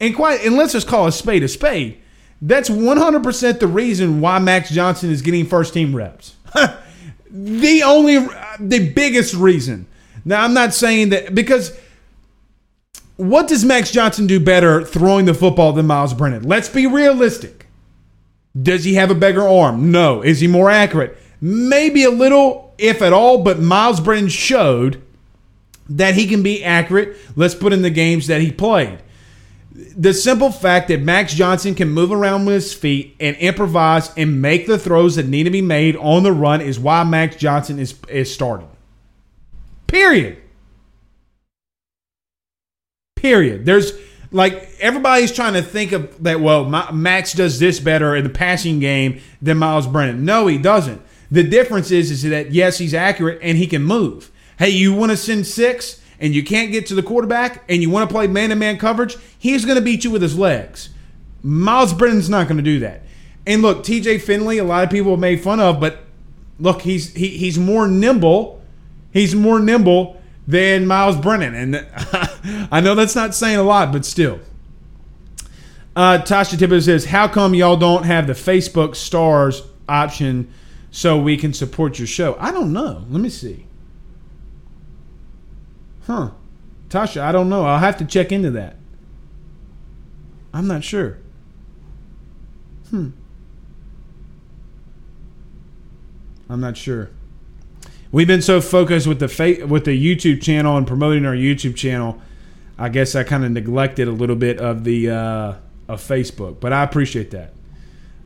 And 0.00 0.16
quite 0.16 0.44
and 0.44 0.56
let's 0.56 0.72
just 0.72 0.88
call 0.88 1.06
a 1.06 1.12
spade 1.12 1.42
a 1.42 1.48
spade. 1.48 2.00
That's 2.42 2.70
100% 2.70 3.60
the 3.60 3.66
reason 3.66 4.20
why 4.20 4.38
Max 4.38 4.70
Johnson 4.70 5.10
is 5.10 5.20
getting 5.20 5.44
first 5.44 5.74
team 5.74 5.94
reps. 5.94 6.36
the 7.30 7.82
only, 7.82 8.18
the 8.58 8.90
biggest 8.94 9.34
reason. 9.34 9.86
Now, 10.24 10.42
I'm 10.42 10.54
not 10.54 10.72
saying 10.72 11.10
that 11.10 11.34
because 11.34 11.78
what 13.16 13.46
does 13.46 13.64
Max 13.64 13.90
Johnson 13.90 14.26
do 14.26 14.40
better 14.40 14.82
throwing 14.84 15.26
the 15.26 15.34
football 15.34 15.72
than 15.74 15.86
Myles 15.86 16.14
Brennan? 16.14 16.44
Let's 16.44 16.68
be 16.68 16.86
realistic. 16.86 17.66
Does 18.60 18.84
he 18.84 18.94
have 18.94 19.10
a 19.10 19.14
bigger 19.14 19.46
arm? 19.46 19.92
No. 19.92 20.22
Is 20.22 20.40
he 20.40 20.46
more 20.46 20.70
accurate? 20.70 21.18
Maybe 21.42 22.04
a 22.04 22.10
little, 22.10 22.74
if 22.78 23.02
at 23.02 23.12
all, 23.12 23.42
but 23.42 23.60
Myles 23.60 24.00
Brennan 24.00 24.30
showed 24.30 25.02
that 25.90 26.14
he 26.14 26.26
can 26.26 26.42
be 26.42 26.64
accurate. 26.64 27.16
Let's 27.36 27.54
put 27.54 27.74
in 27.74 27.82
the 27.82 27.90
games 27.90 28.28
that 28.28 28.40
he 28.40 28.50
played 28.50 29.00
the 29.96 30.12
simple 30.12 30.50
fact 30.50 30.88
that 30.88 31.00
Max 31.00 31.34
Johnson 31.34 31.74
can 31.74 31.90
move 31.90 32.12
around 32.12 32.44
with 32.44 32.54
his 32.54 32.74
feet 32.74 33.16
and 33.20 33.36
improvise 33.36 34.12
and 34.16 34.40
make 34.42 34.66
the 34.66 34.78
throws 34.78 35.16
that 35.16 35.26
need 35.26 35.44
to 35.44 35.50
be 35.50 35.62
made 35.62 35.96
on 35.96 36.22
the 36.22 36.32
run 36.32 36.60
is 36.60 36.78
why 36.78 37.04
Max 37.04 37.36
Johnson 37.36 37.78
is 37.78 37.94
is 38.08 38.32
starting. 38.32 38.68
Period. 39.86 40.38
Period. 43.16 43.66
There's 43.66 43.92
like 44.30 44.70
everybody's 44.80 45.32
trying 45.32 45.54
to 45.54 45.62
think 45.62 45.92
of 45.92 46.22
that. 46.22 46.40
Well, 46.40 46.64
Max 46.92 47.32
does 47.32 47.58
this 47.58 47.80
better 47.80 48.14
in 48.16 48.24
the 48.24 48.30
passing 48.30 48.80
game 48.80 49.20
than 49.42 49.58
Myles 49.58 49.86
Brennan. 49.86 50.24
No, 50.24 50.46
he 50.46 50.58
doesn't. 50.58 51.02
The 51.30 51.42
difference 51.42 51.90
is 51.90 52.10
is 52.10 52.22
that 52.22 52.52
yes, 52.52 52.78
he's 52.78 52.94
accurate 52.94 53.40
and 53.42 53.56
he 53.56 53.66
can 53.66 53.82
move. 53.82 54.30
Hey, 54.58 54.70
you 54.70 54.92
want 54.92 55.10
to 55.10 55.16
send 55.16 55.46
six? 55.46 55.99
And 56.20 56.34
you 56.34 56.44
can't 56.44 56.70
get 56.70 56.86
to 56.86 56.94
the 56.94 57.02
quarterback 57.02 57.64
and 57.68 57.82
you 57.82 57.88
want 57.88 58.08
to 58.08 58.14
play 58.14 58.26
man 58.26 58.50
to 58.50 58.56
man 58.56 58.78
coverage, 58.78 59.16
he's 59.38 59.64
going 59.64 59.76
to 59.76 59.82
beat 59.82 60.04
you 60.04 60.10
with 60.10 60.20
his 60.20 60.38
legs. 60.38 60.90
Myles 61.42 61.94
Brennan's 61.94 62.28
not 62.28 62.46
going 62.46 62.58
to 62.58 62.62
do 62.62 62.78
that. 62.80 63.02
And 63.46 63.62
look, 63.62 63.82
TJ 63.82 64.20
Finley, 64.20 64.58
a 64.58 64.64
lot 64.64 64.84
of 64.84 64.90
people 64.90 65.12
have 65.12 65.20
made 65.20 65.40
fun 65.40 65.60
of, 65.60 65.80
but 65.80 66.04
look, 66.58 66.82
he's 66.82 67.14
he, 67.14 67.28
he's 67.28 67.58
more 67.58 67.88
nimble. 67.88 68.62
He's 69.12 69.34
more 69.34 69.58
nimble 69.58 70.20
than 70.46 70.86
Myles 70.86 71.16
Brennan. 71.16 71.54
And 71.54 71.86
I 72.70 72.80
know 72.80 72.94
that's 72.94 73.16
not 73.16 73.34
saying 73.34 73.58
a 73.58 73.62
lot, 73.62 73.92
but 73.92 74.04
still. 74.04 74.40
Uh, 75.96 76.18
Tasha 76.18 76.56
Tippett 76.56 76.84
says, 76.84 77.06
How 77.06 77.26
come 77.28 77.54
y'all 77.54 77.76
don't 77.76 78.04
have 78.04 78.26
the 78.26 78.34
Facebook 78.34 78.94
stars 78.94 79.62
option 79.88 80.52
so 80.90 81.18
we 81.18 81.36
can 81.36 81.52
support 81.52 81.98
your 81.98 82.06
show? 82.06 82.36
I 82.38 82.52
don't 82.52 82.72
know. 82.72 83.04
Let 83.10 83.20
me 83.20 83.28
see. 83.28 83.66
Huh. 86.02 86.30
Tasha, 86.88 87.20
I 87.20 87.32
don't 87.32 87.48
know. 87.48 87.64
I'll 87.64 87.78
have 87.78 87.98
to 87.98 88.04
check 88.04 88.32
into 88.32 88.50
that. 88.52 88.76
I'm 90.52 90.66
not 90.66 90.82
sure. 90.82 91.18
Hmm. 92.90 93.10
I'm 96.48 96.60
not 96.60 96.76
sure. 96.76 97.10
We've 98.10 98.26
been 98.26 98.42
so 98.42 98.60
focused 98.60 99.06
with 99.06 99.20
the 99.20 99.28
fa- 99.28 99.64
with 99.66 99.84
the 99.84 99.96
YouTube 99.96 100.42
channel 100.42 100.76
and 100.76 100.84
promoting 100.84 101.24
our 101.24 101.34
YouTube 101.34 101.76
channel. 101.76 102.20
I 102.76 102.88
guess 102.88 103.14
I 103.14 103.22
kind 103.22 103.44
of 103.44 103.52
neglected 103.52 104.08
a 104.08 104.12
little 104.12 104.34
bit 104.34 104.58
of 104.58 104.82
the 104.82 105.10
uh, 105.10 105.54
of 105.88 106.00
Facebook, 106.00 106.58
but 106.58 106.72
I 106.72 106.82
appreciate 106.82 107.30
that. 107.30 107.52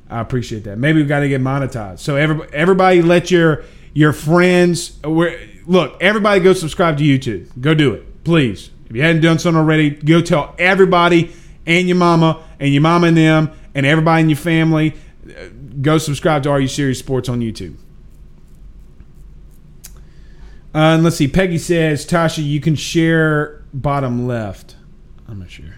I 0.09 0.21
appreciate 0.21 0.65
that. 0.65 0.79
Maybe 0.79 1.01
we've 1.01 1.09
got 1.09 1.21
to 1.21 1.29
get 1.29 1.43
monetized. 1.43 1.99
So 1.99 2.17
everybody, 2.17 2.53
everybody, 2.55 3.03
let 3.03 3.31
your 3.31 3.65
your 3.93 4.15
friends. 4.15 4.99
We're, 5.05 5.39
look, 5.67 5.97
everybody 6.01 6.41
go 6.41 6.53
subscribe 6.53 6.99
to 6.99 7.05
YouTube. 7.05 7.49
Go 7.61 7.75
do 7.75 7.95
it, 7.95 8.25
please. 8.25 8.71
If 8.89 8.97
you 8.97 9.03
hadn't 9.03 9.23
done 9.23 9.39
something 9.39 9.59
already, 9.59 9.91
go 9.91 10.21
tell 10.21 10.55
everybody 10.59 11.33
and 11.67 11.89
your 11.89 11.97
mama 11.97 12.43
and 12.61 12.73
your 12.73 12.83
mama 12.83 13.09
and 13.09 13.17
them 13.17 13.51
and 13.75 13.87
everybody 13.87 14.23
in 14.23 14.29
your 14.29 14.37
family. 14.37 14.95
Uh, 15.27 15.49
go 15.81 15.99
subscribe 15.99 16.43
to 16.45 16.51
Are 16.51 16.61
You 16.61 16.69
Serious 16.69 16.99
Sports 16.99 17.29
on 17.29 17.41
YouTube. 17.41 17.77
Uh, 20.75 20.95
and 20.95 21.05
let's 21.05 21.17
see. 21.17 21.29
Peggy 21.29 21.59
says, 21.59 22.05
Tasha, 22.05 22.45
you 22.45 22.61
can 22.61 22.75
share 22.75 23.63
bottom 23.73 24.27
left. 24.27 24.77
I'm 25.29 25.39
not 25.39 25.51
sure. 25.51 25.77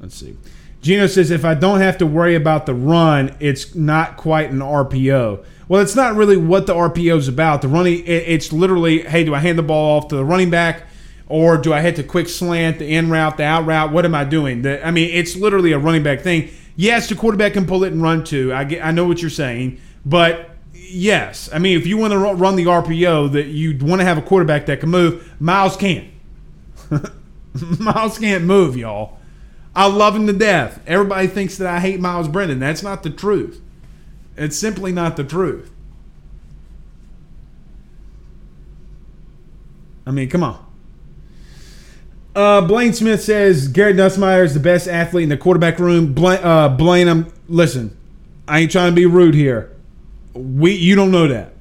Let's 0.00 0.14
see. 0.14 0.36
Gino 0.82 1.06
says, 1.06 1.30
if 1.30 1.44
I 1.44 1.54
don't 1.54 1.80
have 1.80 1.98
to 1.98 2.06
worry 2.06 2.34
about 2.34 2.64
the 2.64 2.74
run, 2.74 3.36
it's 3.38 3.74
not 3.74 4.16
quite 4.16 4.50
an 4.50 4.60
RPO. 4.60 5.44
Well, 5.70 5.80
it's 5.80 5.94
not 5.94 6.16
really 6.16 6.36
what 6.36 6.66
the 6.66 6.74
RPO 6.74 7.16
is 7.16 7.28
about. 7.28 7.62
The 7.62 7.68
running, 7.68 8.02
it's 8.04 8.52
literally, 8.52 9.02
hey, 9.02 9.22
do 9.22 9.36
I 9.36 9.38
hand 9.38 9.56
the 9.56 9.62
ball 9.62 9.98
off 9.98 10.08
to 10.08 10.16
the 10.16 10.24
running 10.24 10.50
back, 10.50 10.82
or 11.28 11.56
do 11.58 11.72
I 11.72 11.80
hit 11.80 11.94
the 11.94 12.02
quick 12.02 12.28
slant, 12.28 12.80
the 12.80 12.92
in 12.92 13.08
route, 13.08 13.36
the 13.36 13.44
out 13.44 13.66
route? 13.66 13.92
What 13.92 14.04
am 14.04 14.12
I 14.12 14.24
doing? 14.24 14.62
The, 14.62 14.84
I 14.84 14.90
mean, 14.90 15.08
it's 15.12 15.36
literally 15.36 15.70
a 15.70 15.78
running 15.78 16.02
back 16.02 16.22
thing. 16.22 16.50
Yes, 16.74 17.08
the 17.08 17.14
quarterback 17.14 17.52
can 17.52 17.66
pull 17.66 17.84
it 17.84 17.92
and 17.92 18.02
run 18.02 18.24
too. 18.24 18.52
I 18.52 18.64
get, 18.64 18.84
I 18.84 18.90
know 18.90 19.06
what 19.06 19.20
you're 19.20 19.30
saying, 19.30 19.80
but 20.04 20.50
yes, 20.72 21.48
I 21.52 21.60
mean, 21.60 21.78
if 21.78 21.86
you 21.86 21.96
want 21.96 22.14
to 22.14 22.18
run 22.18 22.56
the 22.56 22.64
RPO, 22.64 23.30
that 23.30 23.46
you 23.46 23.78
want 23.80 24.00
to 24.00 24.04
have 24.04 24.18
a 24.18 24.22
quarterback 24.22 24.66
that 24.66 24.80
can 24.80 24.88
move, 24.88 25.40
Myles 25.40 25.76
can't. 25.76 26.08
Myles 27.78 28.18
can't 28.18 28.42
move, 28.42 28.76
y'all. 28.76 29.18
I 29.76 29.86
love 29.86 30.16
him 30.16 30.26
to 30.26 30.32
death. 30.32 30.80
Everybody 30.84 31.28
thinks 31.28 31.58
that 31.58 31.68
I 31.68 31.78
hate 31.78 32.00
Myles 32.00 32.26
Brennan. 32.26 32.58
That's 32.58 32.82
not 32.82 33.04
the 33.04 33.10
truth. 33.10 33.62
It's 34.40 34.56
simply 34.58 34.90
not 34.90 35.18
the 35.18 35.22
truth. 35.22 35.70
I 40.06 40.12
mean, 40.12 40.30
come 40.30 40.42
on. 40.42 40.66
Uh, 42.34 42.62
Blaine 42.62 42.94
Smith 42.94 43.22
says 43.22 43.68
Garrett 43.68 43.96
Nussmeier 43.96 44.42
is 44.42 44.54
the 44.54 44.60
best 44.60 44.88
athlete 44.88 45.24
in 45.24 45.28
the 45.28 45.36
quarterback 45.36 45.78
room. 45.78 46.14
Blaine, 46.14 46.42
uh, 46.42 46.70
Blaine, 46.70 47.06
I'm 47.06 47.30
listen. 47.48 47.94
I 48.48 48.60
ain't 48.60 48.72
trying 48.72 48.92
to 48.92 48.96
be 48.96 49.04
rude 49.04 49.34
here. 49.34 49.76
We, 50.32 50.72
you 50.72 50.96
don't 50.96 51.10
know 51.10 51.28
that. 51.28 51.52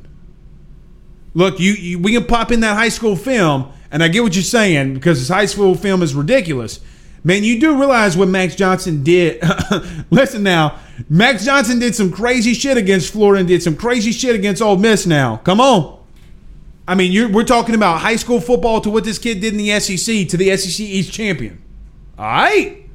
Look, 1.33 1.59
you, 1.59 1.73
you 1.73 1.99
we 1.99 2.13
can 2.13 2.25
pop 2.25 2.49
in 2.49 2.61
that 2.61 2.77
high 2.77 2.89
school 2.89 3.17
film, 3.17 3.73
and 3.91 4.01
I 4.01 4.07
get 4.07 4.23
what 4.23 4.35
you're 4.35 4.43
saying 4.43 4.93
because 4.93 5.19
this 5.19 5.27
high 5.27 5.47
school 5.47 5.75
film 5.75 6.01
is 6.01 6.15
ridiculous. 6.15 6.79
Man, 7.23 7.43
you 7.43 7.59
do 7.59 7.77
realize 7.77 8.15
what 8.15 8.27
Max 8.27 8.55
Johnson 8.55 9.03
did. 9.03 9.41
Listen 10.09 10.43
now, 10.43 10.79
Max 11.09 11.45
Johnson 11.45 11.79
did 11.79 11.95
some 11.95 12.11
crazy 12.11 12.53
shit 12.53 12.77
against 12.77 13.11
Florida 13.11 13.39
and 13.39 13.47
did 13.47 13.61
some 13.61 13.75
crazy 13.75 14.11
shit 14.11 14.35
against 14.35 14.61
Ole 14.61 14.77
Miss 14.77 15.05
now. 15.05 15.37
Come 15.37 15.59
on. 15.59 15.99
I 16.87 16.95
mean, 16.95 17.31
we're 17.33 17.43
talking 17.43 17.75
about 17.75 17.99
high 17.99 18.15
school 18.15 18.41
football 18.41 18.81
to 18.81 18.89
what 18.89 19.03
this 19.03 19.19
kid 19.19 19.41
did 19.41 19.53
in 19.53 19.57
the 19.57 19.79
SEC 19.79 20.27
to 20.29 20.37
the 20.37 20.55
SEC 20.57 20.79
East 20.79 21.13
champion. 21.13 21.61
All 22.17 22.25
right. 22.25 22.89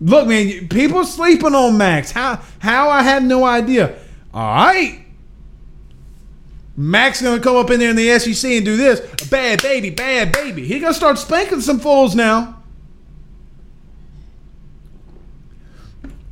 Look, 0.00 0.28
man, 0.28 0.68
people 0.68 1.04
sleeping 1.04 1.54
on 1.54 1.78
Max. 1.78 2.10
How? 2.10 2.42
How? 2.58 2.88
I 2.90 3.02
have 3.02 3.22
no 3.22 3.44
idea. 3.44 3.98
All 4.34 4.54
right. 4.54 5.04
Max 6.76 7.20
gonna 7.20 7.40
come 7.40 7.56
up 7.56 7.70
in 7.70 7.80
there 7.80 7.90
in 7.90 7.96
the 7.96 8.18
SEC 8.18 8.50
and 8.50 8.64
do 8.64 8.76
this. 8.76 9.00
Bad 9.28 9.62
baby, 9.62 9.90
bad 9.90 10.32
baby. 10.32 10.66
He 10.66 10.78
gonna 10.78 10.94
start 10.94 11.18
spanking 11.18 11.60
some 11.60 11.80
fools 11.80 12.14
now. 12.14 12.59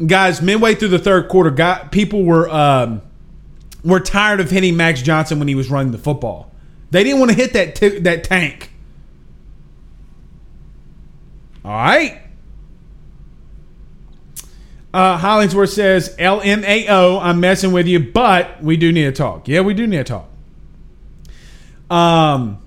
Guys, 0.07 0.41
midway 0.41 0.75
through 0.75 0.89
the 0.89 0.99
third 0.99 1.29
quarter, 1.29 1.51
got 1.51 1.93
people 1.93 2.25
were 2.25 2.49
um, 2.51 3.03
were 3.85 4.01
tired 4.01 4.41
of 4.41 4.51
hitting 4.51 4.77
Max 4.77 5.03
Johnson 5.03 5.39
when 5.39 5.49
he 5.49 5.55
was 5.55 5.71
running 5.71 5.93
the 5.93 5.99
football. 5.99 6.51
They 6.91 7.05
didn't 7.05 7.19
want 7.19 7.31
to 7.33 7.37
hit 7.37 7.53
that 7.53 7.75
t- 7.75 7.99
that 8.01 8.25
tank. 8.25 8.71
All 11.65 11.73
right. 11.73 12.23
Uh, 14.95 15.19
Hollingsworth 15.19 15.71
says, 15.71 16.17
LMAO, 16.19 17.21
I'm 17.21 17.41
messing 17.41 17.73
with 17.73 17.87
you, 17.87 18.01
but 18.01 18.63
we 18.63 18.79
do 18.79 18.91
need 18.91 19.05
to 19.05 19.13
talk. 19.13 19.47
Yeah, 19.47 19.61
we 19.61 19.75
do 19.75 19.87
need 19.87 19.99
to 19.99 20.05
talk. 20.05 20.29
Um, 21.91 22.59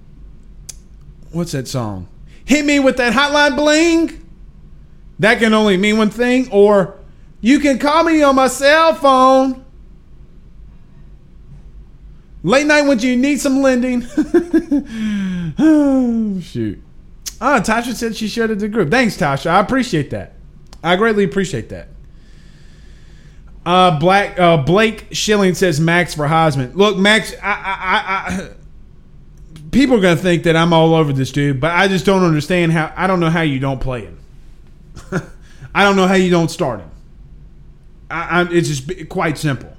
what's 1.31 1.51
that 1.53 1.67
song? 1.67 2.07
Hit 2.45 2.63
me 2.63 2.79
with 2.79 2.97
that 2.97 3.13
hotline 3.13 3.55
bling. 3.55 4.27
That 5.17 5.39
can 5.39 5.53
only 5.53 5.77
mean 5.77 5.97
one 5.97 6.11
thing. 6.11 6.49
Or 6.51 7.00
you 7.41 7.59
can 7.59 7.79
call 7.79 8.03
me 8.03 8.21
on 8.23 8.35
my 8.35 8.47
cell 8.47 8.93
phone. 8.95 9.65
Late 12.43 12.65
night 12.65 12.83
when 12.83 12.99
you 12.99 13.15
need 13.15 13.39
some 13.39 13.61
lending. 13.61 14.03
oh, 15.59 16.39
shoot. 16.41 16.81
Oh, 17.39 17.59
Tasha 17.59 17.93
said 17.93 18.15
she 18.15 18.27
shared 18.27 18.51
it 18.51 18.55
to 18.55 18.61
the 18.61 18.67
group. 18.67 18.89
Thanks, 18.89 19.17
Tasha. 19.17 19.47
I 19.47 19.59
appreciate 19.59 20.11
that. 20.11 20.33
I 20.83 20.95
greatly 20.95 21.23
appreciate 21.23 21.69
that. 21.69 21.87
Uh, 23.65 23.99
Black 23.99 24.39
uh, 24.39 24.57
Blake 24.57 25.07
Schilling 25.11 25.53
says 25.53 25.79
Max 25.79 26.15
for 26.15 26.27
Heisman. 26.27 26.75
Look, 26.75 26.97
Max, 26.97 27.33
I, 27.41 27.51
I, 27.51 28.33
I, 28.33 28.49
people 29.71 29.97
are 29.97 30.01
gonna 30.01 30.15
think 30.15 30.43
that 30.43 30.55
I'm 30.55 30.73
all 30.73 30.95
over 30.95 31.13
this 31.13 31.31
dude, 31.31 31.59
but 31.59 31.71
I 31.71 31.87
just 31.87 32.05
don't 32.05 32.23
understand 32.23 32.71
how. 32.71 32.91
I 32.95 33.07
don't 33.07 33.19
know 33.19 33.29
how 33.29 33.41
you 33.41 33.59
don't 33.59 33.79
play 33.79 34.01
him. 34.01 34.19
I 35.75 35.83
don't 35.83 35.95
know 35.95 36.07
how 36.07 36.15
you 36.15 36.29
don't 36.29 36.49
start 36.49 36.79
him. 36.79 36.90
I, 38.11 38.41
I, 38.41 38.49
it's 38.51 38.67
just 38.67 39.09
quite 39.09 39.37
simple. 39.37 39.75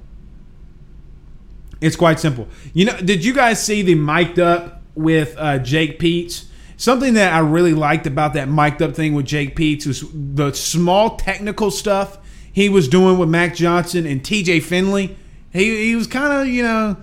It's 1.81 1.95
quite 1.95 2.19
simple. 2.19 2.47
You 2.73 2.85
know, 2.85 2.97
did 2.97 3.25
you 3.25 3.33
guys 3.33 3.63
see 3.63 3.81
the 3.81 3.95
mic'd 3.95 4.39
up 4.39 4.81
with 4.95 5.35
uh, 5.37 5.59
Jake 5.59 5.99
Peetz? 5.99 6.45
Something 6.77 7.13
that 7.15 7.33
I 7.33 7.39
really 7.39 7.73
liked 7.73 8.07
about 8.07 8.33
that 8.33 8.49
mic'd 8.49 8.81
up 8.81 8.95
thing 8.95 9.13
with 9.13 9.25
Jake 9.25 9.55
Peetz 9.55 9.85
was 9.85 10.03
the 10.13 10.53
small 10.53 11.17
technical 11.17 11.71
stuff 11.71 12.17
he 12.51 12.69
was 12.69 12.87
doing 12.87 13.17
with 13.17 13.29
Mac 13.29 13.55
Johnson 13.55 14.05
and 14.05 14.21
TJ 14.23 14.63
Finley. 14.63 15.17
He, 15.51 15.87
he 15.87 15.95
was 15.95 16.07
kind 16.07 16.41
of, 16.41 16.47
you 16.47 16.63
know, 16.63 16.97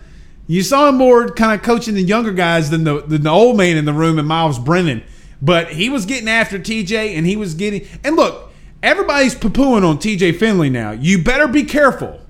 you 0.46 0.62
saw 0.62 0.88
him 0.88 0.96
more 0.96 1.28
kind 1.28 1.52
of 1.52 1.64
coaching 1.64 1.94
the 1.94 2.02
younger 2.02 2.32
guys 2.32 2.70
than 2.70 2.84
the, 2.84 3.02
than 3.02 3.22
the 3.22 3.30
old 3.30 3.56
man 3.56 3.76
in 3.76 3.84
the 3.84 3.92
room 3.92 4.18
and 4.18 4.26
Myles 4.26 4.58
Brennan. 4.58 5.02
But 5.42 5.72
he 5.72 5.88
was 5.88 6.06
getting 6.06 6.28
after 6.28 6.58
TJ 6.58 7.16
and 7.16 7.26
he 7.26 7.36
was 7.36 7.54
getting. 7.54 7.86
And 8.02 8.16
look, 8.16 8.49
everybody's 8.82 9.34
poo 9.34 9.50
pooing 9.50 9.88
on 9.88 9.98
TJ 9.98 10.36
Finley 10.36 10.70
now. 10.70 10.92
You 10.92 11.22
better 11.22 11.48
be 11.48 11.64
careful. 11.64 12.20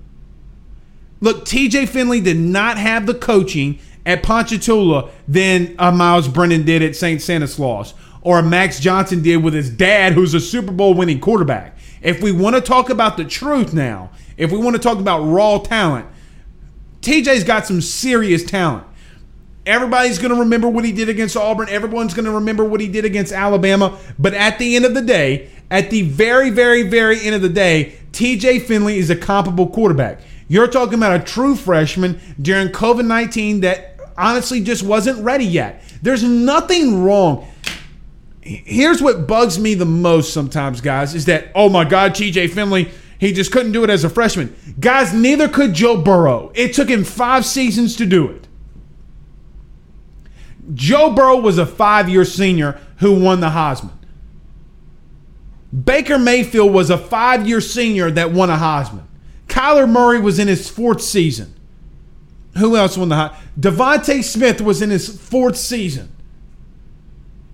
Look, 1.21 1.45
TJ 1.45 1.89
Finley 1.89 2.21
did 2.21 2.39
not 2.39 2.79
have 2.79 3.07
the 3.07 3.15
coaching 3.15 3.79
at 4.07 4.23
Ponchatoula 4.23 5.11
than 5.29 5.75
uh, 5.79 5.93
Myles 5.93 6.29
Brennan 6.29 6.65
did 6.65 6.83
at 6.83 6.97
St. 6.97 7.21
Stanislaus 7.21 7.95
or 8.23 8.43
Max 8.43 8.81
Johnson 8.81 9.23
did 9.23 9.39
with 9.39 9.55
his 9.55 9.71
dad, 9.71 10.13
who's 10.13 10.35
a 10.35 10.41
Super 10.41 10.73
Bowl 10.73 10.95
winning 10.95 11.21
quarterback. 11.21 11.77
If 12.03 12.23
we 12.23 12.33
want 12.33 12.57
to 12.57 12.63
talk 12.63 12.91
about 12.91 13.17
the 13.17 13.25
truth 13.25 13.73
now, 13.75 14.11
if 14.37 14.51
we 14.51 14.59
want 14.59 14.77
to 14.77 14.83
talk 14.83 14.99
about 14.99 15.21
raw 15.21 15.59
talent, 15.59 16.07
TJ's 17.03 17.45
got 17.45 17.67
some 17.67 17.81
serious 17.81 18.45
talent. 18.45 18.87
Everybody's 19.67 20.19
going 20.19 20.33
to 20.33 20.41
remember 20.41 20.69
what 20.69 20.85
he 20.85 20.93
did 20.93 21.09
against 21.09 21.37
Auburn. 21.37 21.69
Everyone's 21.69 22.15
going 22.15 22.25
to 22.25 22.33
remember 22.33 22.65
what 22.65 22.81
he 22.81 22.89
did 22.89 23.05
against 23.05 23.33
Alabama. 23.33 23.99
But 24.19 24.35
at 24.35 24.59
the 24.59 24.75
end 24.75 24.85
of 24.85 24.95
the 24.95 25.03
day, 25.03 25.51
at 25.71 25.91
the 25.91 26.03
very, 26.03 26.51
very, 26.51 26.83
very 26.83 27.21
end 27.21 27.35
of 27.35 27.43
the 27.43 27.49
day, 27.49 27.95
TJ 28.13 28.63
Finley 28.63 28.99
is 28.99 29.11
a 29.11 29.17
comparable 29.17 29.69
quarterback. 29.69 30.21
You're 30.49 30.67
talking 30.67 30.95
about 30.95 31.21
a 31.21 31.25
true 31.25 31.55
freshman 31.55 32.21
during 32.41 32.69
COVID 32.69 33.07
19 33.07 33.61
that 33.61 33.99
honestly 34.17 34.63
just 34.63 34.83
wasn't 34.83 35.23
ready 35.23 35.45
yet. 35.45 35.83
There's 36.03 36.23
nothing 36.25 37.05
wrong 37.05 37.47
here's 38.43 39.03
what 39.03 39.27
bugs 39.27 39.59
me 39.59 39.75
the 39.75 39.87
most 39.87 40.33
sometimes, 40.33 40.81
guys, 40.81 41.15
is 41.15 41.27
that, 41.27 41.49
oh 41.55 41.69
my 41.69 41.85
God, 41.85 42.13
TJ 42.13 42.51
Finley, 42.51 42.91
he 43.19 43.33
just 43.33 43.53
couldn't 43.53 43.73
do 43.73 43.85
it 43.85 43.91
as 43.91 44.05
a 44.05 44.11
freshman. 44.11 44.55
Guys, 44.79 45.13
neither 45.13 45.49
could 45.49 45.75
Joe 45.75 46.01
Burrow. 46.01 46.51
It 46.55 46.75
took 46.75 46.89
him 46.89 47.05
five 47.05 47.45
seasons 47.45 47.97
to 47.97 48.07
do 48.07 48.29
it. 48.29 48.47
Joe 50.75 51.11
Burrow 51.11 51.37
was 51.37 51.59
a 51.59 51.67
five 51.67 52.09
year 52.09 52.25
senior 52.25 52.81
who 52.99 53.19
won 53.19 53.41
the 53.41 53.51
Heisman. 53.51 53.93
Baker 55.85 56.19
Mayfield 56.19 56.73
was 56.73 56.91
a 56.91 56.99
five 56.99 57.47
year 57.47 57.61
senior 57.61 58.11
that 58.11 58.33
won 58.33 58.51
a 58.51 58.57
Heisman. 58.57 59.05
Kyler 59.47 59.89
Murray 59.89 60.21
was 60.21 60.39
in 60.39 60.49
his 60.49 60.69
fourth 60.69 61.01
season. 61.01 61.55
Who 62.59 62.77
else 62.77 62.97
won 62.97 63.09
the 63.09 63.17
Heisman? 63.17 63.37
DeVonta 63.59 64.25
Smith 64.25 64.61
was 64.61 64.83
in 64.83 64.91
his 64.91 65.21
fourth 65.21 65.57
season. 65.57 66.11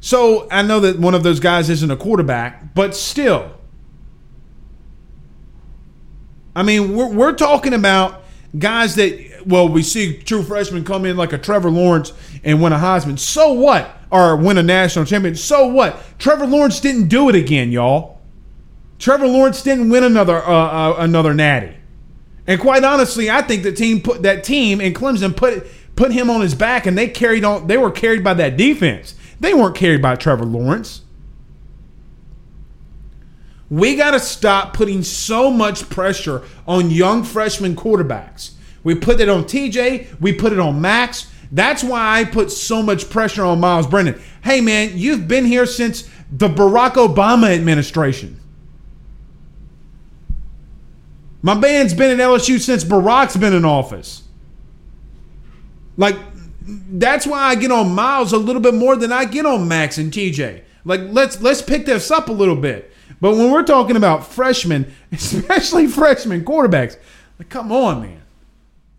So 0.01 0.47
I 0.51 0.63
know 0.63 0.81
that 0.81 0.99
one 0.99 1.15
of 1.15 1.23
those 1.23 1.41
guys 1.41 1.69
isn't 1.69 1.91
a 1.91 1.97
quarterback, 1.97 2.75
but 2.75 2.95
still. 2.95 3.53
I 6.55 6.63
mean, 6.63 6.97
we're, 6.97 7.13
we're 7.13 7.33
talking 7.33 7.75
about 7.75 8.23
guys 8.57 8.95
that, 8.95 9.36
well, 9.47 9.69
we 9.69 9.83
see 9.83 10.19
true 10.19 10.43
freshmen 10.43 10.85
come 10.85 11.05
in 11.05 11.17
like 11.17 11.33
a 11.33 11.39
Trevor 11.39 11.71
Lawrence 11.71 12.13
and 12.43 12.61
win 12.61 12.73
a 12.73 12.79
Heisman. 12.79 13.19
So 13.19 13.53
what? 13.53 13.89
Or 14.11 14.37
win 14.37 14.59
a 14.59 14.63
national 14.63 15.05
championship. 15.05 15.43
So 15.43 15.69
what? 15.69 16.03
Trevor 16.19 16.47
Lawrence 16.47 16.81
didn't 16.81 17.09
do 17.09 17.29
it 17.29 17.35
again, 17.35 17.71
y'all. 17.71 18.21
Trevor 18.99 19.29
Lawrence 19.29 19.63
didn't 19.63 19.89
win 19.89 20.05
another 20.05 20.43
uh, 20.43 20.51
uh, 20.51 20.97
another 20.99 21.33
natty. 21.33 21.77
And 22.47 22.61
quite 22.61 22.85
honestly, 22.85 23.31
I 23.31 23.43
think 23.43 23.63
the 23.63 23.73
team 23.73 24.01
put 24.01 24.23
that 24.23 24.45
team 24.45 24.81
in 24.81 24.95
Clemson 24.95 25.37
put 25.37 25.67
put 25.97 26.13
him 26.13 26.29
on 26.29 26.41
his 26.41 26.55
back, 26.55 26.87
and 26.87 26.97
they 26.97 27.09
carried 27.09 27.45
on. 27.45 27.67
They 27.67 27.77
were 27.77 27.91
carried 27.91 28.25
by 28.25 28.35
that 28.35 28.57
defense. 28.57 29.15
They 29.39 29.55
weren't 29.55 29.77
carried 29.77 30.03
by 30.03 30.17
Trevor 30.17 30.45
Lawrence. 30.45 31.03
We 33.69 33.97
got 33.97 34.13
to 34.13 34.21
stop 34.21 34.75
putting 34.75 35.03
so 35.03 35.51
much 35.51 35.91
pressure 35.91 36.45
on 36.69 36.91
young 36.91 37.25
freshman 37.25 37.75
quarterbacks. 37.75 38.53
We 38.87 38.95
put 38.95 39.21
it 39.21 39.29
on 39.29 39.43
TJ, 39.47 40.21
we 40.21 40.33
put 40.33 40.53
it 40.53 40.61
on 40.61 40.81
Max. 40.81 41.29
That's 41.51 41.83
why 41.83 42.21
I 42.21 42.25
put 42.25 42.53
so 42.53 42.85
much 42.85 43.11
pressure 43.11 43.45
on 43.45 43.59
Myles 43.59 43.89
Brennan. 43.89 44.21
Hey, 44.45 44.61
man, 44.61 44.93
you've 44.95 45.27
been 45.27 45.45
here 45.45 45.67
since 45.67 46.09
the 46.31 46.49
Barack 46.49 46.93
Obama 46.93 47.53
administration. 47.53 48.39
My 51.43 51.55
man's 51.55 51.95
been 51.95 52.13
at 52.13 52.25
LSU 52.25 52.61
since 52.61 52.85
Barack's 52.85 53.37
been 53.37 53.55
in 53.55 53.65
office. 53.65 54.23
Like, 55.97 56.17
that's 56.63 57.27
why 57.27 57.41
I 57.41 57.57
get 57.57 57.73
on 57.73 57.93
Myles 57.93 58.33
a 58.33 58.39
little 58.39 58.63
bit 58.63 58.75
more 58.75 58.95
than 58.95 59.11
I 59.11 59.25
get 59.25 59.47
on 59.47 59.67
Max 59.67 59.99
and 59.99 60.13
TJ. 60.13 60.63
Like 60.85 61.01
let's 61.09 61.43
let's 61.43 61.61
pick 61.61 61.87
this 61.87 62.13
up 62.13 62.29
a 62.29 62.33
little 62.33 62.55
bit. 62.55 62.93
But 63.21 63.33
when 63.33 63.51
we're 63.51 63.65
talking 63.65 63.97
about 63.97 64.25
freshmen, 64.25 64.95
especially 65.13 65.89
freshman 65.89 66.45
quarterbacks, 66.45 66.97
like 67.41 67.49
come 67.49 67.73
on, 67.73 68.03
man. 68.03 68.23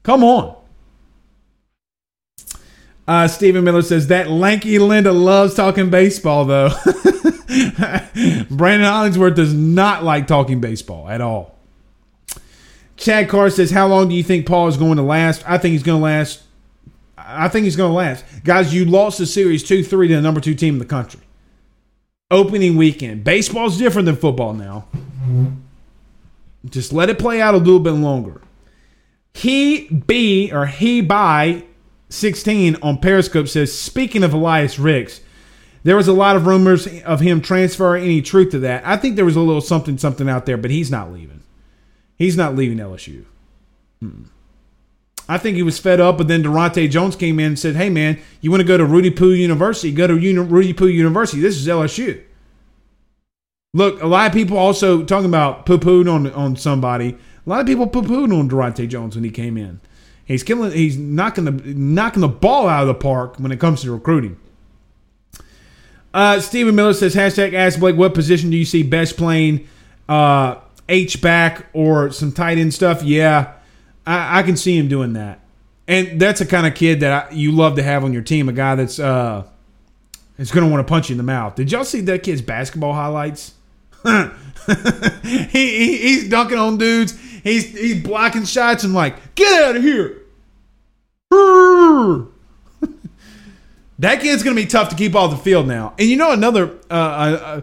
Come 0.08 0.24
on. 0.24 0.56
Uh, 3.08 3.28
Stephen 3.28 3.64
Miller 3.64 3.82
says 3.82 4.08
that 4.08 4.30
lanky 4.30 4.80
Linda 4.80 5.12
loves 5.12 5.54
talking 5.54 5.90
baseball, 5.90 6.46
though. 6.46 6.70
Brandon 8.50 8.88
Hollingsworth 8.88 9.36
does 9.36 9.54
not 9.54 10.04
like 10.04 10.26
talking 10.26 10.60
baseball 10.60 11.08
at 11.08 11.22
all. 11.22 11.56
Chad 12.96 13.30
Carr 13.30 13.50
says, 13.50 13.70
How 13.70 13.88
long 13.88 14.10
do 14.10 14.16
you 14.16 14.24
think 14.24 14.48
Paul 14.48 14.68
is 14.70 14.78
going 14.78 14.96
to 14.96 15.04
last? 15.04 15.44
I 15.46 15.58
think 15.58 15.74
he's 15.74 15.84
going 15.84 16.00
to 16.00 16.04
last 16.04 16.42
I 17.18 17.50
think 17.50 17.66
he's 17.66 17.76
going 17.76 17.92
to 17.92 17.96
last. 17.96 18.24
Guys, 18.46 18.74
you 18.74 18.86
lost 18.86 19.18
the 19.18 19.26
series 19.26 19.62
2 19.64 19.84
3 19.84 20.08
to 20.08 20.16
the 20.16 20.22
number 20.22 20.40
two 20.40 20.56
team 20.56 20.76
in 20.76 20.80
the 20.80 20.86
country. 20.86 21.20
Opening 22.32 22.78
weekend. 22.78 23.26
Baseball's 23.26 23.78
different 23.78 24.06
than 24.06 24.16
football 24.16 24.54
now. 24.54 24.88
Just 26.66 26.94
let 26.94 27.10
it 27.10 27.20
play 27.20 27.42
out 27.42 27.54
a 27.54 27.58
little 27.58 27.80
bit 27.80 27.92
longer. 27.92 28.42
He 29.38 29.88
be 29.88 30.52
or 30.52 30.66
he 30.66 31.02
by 31.02 31.64
16 32.10 32.78
on 32.82 32.98
Periscope 32.98 33.48
says, 33.48 33.78
speaking 33.78 34.24
of 34.24 34.34
Elias 34.34 34.80
Ricks, 34.80 35.22
there 35.84 35.96
was 35.96 36.08
a 36.08 36.14
lot 36.14 36.36
of 36.36 36.48
rumors 36.48 36.88
of 37.04 37.20
him 37.20 37.40
transferring. 37.40 38.04
Any 38.04 38.24
truth 38.24 38.50
to 38.52 38.60
that? 38.60 38.86
I 38.86 38.98
think 38.98 39.16
there 39.16 39.26
was 39.26 39.36
a 39.36 39.42
little 39.42 39.62
something 39.62 40.00
something 40.00 40.28
out 40.28 40.48
there, 40.48 40.58
but 40.58 40.72
he's 40.72 40.90
not 40.90 41.14
leaving. 41.14 41.44
He's 42.18 42.36
not 42.36 42.56
leaving 42.56 42.80
LSU. 42.80 43.26
Hmm. 44.02 44.24
I 45.30 45.38
think 45.38 45.56
he 45.56 45.62
was 45.62 45.78
fed 45.78 46.00
up, 46.00 46.18
but 46.18 46.28
then 46.28 46.42
Daronte 46.42 46.90
Jones 46.90 47.16
came 47.16 47.40
in 47.40 47.48
and 47.48 47.60
said, 47.60 47.76
"Hey, 47.76 47.90
man, 47.92 48.18
you 48.42 48.50
want 48.50 48.62
to 48.62 48.68
go 48.68 48.78
to 48.78 48.86
Rudy 48.86 49.12
Poo 49.12 49.34
University? 49.34 49.92
Go 49.92 50.08
to 50.08 50.18
Uni- 50.18 50.40
Rudy 50.40 50.74
Poo 50.74 50.88
University. 50.88 51.42
This 51.42 51.58
is 51.58 51.68
LSU." 51.68 52.22
Look, 53.76 54.02
a 54.02 54.08
lot 54.08 54.26
of 54.26 54.34
people 54.34 54.58
also 54.58 55.04
talking 55.04 55.30
about 55.30 55.68
poo 55.68 55.78
pooed 55.78 56.12
on 56.12 56.32
on 56.32 56.56
somebody. 56.56 57.18
A 57.48 57.50
lot 57.50 57.62
of 57.62 57.66
people 57.66 57.88
poo 57.88 58.02
pooed 58.02 58.38
on 58.38 58.50
Daronte 58.50 58.90
Jones 58.90 59.16
when 59.16 59.24
he 59.24 59.32
came 59.32 59.58
in. 59.58 59.80
He's 60.26 60.44
killing. 60.44 60.74
He's 60.74 60.98
knocking 60.98 61.46
the 61.46 61.52
knocking 61.52 62.20
the 62.20 62.28
ball 62.28 62.68
out 62.68 62.82
of 62.82 62.88
the 62.88 62.94
park 62.94 63.40
when 63.40 63.54
it 63.54 63.60
comes 63.60 63.82
to 63.84 63.92
recruiting. 63.92 64.38
Uh, 66.14 66.42
Stephen 66.42 66.76
Miller 66.76 66.94
says 66.94 67.16
hashtag 67.16 67.54
Ask 67.54 67.80
Blake. 67.80 67.96
What 67.96 68.14
position 68.14 68.50
do 68.50 68.58
you 68.58 68.66
see 68.66 68.84
best 68.84 69.16
playing? 69.16 69.66
Uh, 70.10 70.58
H 70.90 71.22
back 71.22 71.68
or 71.72 72.12
some 72.12 72.34
tight 72.34 72.58
end 72.58 72.74
stuff? 72.74 73.02
Yeah. 73.02 73.54
I, 74.06 74.40
I 74.40 74.44
can 74.44 74.58
see 74.58 74.78
him 74.78 74.90
doing 74.90 75.14
that, 75.14 75.40
and 75.88 76.20
that's 76.20 76.40
the 76.40 76.46
kind 76.46 76.68
of 76.68 76.76
kid 76.76 77.00
that 77.00 77.32
I, 77.32 77.34
you 77.34 77.54
love 77.54 77.76
to 77.78 77.84
have 77.84 78.04
on 78.04 78.12
your 78.12 78.22
team. 78.22 78.50
A 78.50 78.54
guy 78.54 78.76
that's 78.76 79.00
uh, 79.00 79.44
is 80.38 80.52
going 80.52 80.66
to 80.66 80.72
want 80.72 80.86
to 80.86 80.90
punch 80.90 81.10
you 81.10 81.14
in 81.14 81.18
the 81.18 81.24
mouth. 81.24 81.56
Did 81.56 81.72
y'all 81.72 81.86
see 81.86 82.02
that 82.02 82.24
kid's 82.24 82.42
basketball 82.42 82.94
highlights? 82.94 83.54
he, 85.24 85.48
he, 85.50 85.98
he's 85.98 86.30
dunking 86.30 86.58
on 86.58 86.78
dudes. 86.78 87.18
He's 87.48 87.72
he's 87.78 88.04
blocking 88.04 88.46
shots 88.46 88.84
and 88.84 88.94
like 88.94 89.36
get 89.36 89.64
out 89.64 89.76
of 89.76 89.84
here. 89.84 90.22
That 94.00 94.22
kid's 94.22 94.44
to 94.56 94.62
be 94.62 94.68
tough 94.68 94.90
to 94.90 94.96
keep 94.96 95.16
off 95.16 95.32
the 95.32 95.38
field 95.38 95.68
now. 95.68 95.94
And 95.98 96.08
you 96.08 96.18
know 96.18 96.32
another, 96.32 96.70
uh, 96.90 96.94
uh, 96.94 97.40
uh, 97.44 97.62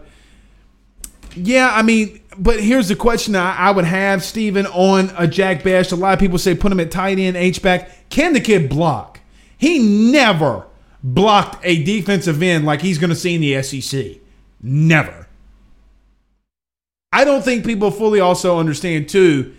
yeah, 1.37 1.70
I 1.72 1.82
mean, 1.82 2.20
but 2.37 2.61
here's 2.61 2.89
the 2.89 2.97
question 2.97 3.37
I, 3.37 3.57
I 3.57 3.70
would 3.70 3.85
have, 3.85 4.24
Steven, 4.24 4.66
on 4.66 5.12
a 5.16 5.28
Jack 5.28 5.62
Bech. 5.62 5.93
A 5.93 5.97
lot 5.97 6.12
of 6.12 6.18
people 6.18 6.39
say 6.39 6.55
put 6.55 6.72
him 6.72 6.80
at 6.80 6.91
tight 6.91 7.18
end, 7.18 7.37
H 7.37 7.62
back. 7.62 8.11
Can 8.11 8.32
the 8.32 8.41
kid 8.41 8.68
block? 8.68 9.20
He 9.57 9.78
never 9.78 10.66
blocked 11.05 11.64
a 11.64 11.85
defensive 11.85 12.43
end 12.43 12.64
like 12.64 12.82
he's 12.82 12.99
to 13.11 13.14
see 13.16 13.37
in 13.37 13.41
the 13.41 13.62
SEC. 13.62 14.16
Never. 14.61 15.28
I 17.12 17.24
don't 17.24 17.45
think 17.45 17.64
people 17.64 17.93
fully 17.93 18.18
also 18.18 18.59
understand 18.59 19.09
too. 19.09 19.55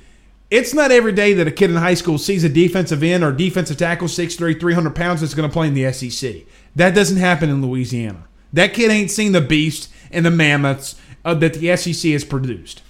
It's 0.51 0.73
not 0.73 0.91
every 0.91 1.11
day 1.11 1.33
that 1.33 1.47
a 1.47 1.51
kid 1.51 1.71
in 1.71 1.75
high 1.75 1.95
school 1.95 2.17
sees 2.17 2.43
a 2.43 2.49
defensive 2.49 3.01
end 3.01 3.23
or 3.23 3.31
defensive 3.31 3.77
tackle 3.77 4.07
6'3", 4.07 4.59
300 4.59 4.95
pounds 4.95 5.21
that's 5.21 5.33
going 5.33 5.49
to 5.49 5.53
play 5.53 5.67
in 5.67 5.73
the 5.73 5.91
SEC. 5.91 6.43
That 6.75 6.93
doesn't 6.93 7.17
happen 7.17 7.49
in 7.49 7.61
Louisiana. 7.65 8.25
That 8.53 8.73
kid 8.73 8.91
ain't 8.91 9.11
seen 9.11 9.31
the 9.31 9.41
beast 9.41 9.91
and 10.11 10.25
the 10.25 10.31
mammoths 10.31 10.99
uh, 11.23 11.33
that 11.35 11.55
the 11.55 11.75
SEC 11.75 12.11
has 12.11 12.23
produced. 12.23 12.83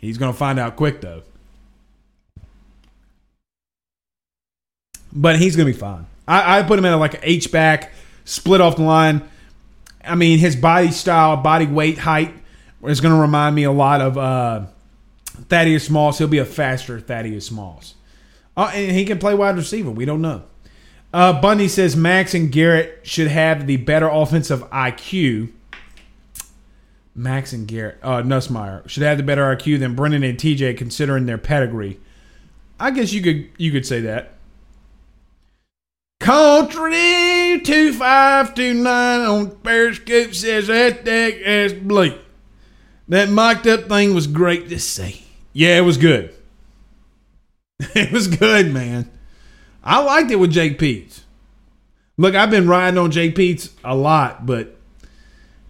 He's 0.00 0.18
going 0.18 0.32
to 0.32 0.36
find 0.38 0.58
out 0.58 0.76
quick 0.76 1.00
though. 1.00 1.22
But 5.12 5.38
he's 5.38 5.54
going 5.54 5.68
to 5.68 5.72
be 5.72 5.78
fine. 5.78 6.06
I, 6.26 6.58
I 6.58 6.62
put 6.64 6.78
him 6.78 6.84
at 6.84 6.94
like 6.96 7.14
an 7.14 7.20
H 7.22 7.52
back, 7.52 7.92
split 8.24 8.60
off 8.60 8.76
the 8.76 8.82
line. 8.82 9.22
I 10.02 10.16
mean, 10.16 10.38
his 10.38 10.56
body 10.56 10.90
style, 10.90 11.36
body 11.36 11.66
weight, 11.66 11.98
height 11.98 12.34
is 12.82 13.00
going 13.00 13.14
to 13.14 13.20
remind 13.20 13.54
me 13.54 13.62
a 13.64 13.72
lot 13.72 14.00
of 14.00 14.18
uh, 14.18 14.66
Thaddeus 15.48 15.90
Moss. 15.90 16.18
He'll 16.18 16.28
be 16.28 16.38
a 16.38 16.44
faster 16.44 17.00
Thaddeus 17.00 17.50
Moss. 17.50 17.94
Uh, 18.56 18.70
and 18.74 18.92
he 18.92 19.04
can 19.04 19.18
play 19.18 19.34
wide 19.34 19.56
receiver. 19.56 19.90
We 19.90 20.04
don't 20.04 20.22
know. 20.22 20.44
Uh, 21.12 21.40
Bundy 21.40 21.68
says 21.68 21.94
Max 21.94 22.34
and 22.34 22.50
Garrett 22.50 23.00
should 23.04 23.28
have 23.28 23.66
the 23.66 23.76
better 23.76 24.08
offensive 24.08 24.62
IQ. 24.70 25.52
Max 27.14 27.52
and 27.52 27.68
Garrett, 27.68 27.98
uh, 28.02 28.22
Nussmeier 28.22 28.88
should 28.88 29.04
have 29.04 29.18
the 29.18 29.22
better 29.22 29.44
IQ 29.54 29.78
than 29.78 29.94
Brennan 29.94 30.24
and 30.24 30.36
TJ, 30.36 30.76
considering 30.76 31.26
their 31.26 31.38
pedigree. 31.38 32.00
I 32.80 32.90
guess 32.90 33.12
you 33.12 33.22
could 33.22 33.48
you 33.56 33.70
could 33.70 33.86
say 33.86 34.00
that. 34.00 34.32
Country 36.18 37.60
2529 37.62 38.86
on 39.20 39.50
Periscope 39.58 40.34
says 40.34 40.66
that 40.66 41.04
deck 41.04 41.34
as 41.34 41.72
Blake. 41.74 42.18
That 43.06 43.28
mic'd 43.28 43.68
up 43.68 43.88
thing 43.88 44.14
was 44.14 44.26
great 44.26 44.68
to 44.70 44.80
see. 44.80 45.23
Yeah, 45.54 45.78
it 45.78 45.82
was 45.82 45.96
good. 45.96 46.34
it 47.78 48.12
was 48.12 48.28
good, 48.28 48.72
man. 48.72 49.10
I 49.82 50.02
liked 50.02 50.30
it 50.30 50.36
with 50.36 50.50
Jake 50.50 50.78
Peetz. 50.78 51.20
Look, 52.16 52.34
I've 52.34 52.50
been 52.50 52.68
riding 52.68 52.98
on 52.98 53.10
Jake 53.10 53.34
Peetz 53.34 53.70
a 53.82 53.94
lot, 53.94 54.44
but 54.44 54.76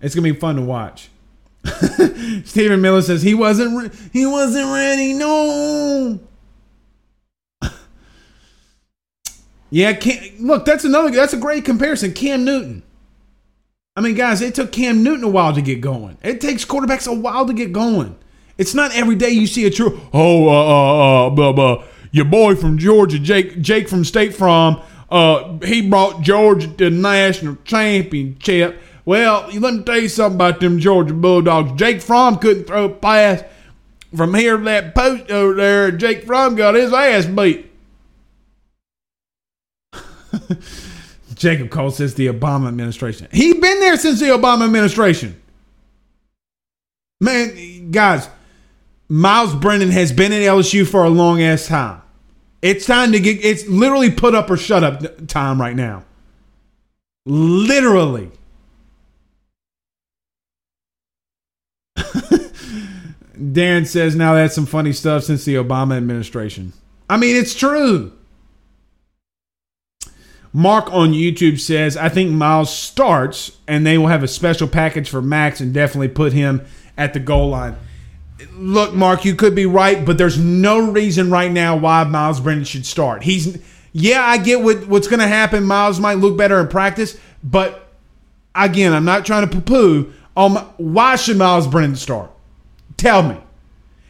it's 0.01 0.15
gonna 0.15 0.33
be 0.33 0.39
fun 0.39 0.57
to 0.57 0.63
watch. 0.63 1.11
Stephen 2.45 2.81
Miller 2.81 3.03
says 3.03 3.23
he 3.23 3.35
wasn't 3.35 3.77
re- 3.77 3.91
he 4.13 4.27
wasn't 4.27 4.71
ready. 4.71 5.13
No. 5.13 6.21
yeah, 9.71 9.93
Cam, 9.95 10.47
look, 10.47 10.65
that's 10.65 10.85
another 10.85 11.11
that's 11.11 11.33
a 11.33 11.39
great 11.39 11.65
comparison. 11.65 12.13
Cam 12.13 12.45
Newton. 12.45 12.83
I 13.97 14.01
mean, 14.01 14.15
guys, 14.15 14.41
it 14.41 14.55
took 14.55 14.73
Cam 14.73 15.03
Newton 15.03 15.25
a 15.25 15.29
while 15.29 15.53
to 15.55 15.63
get 15.63 15.81
going. 15.81 16.19
It 16.23 16.41
takes 16.41 16.65
quarterbacks 16.65 17.07
a 17.07 17.15
while 17.15 17.47
to 17.47 17.53
get 17.53 17.73
going. 17.73 18.17
It's 18.57 18.75
not 18.75 18.95
every 18.95 19.17
day 19.17 19.31
you 19.31 19.47
see 19.47 19.67
a 19.67 19.71
true. 19.71 20.01
Oh, 20.13 20.49
uh, 20.49 20.53
uh, 20.53 21.27
uh, 21.27 21.31
blah, 21.31 21.53
blah. 21.53 21.85
Your 22.13 22.25
boy 22.25 22.55
from 22.55 22.79
Georgia, 22.79 23.19
Jake, 23.19 23.61
Jake 23.61 23.89
from 23.89 24.05
State 24.05 24.35
Farm. 24.35 24.81
Uh, 25.11 25.59
he 25.65 25.89
brought 25.89 26.23
Georgia 26.23 26.69
to 26.69 26.91
the 26.91 26.91
national 26.91 27.57
championship. 27.65 28.81
Well, 29.05 29.49
let 29.53 29.75
me 29.75 29.83
tell 29.83 29.99
you 29.99 30.09
something 30.09 30.37
about 30.37 30.61
them 30.61 30.79
Georgia 30.79 31.13
Bulldogs. 31.13 31.73
Jake 31.79 32.01
Fromm 32.01 32.39
couldn't 32.39 32.65
throw 32.65 32.87
a 32.87 32.89
pass 32.89 33.43
from 34.17 34.35
here 34.35 34.57
to 34.57 34.65
that 34.65 34.95
post 34.95 35.31
over 35.31 35.55
there. 35.55 35.91
Jake 35.91 36.25
Fromm 36.25 36.55
got 36.55 36.75
his 36.75 36.93
ass 36.93 37.27
beat. 37.27 37.71
Jacob 41.35 41.71
Cole 41.71 41.91
says 41.91 42.15
the 42.15 42.29
Obama 42.29 42.69
administration. 42.69 43.29
He 43.31 43.53
been 43.53 43.81
there 43.81 43.97
since 43.97 44.21
the 44.21 44.27
Obama 44.27 44.65
administration. 44.65 45.41
Man, 47.21 47.91
guys, 47.91 48.29
Myles 49.15 49.55
Brennan 49.55 49.91
has 49.91 50.11
been 50.11 50.33
at 50.33 50.41
LSU 50.41 50.85
for 50.85 51.05
a 51.05 51.09
long 51.09 51.41
ass 51.41 51.69
time. 51.69 52.03
It's 52.63 52.85
time 52.85 53.13
to 53.13 53.21
get 53.21 53.45
it's 53.45 53.65
literally 53.69 54.11
put 54.11 54.35
up 54.35 54.51
or 54.51 54.57
shut 54.57 54.83
up 54.83 55.29
time 55.29 55.61
right 55.61 55.77
now. 55.77 56.03
Literally. 57.25 58.33
Darren 63.39 63.87
says 63.87 64.17
now 64.17 64.35
that's 64.35 64.57
some 64.57 64.67
funny 64.67 64.93
stuff 64.93 65.23
since 65.23 65.45
the 65.45 65.55
Obama 65.55 65.97
administration. 65.97 66.73
I 67.09 67.17
mean, 67.17 67.37
it's 67.37 67.55
true. 67.55 68.11
Mark 70.53 70.93
on 70.93 71.13
YouTube 71.13 71.61
says, 71.61 71.97
I 71.97 72.09
think 72.09 72.33
Myles 72.33 72.77
starts 72.77 73.59
and 73.69 73.87
they 73.87 73.97
will 73.97 74.09
have 74.09 74.25
a 74.25 74.29
special 74.29 74.67
package 74.67 75.09
for 75.09 75.23
Max 75.23 75.61
and 75.61 75.73
definitely 75.73 76.09
put 76.09 76.33
him 76.33 76.67
at 76.97 77.15
the 77.15 77.21
goal 77.21 77.51
line. 77.51 77.77
Look, 78.53 78.95
Mark, 78.95 79.25
you 79.25 79.35
could 79.35 79.55
be 79.55 79.67
right, 79.67 80.05
but 80.05 80.19
there's 80.19 80.39
no 80.39 80.91
reason 80.91 81.31
right 81.31 81.51
now 81.51 81.77
why 81.77 82.05
Myles 82.05 82.41
Brennan 82.41 82.65
should 82.65 82.87
start. 82.87 83.23
He's, 83.23 83.59
yeah, 83.93 84.23
I 84.23 84.39
get 84.39 84.61
what, 84.61 84.87
what's 84.87 85.09
going 85.09 85.21
to 85.21 85.29
happen. 85.29 85.65
Myles 85.65 86.01
might 86.01 86.19
look 86.19 86.37
better 86.37 86.61
in 86.61 86.69
practice, 86.69 87.19
but 87.43 87.89
again, 88.55 88.93
I'm 88.93 89.05
not 89.05 89.27
trying 89.27 89.49
to 89.49 89.61
poo 89.61 89.61
poo. 89.61 90.13
Um, 90.37 90.57
why 90.77 91.17
should 91.17 91.37
Myles 91.37 91.67
Brennan 91.67 91.97
start? 91.97 92.31
Tell 92.97 93.23
me. 93.23 93.39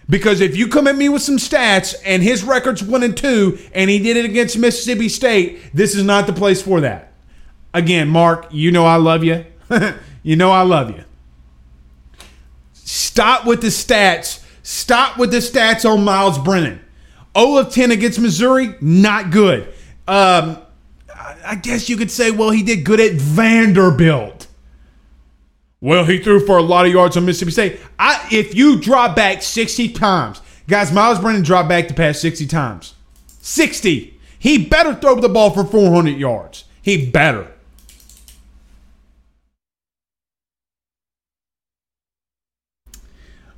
Because 0.08 0.40
if 0.40 0.56
you 0.56 0.68
come 0.68 0.86
at 0.86 0.96
me 0.96 1.08
with 1.08 1.22
some 1.22 1.38
stats 1.38 1.94
and 2.04 2.22
his 2.22 2.44
record's 2.44 2.82
one 2.82 3.02
and 3.02 3.16
two 3.16 3.58
and 3.72 3.88
he 3.88 3.98
did 3.98 4.16
it 4.16 4.24
against 4.24 4.58
Mississippi 4.58 5.08
State, 5.08 5.60
this 5.72 5.94
is 5.94 6.04
not 6.04 6.26
the 6.26 6.32
place 6.32 6.60
for 6.60 6.80
that. 6.82 7.12
Again, 7.72 8.08
Mark, 8.08 8.48
you 8.50 8.70
know 8.70 8.84
I 8.84 8.96
love 8.96 9.24
you. 9.24 9.46
you 10.22 10.36
know 10.36 10.50
I 10.50 10.62
love 10.62 10.90
you. 10.90 11.04
Stop 12.84 13.46
with 13.46 13.62
the 13.62 13.68
stats. 13.68 14.44
Stop 14.62 15.18
with 15.18 15.30
the 15.30 15.38
stats 15.38 15.88
on 15.88 16.04
Myles 16.04 16.38
Brennan. 16.38 16.80
0 17.36 17.56
of 17.56 17.72
10 17.72 17.90
against 17.90 18.20
Missouri, 18.20 18.74
not 18.80 19.30
good. 19.30 19.72
Um, 20.06 20.58
I 21.44 21.56
guess 21.56 21.88
you 21.88 21.96
could 21.96 22.10
say, 22.10 22.30
well, 22.30 22.50
he 22.50 22.62
did 22.62 22.84
good 22.84 23.00
at 23.00 23.12
Vanderbilt. 23.12 24.46
Well, 25.80 26.04
he 26.04 26.18
threw 26.18 26.44
for 26.46 26.56
a 26.56 26.62
lot 26.62 26.86
of 26.86 26.92
yards 26.92 27.16
on 27.16 27.26
Mississippi 27.26 27.50
State. 27.50 27.80
I, 27.98 28.26
if 28.30 28.54
you 28.54 28.80
drop 28.80 29.16
back 29.16 29.42
60 29.42 29.90
times, 29.90 30.40
guys, 30.68 30.92
Myles 30.92 31.18
Brennan 31.18 31.42
dropped 31.42 31.68
back 31.68 31.88
the 31.88 31.94
pass 31.94 32.20
60 32.20 32.46
times. 32.46 32.94
60. 33.26 34.18
He 34.38 34.66
better 34.66 34.94
throw 34.94 35.20
the 35.20 35.28
ball 35.28 35.50
for 35.50 35.64
400 35.64 36.10
yards. 36.16 36.64
He 36.80 37.10
better. 37.10 37.53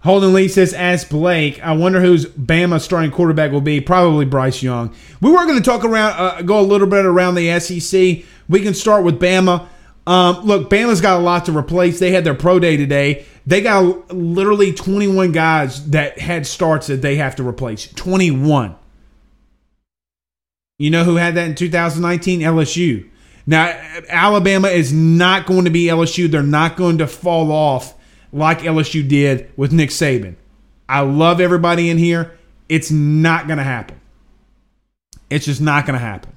Holden 0.07 0.33
Lee 0.33 0.47
says, 0.47 0.73
ask 0.73 1.11
Blake. 1.11 1.61
I 1.65 1.73
wonder 1.73 2.01
whose 2.01 2.27
Bama 2.27 2.81
starting 2.81 3.11
quarterback 3.11 3.51
will 3.51 3.61
be. 3.61 3.81
Probably 3.81 4.25
Bryce 4.25 4.63
Young. 4.63 4.95
We 5.21 5.33
were 5.33 5.45
going 5.47 5.59
to 5.59 5.65
talk 5.65 5.85
around, 5.85 6.13
uh, 6.17 6.43
go 6.43 6.61
a 6.61 6.63
little 6.63 6.87
bit 6.87 7.05
around 7.05 7.35
the 7.35 7.59
SEC. 7.59 8.25
We 8.49 8.61
can 8.61 8.73
start 8.73 9.03
with 9.03 9.19
Bama. 9.19 9.67
Um, 10.07 10.45
look, 10.45 10.71
Bama's 10.71 11.01
got 11.01 11.19
a 11.19 11.25
lot 11.25 11.47
to 11.47 11.59
replace. 11.59 11.99
They 11.99 12.13
had 12.13 12.23
their 12.23 12.37
pro 12.37 12.61
day 12.61 12.77
today. 12.77 13.27
They 13.47 13.61
got 13.61 14.15
literally 14.15 14.73
21 14.73 15.33
guys 15.33 15.91
that 15.91 16.21
had 16.21 16.47
starts 16.47 16.87
that 16.87 17.03
they 17.03 17.17
have 17.17 17.35
to 17.37 17.47
replace. 17.47 17.93
21. 17.95 18.77
You 20.79 20.91
know 20.91 21.03
who 21.03 21.17
had 21.17 21.35
that 21.35 21.49
in 21.49 21.57
2019? 21.57 22.43
LSU. 22.43 23.11
Now, 23.45 23.77
Alabama 24.09 24.69
is 24.69 24.93
not 24.93 25.47
going 25.47 25.65
to 25.65 25.71
be 25.71 25.87
LSU. 25.87 26.31
They're 26.31 26.45
not 26.45 26.77
going 26.77 26.99
to 26.99 27.09
fall 27.09 27.51
off 27.51 27.96
like 28.37 28.61
LSU 28.61 29.07
did 29.09 29.51
with 29.57 29.73
Nick 29.73 29.91
Saban. 29.91 30.37
I 30.89 31.01
love 31.01 31.41
everybody 31.41 31.91
in 31.91 31.99
here. 31.99 32.39
It's 32.69 32.91
not 32.91 33.47
going 33.47 33.59
to 33.59 33.65
happen. 33.65 34.01
It's 35.31 35.47
just 35.47 35.61
not 35.61 35.87
going 35.87 35.99
to 35.99 36.05
happen. 36.05 36.33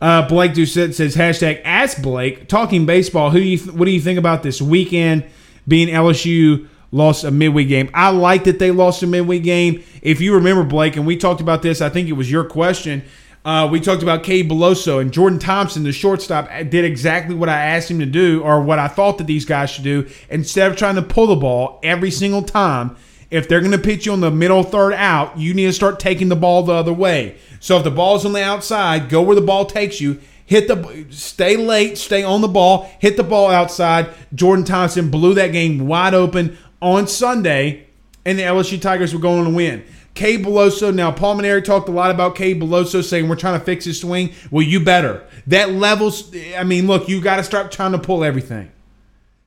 Uh, 0.00 0.26
Blake 0.26 0.52
Doucette 0.52 0.94
says 0.94 1.14
hashtag 1.14 1.60
Ask 1.64 2.00
Blake 2.00 2.48
talking 2.48 2.86
baseball. 2.86 3.30
Who 3.30 3.38
you 3.38 3.58
th- 3.58 3.72
what 3.72 3.84
do 3.84 3.90
you 3.90 4.00
think 4.00 4.18
about 4.18 4.42
this 4.42 4.62
weekend 4.62 5.26
being 5.68 5.88
LSU 5.88 6.68
lost 6.90 7.24
a 7.24 7.30
midweek 7.30 7.68
game? 7.68 7.90
I 7.92 8.08
like 8.10 8.44
that 8.44 8.58
they 8.58 8.70
lost 8.70 9.02
a 9.02 9.06
midweek 9.06 9.42
game. 9.42 9.82
If 10.00 10.22
you 10.22 10.34
remember 10.34 10.64
Blake, 10.64 10.96
and 10.96 11.06
we 11.06 11.18
talked 11.18 11.42
about 11.42 11.60
this, 11.60 11.82
I 11.82 11.90
think 11.90 12.08
it 12.08 12.14
was 12.14 12.30
your 12.30 12.44
question. 12.44 13.02
Uh, 13.44 13.66
we 13.70 13.80
talked 13.80 14.02
about 14.02 14.22
Cade 14.22 14.50
Beloso 14.50 15.00
and 15.00 15.12
Jordan 15.12 15.38
Thompson, 15.38 15.82
the 15.82 15.92
shortstop, 15.92 16.48
did 16.68 16.84
exactly 16.84 17.34
what 17.34 17.48
I 17.48 17.64
asked 17.64 17.90
him 17.90 17.98
to 18.00 18.06
do, 18.06 18.42
or 18.42 18.60
what 18.60 18.78
I 18.78 18.86
thought 18.86 19.18
that 19.18 19.26
these 19.26 19.46
guys 19.46 19.70
should 19.70 19.84
do. 19.84 20.08
Instead 20.28 20.70
of 20.70 20.76
trying 20.76 20.96
to 20.96 21.02
pull 21.02 21.28
the 21.28 21.36
ball 21.36 21.80
every 21.82 22.10
single 22.10 22.42
time, 22.42 22.96
if 23.30 23.48
they're 23.48 23.60
going 23.60 23.72
to 23.72 23.78
pitch 23.78 24.04
you 24.04 24.12
on 24.12 24.20
the 24.20 24.30
middle 24.30 24.62
third 24.62 24.92
out, 24.92 25.38
you 25.38 25.54
need 25.54 25.66
to 25.66 25.72
start 25.72 26.00
taking 26.00 26.28
the 26.28 26.36
ball 26.36 26.62
the 26.62 26.74
other 26.74 26.92
way. 26.92 27.38
So 27.60 27.78
if 27.78 27.84
the 27.84 27.90
ball's 27.90 28.26
on 28.26 28.32
the 28.32 28.42
outside, 28.42 29.08
go 29.08 29.22
where 29.22 29.36
the 29.36 29.40
ball 29.40 29.64
takes 29.64 30.00
you, 30.00 30.20
hit 30.44 30.68
the 30.68 31.06
stay 31.10 31.56
late, 31.56 31.96
stay 31.96 32.22
on 32.22 32.42
the 32.42 32.48
ball, 32.48 32.90
hit 32.98 33.16
the 33.16 33.22
ball 33.22 33.48
outside. 33.48 34.10
Jordan 34.34 34.64
Thompson 34.64 35.10
blew 35.10 35.32
that 35.34 35.52
game 35.52 35.86
wide 35.86 36.12
open 36.12 36.58
on 36.82 37.06
Sunday, 37.06 37.86
and 38.26 38.38
the 38.38 38.42
LSU 38.42 38.80
Tigers 38.80 39.14
were 39.14 39.20
going 39.20 39.44
to 39.44 39.50
win. 39.50 39.84
Cade 40.14 40.44
Beloso, 40.44 40.92
now 40.94 41.12
Paul 41.12 41.36
Mainieri 41.36 41.64
talked 41.64 41.88
a 41.88 41.92
lot 41.92 42.10
about 42.10 42.34
Cade 42.34 42.60
Beloso 42.60 43.02
saying 43.02 43.28
we're 43.28 43.36
trying 43.36 43.58
to 43.58 43.64
fix 43.64 43.84
his 43.84 44.00
swing. 44.00 44.32
Well, 44.50 44.66
you 44.66 44.80
better. 44.80 45.24
That 45.46 45.72
levels, 45.72 46.34
I 46.56 46.64
mean, 46.64 46.86
look, 46.86 47.08
you 47.08 47.20
got 47.20 47.36
to 47.36 47.44
start 47.44 47.72
trying 47.72 47.92
to 47.92 47.98
pull 47.98 48.24
everything. 48.24 48.70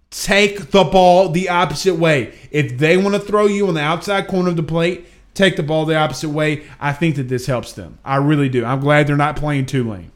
Take 0.09 0.72
the 0.72 0.84
ball 0.84 1.30
the 1.30 1.49
opposite 1.49 1.95
way. 1.95 2.34
If 2.51 2.78
they 2.78 2.97
want 2.97 3.16
to 3.16 3.20
throw 3.20 3.45
you 3.47 3.68
on 3.68 3.74
the 3.74 3.82
outside 3.82 4.28
corner 4.28 4.49
of 4.49 4.55
the 4.55 4.64
plate, 4.64 5.07
take 5.34 5.55
the 5.55 5.64
ball 5.64 5.86
the 5.86 5.95
opposite 5.95 6.30
way. 6.30 6.66
I 6.80 6.93
think 6.93 7.16
that 7.16 7.30
this 7.30 7.47
helps 7.47 7.74
them. 7.74 7.97
I 8.05 8.18
really 8.18 8.49
do. 8.49 8.64
I'm 8.64 8.80
glad 8.80 9.07
they're 9.07 9.18
not 9.18 9.36
playing 9.36 9.66
Tulane. 9.66 10.11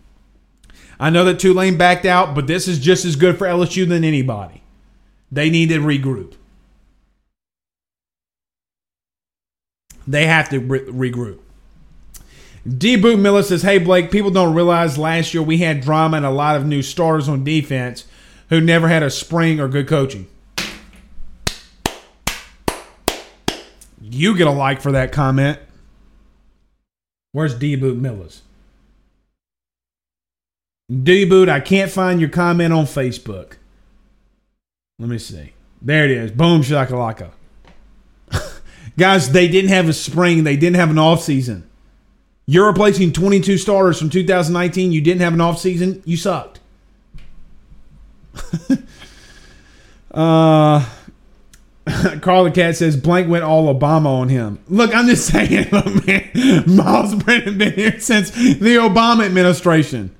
I 0.99 1.09
know 1.09 1.25
that 1.25 1.39
Tulane 1.39 1.77
backed 1.77 2.05
out, 2.05 2.33
but 2.33 2.47
this 2.47 2.67
is 2.67 2.79
just 2.79 3.05
as 3.05 3.15
good 3.15 3.37
for 3.37 3.45
LSU 3.45 3.87
than 3.87 4.03
anybody. 4.03 4.63
They 5.31 5.49
need 5.49 5.69
to 5.69 5.79
regroup. 5.79 6.35
They 10.07 10.25
have 10.25 10.49
to 10.49 10.59
re- 10.59 10.79
regroup. 10.85 11.39
D. 12.67 12.95
Boot 12.95 13.19
Miller 13.19 13.43
says, 13.43 13.61
Hey, 13.61 13.77
Blake, 13.77 14.11
people 14.11 14.31
don't 14.31 14.53
realize 14.53 14.97
last 14.97 15.33
year 15.33 15.43
we 15.43 15.59
had 15.59 15.81
drama 15.81 16.17
and 16.17 16.25
a 16.25 16.31
lot 16.31 16.55
of 16.55 16.65
new 16.65 16.81
starters 16.81 17.29
on 17.29 17.43
defense 17.43 18.05
who 18.49 18.59
never 18.61 18.87
had 18.87 19.03
a 19.03 19.09
spring 19.09 19.59
or 19.59 19.67
good 19.67 19.87
coaching. 19.87 20.27
You 24.01 24.35
get 24.37 24.47
a 24.47 24.51
like 24.51 24.81
for 24.81 24.91
that 24.93 25.11
comment. 25.11 25.59
Where's 27.33 27.53
D. 27.53 27.75
Boot 27.75 27.97
Millers? 27.97 28.41
D. 30.89 31.25
Boot, 31.25 31.49
I 31.49 31.59
can't 31.59 31.91
find 31.91 32.19
your 32.19 32.29
comment 32.29 32.73
on 32.73 32.85
Facebook. 32.85 33.53
Let 34.99 35.09
me 35.09 35.17
see. 35.17 35.53
There 35.81 36.05
it 36.05 36.11
is. 36.11 36.31
Boom, 36.31 36.61
shakalaka. 36.61 37.31
Guys, 38.97 39.31
they 39.31 39.47
didn't 39.47 39.69
have 39.69 39.87
a 39.87 39.93
spring. 39.93 40.43
They 40.43 40.57
didn't 40.57 40.77
have 40.77 40.89
an 40.89 40.97
off 40.97 41.21
season. 41.21 41.69
You're 42.45 42.67
replacing 42.67 43.13
22 43.13 43.57
starters 43.57 43.99
from 43.99 44.09
2019. 44.09 44.91
You 44.91 45.01
didn't 45.01 45.21
have 45.21 45.33
an 45.33 45.41
off 45.41 45.59
season. 45.59 46.01
You 46.05 46.17
sucked. 46.17 46.59
uh, 50.11 50.85
Carl 52.21 52.45
the 52.45 52.51
Cat 52.51 52.75
says 52.75 52.97
Blank 52.97 53.29
went 53.29 53.43
all 53.43 53.73
Obama 53.73 54.07
on 54.07 54.29
him. 54.29 54.59
Look, 54.67 54.93
I'm 54.95 55.07
just 55.07 55.27
saying, 55.31 55.69
look, 55.71 56.07
man, 56.07 56.63
Myles 56.67 57.15
Brennan 57.15 57.57
been 57.57 57.73
here 57.73 57.99
since 57.99 58.31
the 58.31 58.77
Obama 58.77 59.25
administration. 59.25 60.15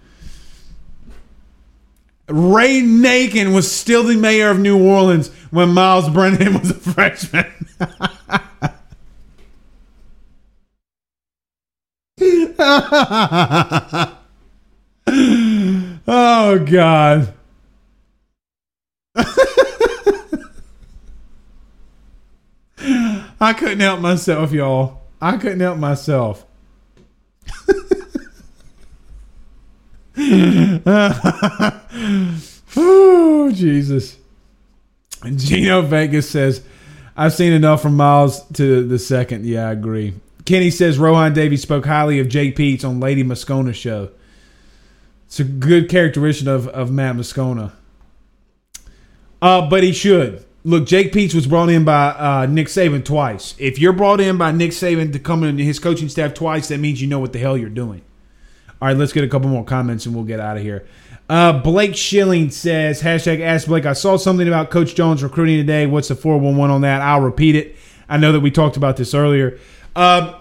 Ray 2.30 2.82
Nagin 2.82 3.56
was 3.56 3.72
still 3.72 4.04
the 4.04 4.18
mayor 4.18 4.50
of 4.50 4.60
New 4.60 4.86
Orleans 4.86 5.30
when 5.50 5.70
Myles 5.70 6.10
Brennan 6.10 6.60
was 6.60 6.72
a 6.72 6.74
freshman. 6.74 7.46
oh 12.60 14.14
God. 16.66 17.34
I 23.40 23.54
couldn't 23.54 23.80
help 23.80 24.00
myself, 24.00 24.52
y'all. 24.52 25.02
I 25.22 25.38
couldn't 25.38 25.60
help 25.60 25.78
myself. 25.78 26.46
oh, 32.76 33.52
Jesus. 33.54 34.18
Gino 35.36 35.84
Vegas 35.84 36.28
says, 36.30 36.64
I've 37.16 37.34
seen 37.34 37.54
enough 37.54 37.84
from 37.84 37.96
Myles 37.96 38.44
to 38.54 38.88
the 38.88 38.98
second. 38.98 39.46
Yeah, 39.46 39.70
I 39.70 39.72
agree. 39.74 40.16
Kenny 40.48 40.72
says 40.72 40.98
Rohan 40.98 41.34
Davies 41.34 41.62
spoke 41.62 41.86
highly 41.86 42.20
of 42.20 42.30
Jake 42.30 42.56
Peetz 42.56 42.86
on 42.86 43.02
Lady 43.02 43.24
Moscona 43.24 43.76
show. 43.76 44.10
It's 45.26 45.42
a 45.42 45.44
good 45.44 45.90
characteristic 45.90 46.48
of, 46.48 46.70
of 46.70 46.90
Matt 46.90 47.18
Moscona. 47.18 47.74
Uh, 49.42 49.70
but 49.70 49.84
he 49.84 49.92
should. 49.92 50.46
Look, 50.64 50.86
Jake 50.86 51.12
Peetz 51.12 51.34
was 51.34 51.48
brought 51.48 51.70
in 51.70 51.84
by 51.84 52.10
uh, 52.12 52.46
Nick 52.50 52.68
Saban 52.68 53.04
twice. 53.04 53.56
If 53.58 53.78
you're 53.78 53.94
brought 53.94 54.22
in 54.22 54.38
by 54.38 54.54
Nick 54.54 54.72
Saban 54.72 55.12
to 55.14 55.20
come 55.20 55.44
into 55.44 55.64
his 55.64 55.80
coaching 55.80 56.08
staff 56.08 56.34
twice, 56.34 56.70
that 56.70 56.80
means 56.80 57.02
you 57.02 57.08
know 57.08 57.20
what 57.20 57.34
the 57.34 57.40
hell 57.40 57.58
you're 57.58 57.70
doing. 57.70 58.02
All 58.82 58.88
right, 58.88 58.96
let's 58.96 59.12
get 59.12 59.26
a 59.26 59.28
couple 59.28 59.50
more 59.50 59.66
comments 59.66 60.06
and 60.06 60.16
we'll 60.16 60.24
get 60.24 60.40
out 60.40 60.56
of 60.56 60.64
here. 60.64 60.88
Uh, 61.30 61.60
Blake 61.60 61.96
Schilling 61.96 62.52
says, 62.52 63.02
hashtag 63.02 63.42
ask 63.42 63.68
Blake, 63.68 63.86
I 63.86 63.94
saw 63.94 64.16
something 64.16 64.48
about 64.48 64.72
Coach 64.72 64.96
Jones 64.96 65.24
recruiting 65.24 65.58
today. 65.58 65.88
What's 65.88 66.08
the 66.08 66.16
411 66.16 66.74
on 66.74 66.82
that? 66.82 67.02
I'll 67.02 67.22
repeat 67.22 67.56
it. 67.56 67.76
I 68.08 68.16
know 68.16 68.32
that 68.32 68.40
we 68.40 68.50
talked 68.50 68.78
about 68.78 68.96
this 68.96 69.14
earlier. 69.14 69.60
Uh, 69.98 70.37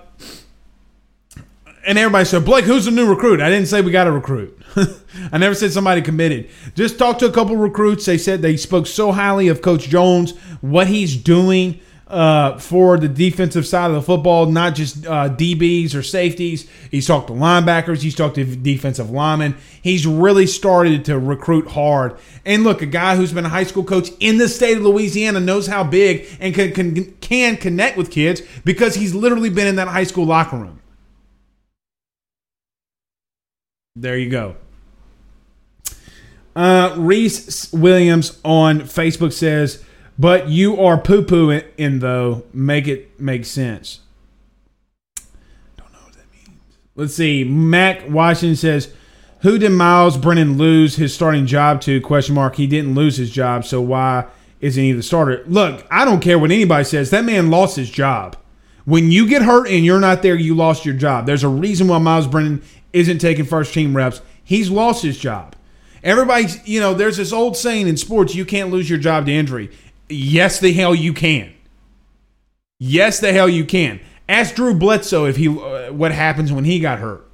and 1.86 1.96
everybody 1.98 2.24
said, 2.24 2.44
Blake, 2.44 2.64
who's 2.64 2.84
the 2.86 2.90
new 2.90 3.08
recruit? 3.08 3.40
I 3.40 3.48
didn't 3.48 3.68
say 3.68 3.80
we 3.80 3.92
got 3.92 4.08
a 4.08 4.12
recruit. 4.12 4.60
I 5.32 5.38
never 5.38 5.54
said 5.54 5.72
somebody 5.72 6.02
committed. 6.02 6.50
Just 6.74 6.98
talked 6.98 7.20
to 7.20 7.26
a 7.26 7.32
couple 7.32 7.56
recruits. 7.56 8.04
They 8.04 8.18
said 8.18 8.42
they 8.42 8.56
spoke 8.56 8.88
so 8.88 9.12
highly 9.12 9.48
of 9.48 9.62
Coach 9.62 9.88
Jones, 9.88 10.32
what 10.60 10.88
he's 10.88 11.16
doing 11.16 11.80
uh, 12.08 12.58
for 12.58 12.98
the 12.98 13.08
defensive 13.08 13.66
side 13.66 13.90
of 13.90 13.94
the 13.94 14.02
football, 14.02 14.46
not 14.46 14.74
just 14.74 15.06
uh, 15.06 15.28
DBs 15.28 15.94
or 15.94 16.02
safeties. 16.02 16.68
He's 16.90 17.06
talked 17.06 17.28
to 17.28 17.32
linebackers. 17.32 18.02
He's 18.02 18.14
talked 18.14 18.34
to 18.34 18.44
defensive 18.44 19.10
linemen. 19.10 19.56
He's 19.80 20.06
really 20.06 20.46
started 20.46 21.04
to 21.06 21.18
recruit 21.18 21.68
hard. 21.68 22.16
And 22.44 22.64
look, 22.64 22.82
a 22.82 22.86
guy 22.86 23.14
who's 23.14 23.32
been 23.32 23.46
a 23.46 23.48
high 23.48 23.64
school 23.64 23.84
coach 23.84 24.10
in 24.18 24.38
the 24.38 24.48
state 24.48 24.76
of 24.76 24.82
Louisiana 24.82 25.38
knows 25.38 25.68
how 25.68 25.84
big 25.84 26.26
and 26.40 26.54
can, 26.54 26.72
can, 26.72 27.12
can 27.16 27.56
connect 27.56 27.96
with 27.96 28.10
kids 28.10 28.42
because 28.64 28.96
he's 28.96 29.14
literally 29.14 29.50
been 29.50 29.68
in 29.68 29.76
that 29.76 29.88
high 29.88 30.04
school 30.04 30.26
locker 30.26 30.56
room. 30.56 30.80
There 33.96 34.18
you 34.18 34.28
go. 34.28 34.56
Uh, 36.54 36.94
Reese 36.98 37.72
Williams 37.72 38.38
on 38.44 38.82
Facebook 38.82 39.32
says, 39.32 39.82
but 40.18 40.48
you 40.48 40.80
are 40.80 40.98
poo 40.98 41.22
poo 41.22 41.50
in, 41.76 41.98
though. 41.98 42.44
Make 42.52 42.88
it 42.88 43.18
make 43.20 43.44
sense. 43.44 44.00
Don't 45.76 45.92
know 45.92 45.98
what 46.04 46.14
that 46.14 46.24
means. 46.32 46.78
Let's 46.94 47.14
see. 47.14 47.44
Mac 47.44 48.08
Washington 48.08 48.56
says, 48.56 48.92
who 49.40 49.58
did 49.58 49.70
Myles 49.70 50.16
Brennan 50.16 50.56
lose 50.56 50.96
his 50.96 51.14
starting 51.14 51.46
job 51.46 51.80
to? 51.82 52.00
Question 52.00 52.34
mark. 52.34 52.56
He 52.56 52.66
didn't 52.66 52.94
lose 52.94 53.16
his 53.16 53.30
job, 53.30 53.64
so 53.66 53.80
why 53.80 54.24
isn't 54.60 54.82
he 54.82 54.92
the 54.92 55.02
starter? 55.02 55.44
Look, 55.46 55.86
I 55.90 56.04
don't 56.06 56.20
care 56.20 56.38
what 56.38 56.50
anybody 56.50 56.84
says. 56.84 57.10
That 57.10 57.24
man 57.24 57.50
lost 57.50 57.76
his 57.76 57.90
job. 57.90 58.36
When 58.86 59.10
you 59.10 59.28
get 59.28 59.42
hurt 59.42 59.68
and 59.68 59.84
you're 59.84 60.00
not 60.00 60.22
there, 60.22 60.36
you 60.36 60.54
lost 60.54 60.86
your 60.86 60.94
job. 60.94 61.26
There's 61.26 61.44
a 61.44 61.48
reason 61.48 61.88
why 61.88 61.98
Myles 61.98 62.26
Brennan 62.26 62.62
isn't 62.96 63.18
taking 63.18 63.44
first 63.44 63.74
team 63.74 63.94
reps. 63.94 64.22
He's 64.42 64.70
lost 64.70 65.02
his 65.02 65.18
job. 65.18 65.54
Everybody's, 66.02 66.66
you 66.66 66.80
know, 66.80 66.94
there's 66.94 67.18
this 67.18 67.32
old 67.32 67.56
saying 67.56 67.88
in 67.88 67.96
sports 67.96 68.34
you 68.34 68.44
can't 68.44 68.70
lose 68.70 68.88
your 68.88 68.98
job 68.98 69.26
to 69.26 69.32
injury. 69.32 69.70
Yes, 70.08 70.60
the 70.60 70.72
hell 70.72 70.94
you 70.94 71.12
can. 71.12 71.52
Yes, 72.78 73.20
the 73.20 73.32
hell 73.32 73.48
you 73.48 73.64
can. 73.64 74.00
Ask 74.28 74.54
Drew 74.54 74.74
Bledsoe 74.74 75.26
if 75.26 75.36
he 75.36 75.48
uh, 75.48 75.92
what 75.92 76.12
happens 76.12 76.52
when 76.52 76.64
he 76.64 76.80
got 76.80 76.98
hurt. 76.98 77.26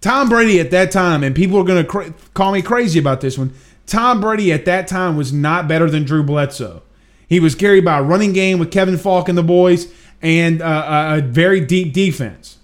Tom 0.00 0.28
Brady 0.28 0.60
at 0.60 0.70
that 0.70 0.92
time, 0.92 1.24
and 1.24 1.34
people 1.34 1.58
are 1.58 1.64
going 1.64 1.84
to 1.84 2.14
call 2.34 2.52
me 2.52 2.62
crazy 2.62 2.98
about 2.98 3.20
this 3.20 3.36
one. 3.36 3.52
Tom 3.86 4.20
Brady 4.20 4.52
at 4.52 4.64
that 4.66 4.86
time 4.86 5.16
was 5.16 5.32
not 5.32 5.66
better 5.66 5.90
than 5.90 6.04
Drew 6.04 6.22
Bledsoe. 6.22 6.82
He 7.28 7.40
was 7.40 7.54
carried 7.54 7.84
by 7.84 7.98
a 7.98 8.02
running 8.02 8.32
game 8.32 8.58
with 8.58 8.70
Kevin 8.70 8.96
Faulk 8.96 9.28
and 9.28 9.36
the 9.36 9.42
boys, 9.42 9.92
and 10.22 10.62
uh, 10.62 11.16
a 11.18 11.22
very 11.22 11.60
deep 11.60 11.92
defense. 11.92 12.57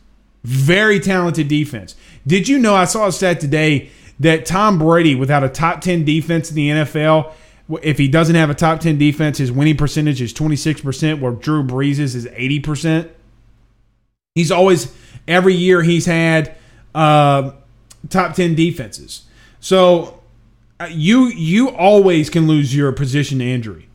Very 0.45 1.01
talented 1.01 1.49
defense. 1.49 1.97
Did 2.27 2.49
you 2.49 2.59
know? 2.59 2.75
I 2.75 2.85
saw 2.85 3.07
a 3.07 3.13
stat 3.13 3.41
today 3.41 3.91
that 4.21 4.47
Tom 4.47 4.79
Brady, 4.79 5.15
without 5.15 5.43
a 5.43 5.49
top 5.49 5.81
10 5.81 6.05
defense 6.05 6.51
in 6.51 6.57
the 6.57 6.69
NFL, 6.71 7.33
if 7.83 7.99
he 7.99 8.09
doesn't 8.09 8.37
have 8.37 8.51
a 8.51 8.55
top 8.55 8.81
10 8.81 8.99
defense, 8.99 9.39
his 9.39 9.51
winning 9.51 9.77
percentage 9.77 10.21
is 10.21 10.33
26%, 10.35 11.21
where 11.21 11.33
Drew 11.33 11.65
Brees' 11.65 11.99
is 11.99 12.27
80%. 12.27 13.09
He's 14.35 14.53
always, 14.53 14.95
every 15.27 15.55
year, 15.55 15.83
he's 15.83 16.07
had 16.07 16.55
uh, 16.95 17.53
top 18.11 18.35
10 18.35 18.55
defenses. 18.55 19.23
So 19.61 20.21
uh, 20.79 20.89
you 20.91 21.29
you 21.29 21.71
always 21.71 22.29
can 22.29 22.47
lose 22.47 22.77
your 22.77 22.93
position 22.93 23.39
to 23.39 23.45
injury. 23.45 23.89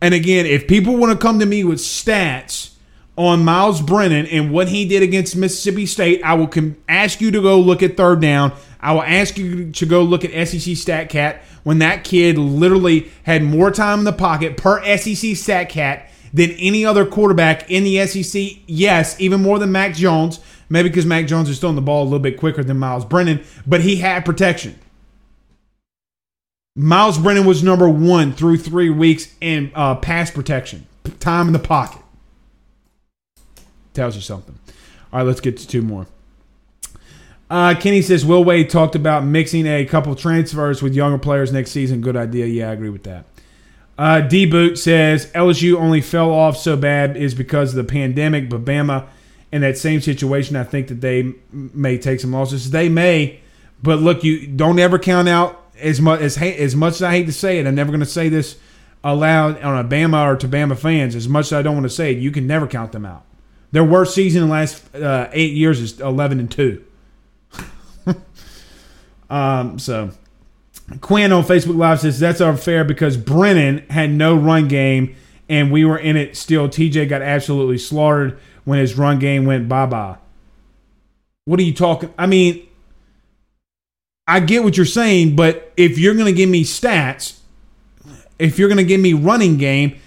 And 0.00 0.14
again, 0.14 0.46
if 0.46 0.66
people 0.66 0.96
want 0.96 1.12
to 1.12 1.18
come 1.18 1.38
to 1.38 1.46
me 1.46 1.62
with 1.64 1.78
stats 1.78 2.72
on 3.18 3.44
Myles 3.44 3.82
Brennan 3.82 4.26
and 4.26 4.52
what 4.52 4.68
he 4.68 4.86
did 4.86 5.02
against 5.02 5.36
Mississippi 5.36 5.86
State, 5.86 6.22
I 6.22 6.34
will 6.34 6.46
com- 6.46 6.76
ask 6.88 7.20
you 7.20 7.32
to 7.32 7.42
go 7.42 7.58
look 7.58 7.82
at 7.82 7.96
third 7.96 8.20
down. 8.20 8.52
I 8.80 8.92
will 8.92 9.02
ask 9.02 9.36
you 9.36 9.72
to 9.72 9.86
go 9.86 10.02
look 10.02 10.24
at 10.24 10.30
SEC 10.48 10.74
StatCat 10.74 11.40
when 11.64 11.80
that 11.80 12.04
kid 12.04 12.38
literally 12.38 13.10
had 13.24 13.42
more 13.42 13.72
time 13.72 13.98
in 13.98 14.04
the 14.04 14.12
pocket 14.12 14.56
per 14.56 14.80
SEC 14.96 15.32
StatCat 15.34 16.06
than 16.32 16.52
any 16.52 16.84
other 16.84 17.04
quarterback 17.04 17.68
in 17.68 17.82
the 17.82 18.06
SEC? 18.06 18.58
Yes, 18.66 19.20
even 19.20 19.42
more 19.42 19.58
than 19.58 19.72
Mac 19.72 19.94
Jones. 19.94 20.38
Maybe 20.68 20.88
because 20.88 21.06
Mac 21.06 21.26
Jones 21.26 21.48
is 21.48 21.58
throwing 21.58 21.76
the 21.76 21.82
ball 21.82 22.02
a 22.02 22.04
little 22.04 22.18
bit 22.20 22.38
quicker 22.38 22.62
than 22.62 22.78
Myles 22.78 23.04
Brennan, 23.04 23.42
but 23.66 23.80
he 23.80 23.96
had 23.96 24.24
protection. 24.24 24.78
Myles 26.76 27.18
Brennan 27.18 27.46
was 27.46 27.64
number 27.64 27.88
one 27.88 28.32
through 28.32 28.58
three 28.58 28.90
weeks 28.90 29.34
in 29.40 29.72
uh, 29.74 29.96
pass 29.96 30.30
protection, 30.30 30.86
time 31.18 31.48
in 31.48 31.52
the 31.52 31.58
pocket. 31.58 32.02
Tells 33.94 34.14
you 34.14 34.22
something. 34.22 34.58
All 35.12 35.20
right, 35.20 35.26
let's 35.26 35.40
get 35.40 35.56
to 35.58 35.66
two 35.66 35.82
more. 35.82 36.06
Uh, 37.50 37.74
Kenny 37.74 38.02
says 38.02 38.26
Will 38.26 38.44
Wade 38.44 38.68
talked 38.68 38.94
about 38.94 39.24
mixing 39.24 39.66
a 39.66 39.84
couple 39.86 40.14
transfers 40.14 40.82
with 40.82 40.94
younger 40.94 41.18
players 41.18 41.50
next 41.50 41.70
season. 41.70 42.02
Good 42.02 42.16
idea. 42.16 42.46
Yeah, 42.46 42.70
I 42.70 42.72
agree 42.72 42.90
with 42.90 43.04
that. 43.04 43.24
Uh, 43.96 44.20
D 44.20 44.46
Boot 44.46 44.78
says 44.78 45.26
LSU 45.32 45.74
only 45.74 46.00
fell 46.00 46.30
off 46.30 46.56
so 46.56 46.76
bad 46.76 47.16
is 47.16 47.34
because 47.34 47.70
of 47.70 47.76
the 47.76 47.90
pandemic, 47.90 48.48
but 48.48 48.64
Bama 48.64 49.08
in 49.50 49.62
that 49.62 49.78
same 49.78 50.00
situation, 50.00 50.56
I 50.56 50.64
think 50.64 50.88
that 50.88 51.00
they 51.00 51.32
may 51.50 51.98
take 51.98 52.20
some 52.20 52.32
losses. 52.32 52.70
They 52.70 52.88
may, 52.88 53.40
but 53.82 53.98
look, 53.98 54.22
you 54.22 54.46
don't 54.46 54.78
ever 54.78 54.98
count 54.98 55.28
out 55.28 55.64
as 55.78 56.00
much 56.00 56.20
as 56.20 56.36
as 56.36 56.76
much 56.76 56.94
as 56.94 57.02
I 57.02 57.12
hate 57.12 57.26
to 57.26 57.32
say 57.32 57.58
it. 57.58 57.66
I'm 57.66 57.74
never 57.74 57.90
going 57.90 58.00
to 58.00 58.06
say 58.06 58.28
this 58.28 58.58
aloud 59.02 59.60
on 59.62 59.84
a 59.84 59.88
Bama 59.88 60.26
or 60.26 60.36
to 60.36 60.48
Bama 60.48 60.76
fans. 60.76 61.14
As 61.14 61.28
much 61.28 61.46
as 61.46 61.54
I 61.54 61.62
don't 61.62 61.74
want 61.74 61.84
to 61.84 61.90
say 61.90 62.12
it, 62.12 62.18
you 62.18 62.30
can 62.30 62.46
never 62.46 62.66
count 62.66 62.92
them 62.92 63.06
out. 63.06 63.24
Their 63.70 63.84
worst 63.84 64.14
season 64.14 64.42
in 64.42 64.48
the 64.48 64.52
last 64.52 64.94
uh, 64.94 65.28
eight 65.32 65.52
years 65.52 65.80
is 65.80 66.00
11 66.00 66.40
and 66.40 66.50
two. 66.50 66.84
um, 69.30 69.78
so 69.78 70.10
Quinn 71.00 71.32
on 71.32 71.44
Facebook 71.44 71.76
Live 71.76 72.00
says 72.00 72.18
that's 72.18 72.40
unfair 72.40 72.84
because 72.84 73.16
Brennan 73.16 73.86
had 73.90 74.10
no 74.10 74.34
run 74.36 74.68
game 74.68 75.14
and 75.48 75.70
we 75.70 75.84
were 75.84 75.98
in 75.98 76.16
it 76.16 76.36
still. 76.36 76.68
TJ 76.68 77.08
got 77.08 77.22
absolutely 77.22 77.78
slaughtered 77.78 78.38
when 78.64 78.78
his 78.78 78.96
run 78.96 79.18
game 79.18 79.44
went 79.44 79.68
bye 79.68 79.86
bye. 79.86 80.16
What 81.44 81.60
are 81.60 81.62
you 81.64 81.74
talking? 81.74 82.12
I 82.18 82.26
mean, 82.26 82.66
I 84.26 84.40
get 84.40 84.62
what 84.62 84.76
you're 84.76 84.86
saying, 84.86 85.36
but 85.36 85.72
if 85.76 85.98
you're 85.98 86.14
going 86.14 86.26
to 86.26 86.32
give 86.32 86.50
me 86.50 86.64
stats, 86.64 87.38
if 88.38 88.58
you're 88.58 88.68
going 88.68 88.76
to 88.78 88.84
give 88.84 89.00
me 89.00 89.14
running 89.14 89.56
game, 89.56 89.98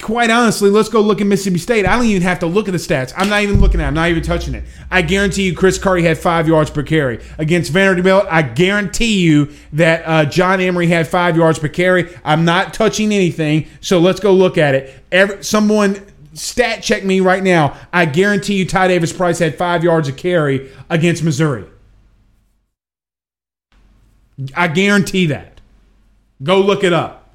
quite 0.00 0.30
honestly, 0.30 0.70
let's 0.70 0.88
go 0.88 1.00
look 1.00 1.20
at 1.20 1.26
Mississippi 1.26 1.58
State. 1.58 1.86
I 1.86 1.96
don't 1.96 2.06
even 2.06 2.22
have 2.22 2.38
to 2.40 2.46
look 2.46 2.68
at 2.68 2.72
the 2.72 2.78
stats. 2.78 3.12
I'm 3.16 3.28
not 3.28 3.42
even 3.42 3.60
looking 3.60 3.80
at 3.80 3.84
it. 3.84 3.88
I'm 3.88 3.94
not 3.94 4.08
even 4.08 4.22
touching 4.22 4.54
it. 4.54 4.64
I 4.90 5.02
guarantee 5.02 5.46
you 5.46 5.54
Chris 5.54 5.78
Curry 5.78 6.02
had 6.02 6.18
five 6.18 6.48
yards 6.48 6.70
per 6.70 6.82
carry. 6.82 7.24
Against 7.38 7.72
Vanderbilt, 7.72 8.26
I 8.30 8.42
guarantee 8.42 9.20
you 9.20 9.52
that 9.72 10.02
uh, 10.06 10.24
John 10.26 10.60
Emery 10.60 10.88
had 10.88 11.08
five 11.08 11.36
yards 11.36 11.58
per 11.58 11.68
carry. 11.68 12.14
I'm 12.24 12.44
not 12.44 12.74
touching 12.74 13.12
anything, 13.12 13.66
so 13.80 13.98
let's 13.98 14.20
go 14.20 14.32
look 14.32 14.58
at 14.58 14.74
it. 14.74 14.94
Every, 15.12 15.42
someone 15.42 16.04
stat 16.34 16.82
check 16.82 17.04
me 17.04 17.20
right 17.20 17.42
now. 17.42 17.76
I 17.92 18.04
guarantee 18.04 18.54
you 18.54 18.66
Ty 18.66 18.88
Davis 18.88 19.12
Price 19.12 19.38
had 19.38 19.56
five 19.56 19.82
yards 19.82 20.08
of 20.08 20.16
carry 20.16 20.70
against 20.90 21.22
Missouri. 21.22 21.64
I 24.54 24.68
guarantee 24.68 25.26
that. 25.26 25.60
Go 26.42 26.60
look 26.60 26.84
it 26.84 26.92
up. 26.92 27.25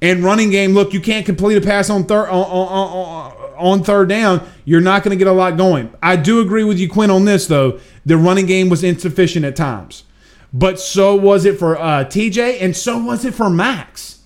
And 0.00 0.22
running 0.22 0.50
game, 0.50 0.74
look, 0.74 0.92
you 0.92 1.00
can't 1.00 1.26
complete 1.26 1.56
a 1.56 1.60
pass 1.60 1.90
on 1.90 2.04
third 2.04 2.28
on, 2.28 2.44
on, 2.44 3.32
on 3.56 3.82
third 3.82 4.08
down. 4.08 4.48
You're 4.64 4.80
not 4.80 5.02
going 5.02 5.10
to 5.10 5.16
get 5.16 5.26
a 5.26 5.32
lot 5.32 5.56
going. 5.56 5.92
I 6.02 6.16
do 6.16 6.40
agree 6.40 6.64
with 6.64 6.78
you, 6.78 6.88
Quinn, 6.88 7.10
on 7.10 7.24
this 7.24 7.46
though. 7.46 7.80
The 8.06 8.16
running 8.16 8.46
game 8.46 8.68
was 8.68 8.84
insufficient 8.84 9.44
at 9.44 9.56
times, 9.56 10.04
but 10.52 10.78
so 10.78 11.16
was 11.16 11.44
it 11.44 11.58
for 11.58 11.76
uh, 11.76 12.04
TJ, 12.04 12.62
and 12.62 12.76
so 12.76 13.02
was 13.02 13.24
it 13.24 13.34
for 13.34 13.50
Max. 13.50 14.20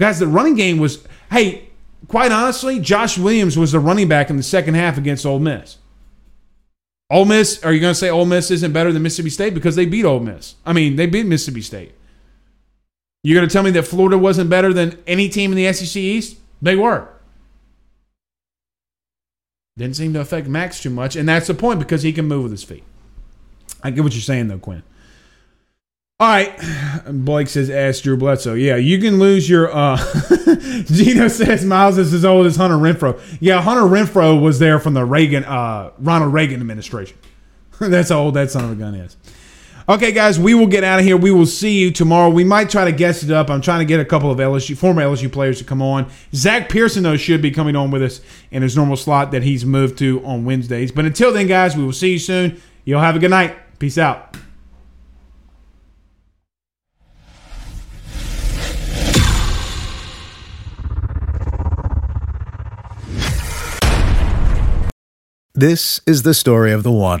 Guys, 0.00 0.18
the 0.18 0.26
running 0.26 0.54
game 0.54 0.78
was. 0.78 1.06
Hey, 1.30 1.68
quite 2.08 2.32
honestly, 2.32 2.78
Josh 2.78 3.18
Williams 3.18 3.58
was 3.58 3.72
the 3.72 3.80
running 3.80 4.08
back 4.08 4.30
in 4.30 4.36
the 4.36 4.42
second 4.42 4.74
half 4.74 4.96
against 4.96 5.26
Ole 5.26 5.40
Miss. 5.40 5.78
Ole 7.10 7.24
Miss, 7.24 7.62
are 7.62 7.72
you 7.72 7.80
going 7.80 7.92
to 7.92 7.98
say 7.98 8.10
Ole 8.10 8.24
Miss 8.24 8.50
isn't 8.50 8.72
better 8.72 8.92
than 8.92 9.02
Mississippi 9.02 9.30
State 9.30 9.54
because 9.54 9.76
they 9.76 9.86
beat 9.86 10.04
Ole 10.04 10.20
Miss? 10.20 10.56
I 10.64 10.72
mean, 10.72 10.96
they 10.96 11.06
beat 11.06 11.26
Mississippi 11.26 11.62
State. 11.62 11.92
You're 13.26 13.34
going 13.34 13.48
to 13.48 13.52
tell 13.52 13.64
me 13.64 13.72
that 13.72 13.82
Florida 13.82 14.16
wasn't 14.16 14.48
better 14.50 14.72
than 14.72 15.02
any 15.04 15.28
team 15.28 15.50
in 15.50 15.56
the 15.56 15.72
SEC 15.72 15.96
East? 15.96 16.36
They 16.62 16.76
were. 16.76 17.08
Didn't 19.76 19.96
seem 19.96 20.12
to 20.12 20.20
affect 20.20 20.46
Max 20.46 20.80
too 20.80 20.90
much, 20.90 21.16
and 21.16 21.28
that's 21.28 21.48
the 21.48 21.54
point 21.54 21.80
because 21.80 22.04
he 22.04 22.12
can 22.12 22.28
move 22.28 22.44
with 22.44 22.52
his 22.52 22.62
feet. 22.62 22.84
I 23.82 23.90
get 23.90 24.04
what 24.04 24.12
you're 24.12 24.22
saying 24.22 24.46
though, 24.46 24.60
Quinn. 24.60 24.84
All 26.20 26.28
right, 26.28 26.56
Blake 27.10 27.48
says, 27.48 27.68
"Ask 27.68 28.04
Drew 28.04 28.16
Bledsoe." 28.16 28.54
Yeah, 28.54 28.76
you 28.76 29.00
can 29.00 29.18
lose 29.18 29.50
your. 29.50 29.74
uh 29.76 29.96
Gino 30.84 31.26
says 31.26 31.64
Myles 31.64 31.98
is 31.98 32.14
as 32.14 32.24
old 32.24 32.46
as 32.46 32.54
Hunter 32.54 32.76
Renfrow. 32.76 33.20
Yeah, 33.40 33.60
Hunter 33.60 33.92
Renfrow 33.92 34.40
was 34.40 34.60
there 34.60 34.78
from 34.78 34.94
the 34.94 35.04
Reagan, 35.04 35.42
uh 35.42 35.90
Ronald 35.98 36.32
Reagan 36.32 36.60
administration. 36.60 37.18
That's 37.80 38.10
how 38.10 38.20
old 38.20 38.34
that 38.34 38.52
son 38.52 38.66
of 38.66 38.70
a 38.70 38.76
gun 38.76 38.94
is. 38.94 39.16
Okay, 39.88 40.10
guys, 40.10 40.36
we 40.36 40.52
will 40.52 40.66
get 40.66 40.82
out 40.82 40.98
of 40.98 41.04
here. 41.04 41.16
We 41.16 41.30
will 41.30 41.46
see 41.46 41.78
you 41.78 41.92
tomorrow. 41.92 42.28
We 42.28 42.42
might 42.42 42.68
try 42.68 42.86
to 42.86 42.90
guess 42.90 43.22
it 43.22 43.30
up. 43.30 43.48
I'm 43.48 43.60
trying 43.60 43.78
to 43.78 43.84
get 43.84 44.00
a 44.00 44.04
couple 44.04 44.32
of 44.32 44.38
LSU 44.38 44.76
former 44.76 45.00
LSU 45.00 45.30
players 45.30 45.58
to 45.58 45.64
come 45.64 45.80
on. 45.80 46.10
Zach 46.34 46.68
Pearson, 46.68 47.04
though, 47.04 47.16
should 47.16 47.40
be 47.40 47.52
coming 47.52 47.76
on 47.76 47.92
with 47.92 48.02
us 48.02 48.20
in 48.50 48.62
his 48.62 48.76
normal 48.76 48.96
slot 48.96 49.30
that 49.30 49.44
he's 49.44 49.64
moved 49.64 49.96
to 49.98 50.24
on 50.24 50.44
Wednesdays. 50.44 50.90
But 50.90 51.04
until 51.04 51.32
then, 51.32 51.46
guys, 51.46 51.76
we 51.76 51.84
will 51.84 51.92
see 51.92 52.10
you 52.10 52.18
soon. 52.18 52.60
You'll 52.84 53.00
have 53.00 53.14
a 53.14 53.20
good 53.20 53.30
night. 53.30 53.56
Peace 53.78 53.96
out. 53.96 54.36
This 65.54 66.00
is 66.06 66.24
the 66.24 66.34
story 66.34 66.72
of 66.72 66.82
the 66.82 66.90
one. 66.90 67.20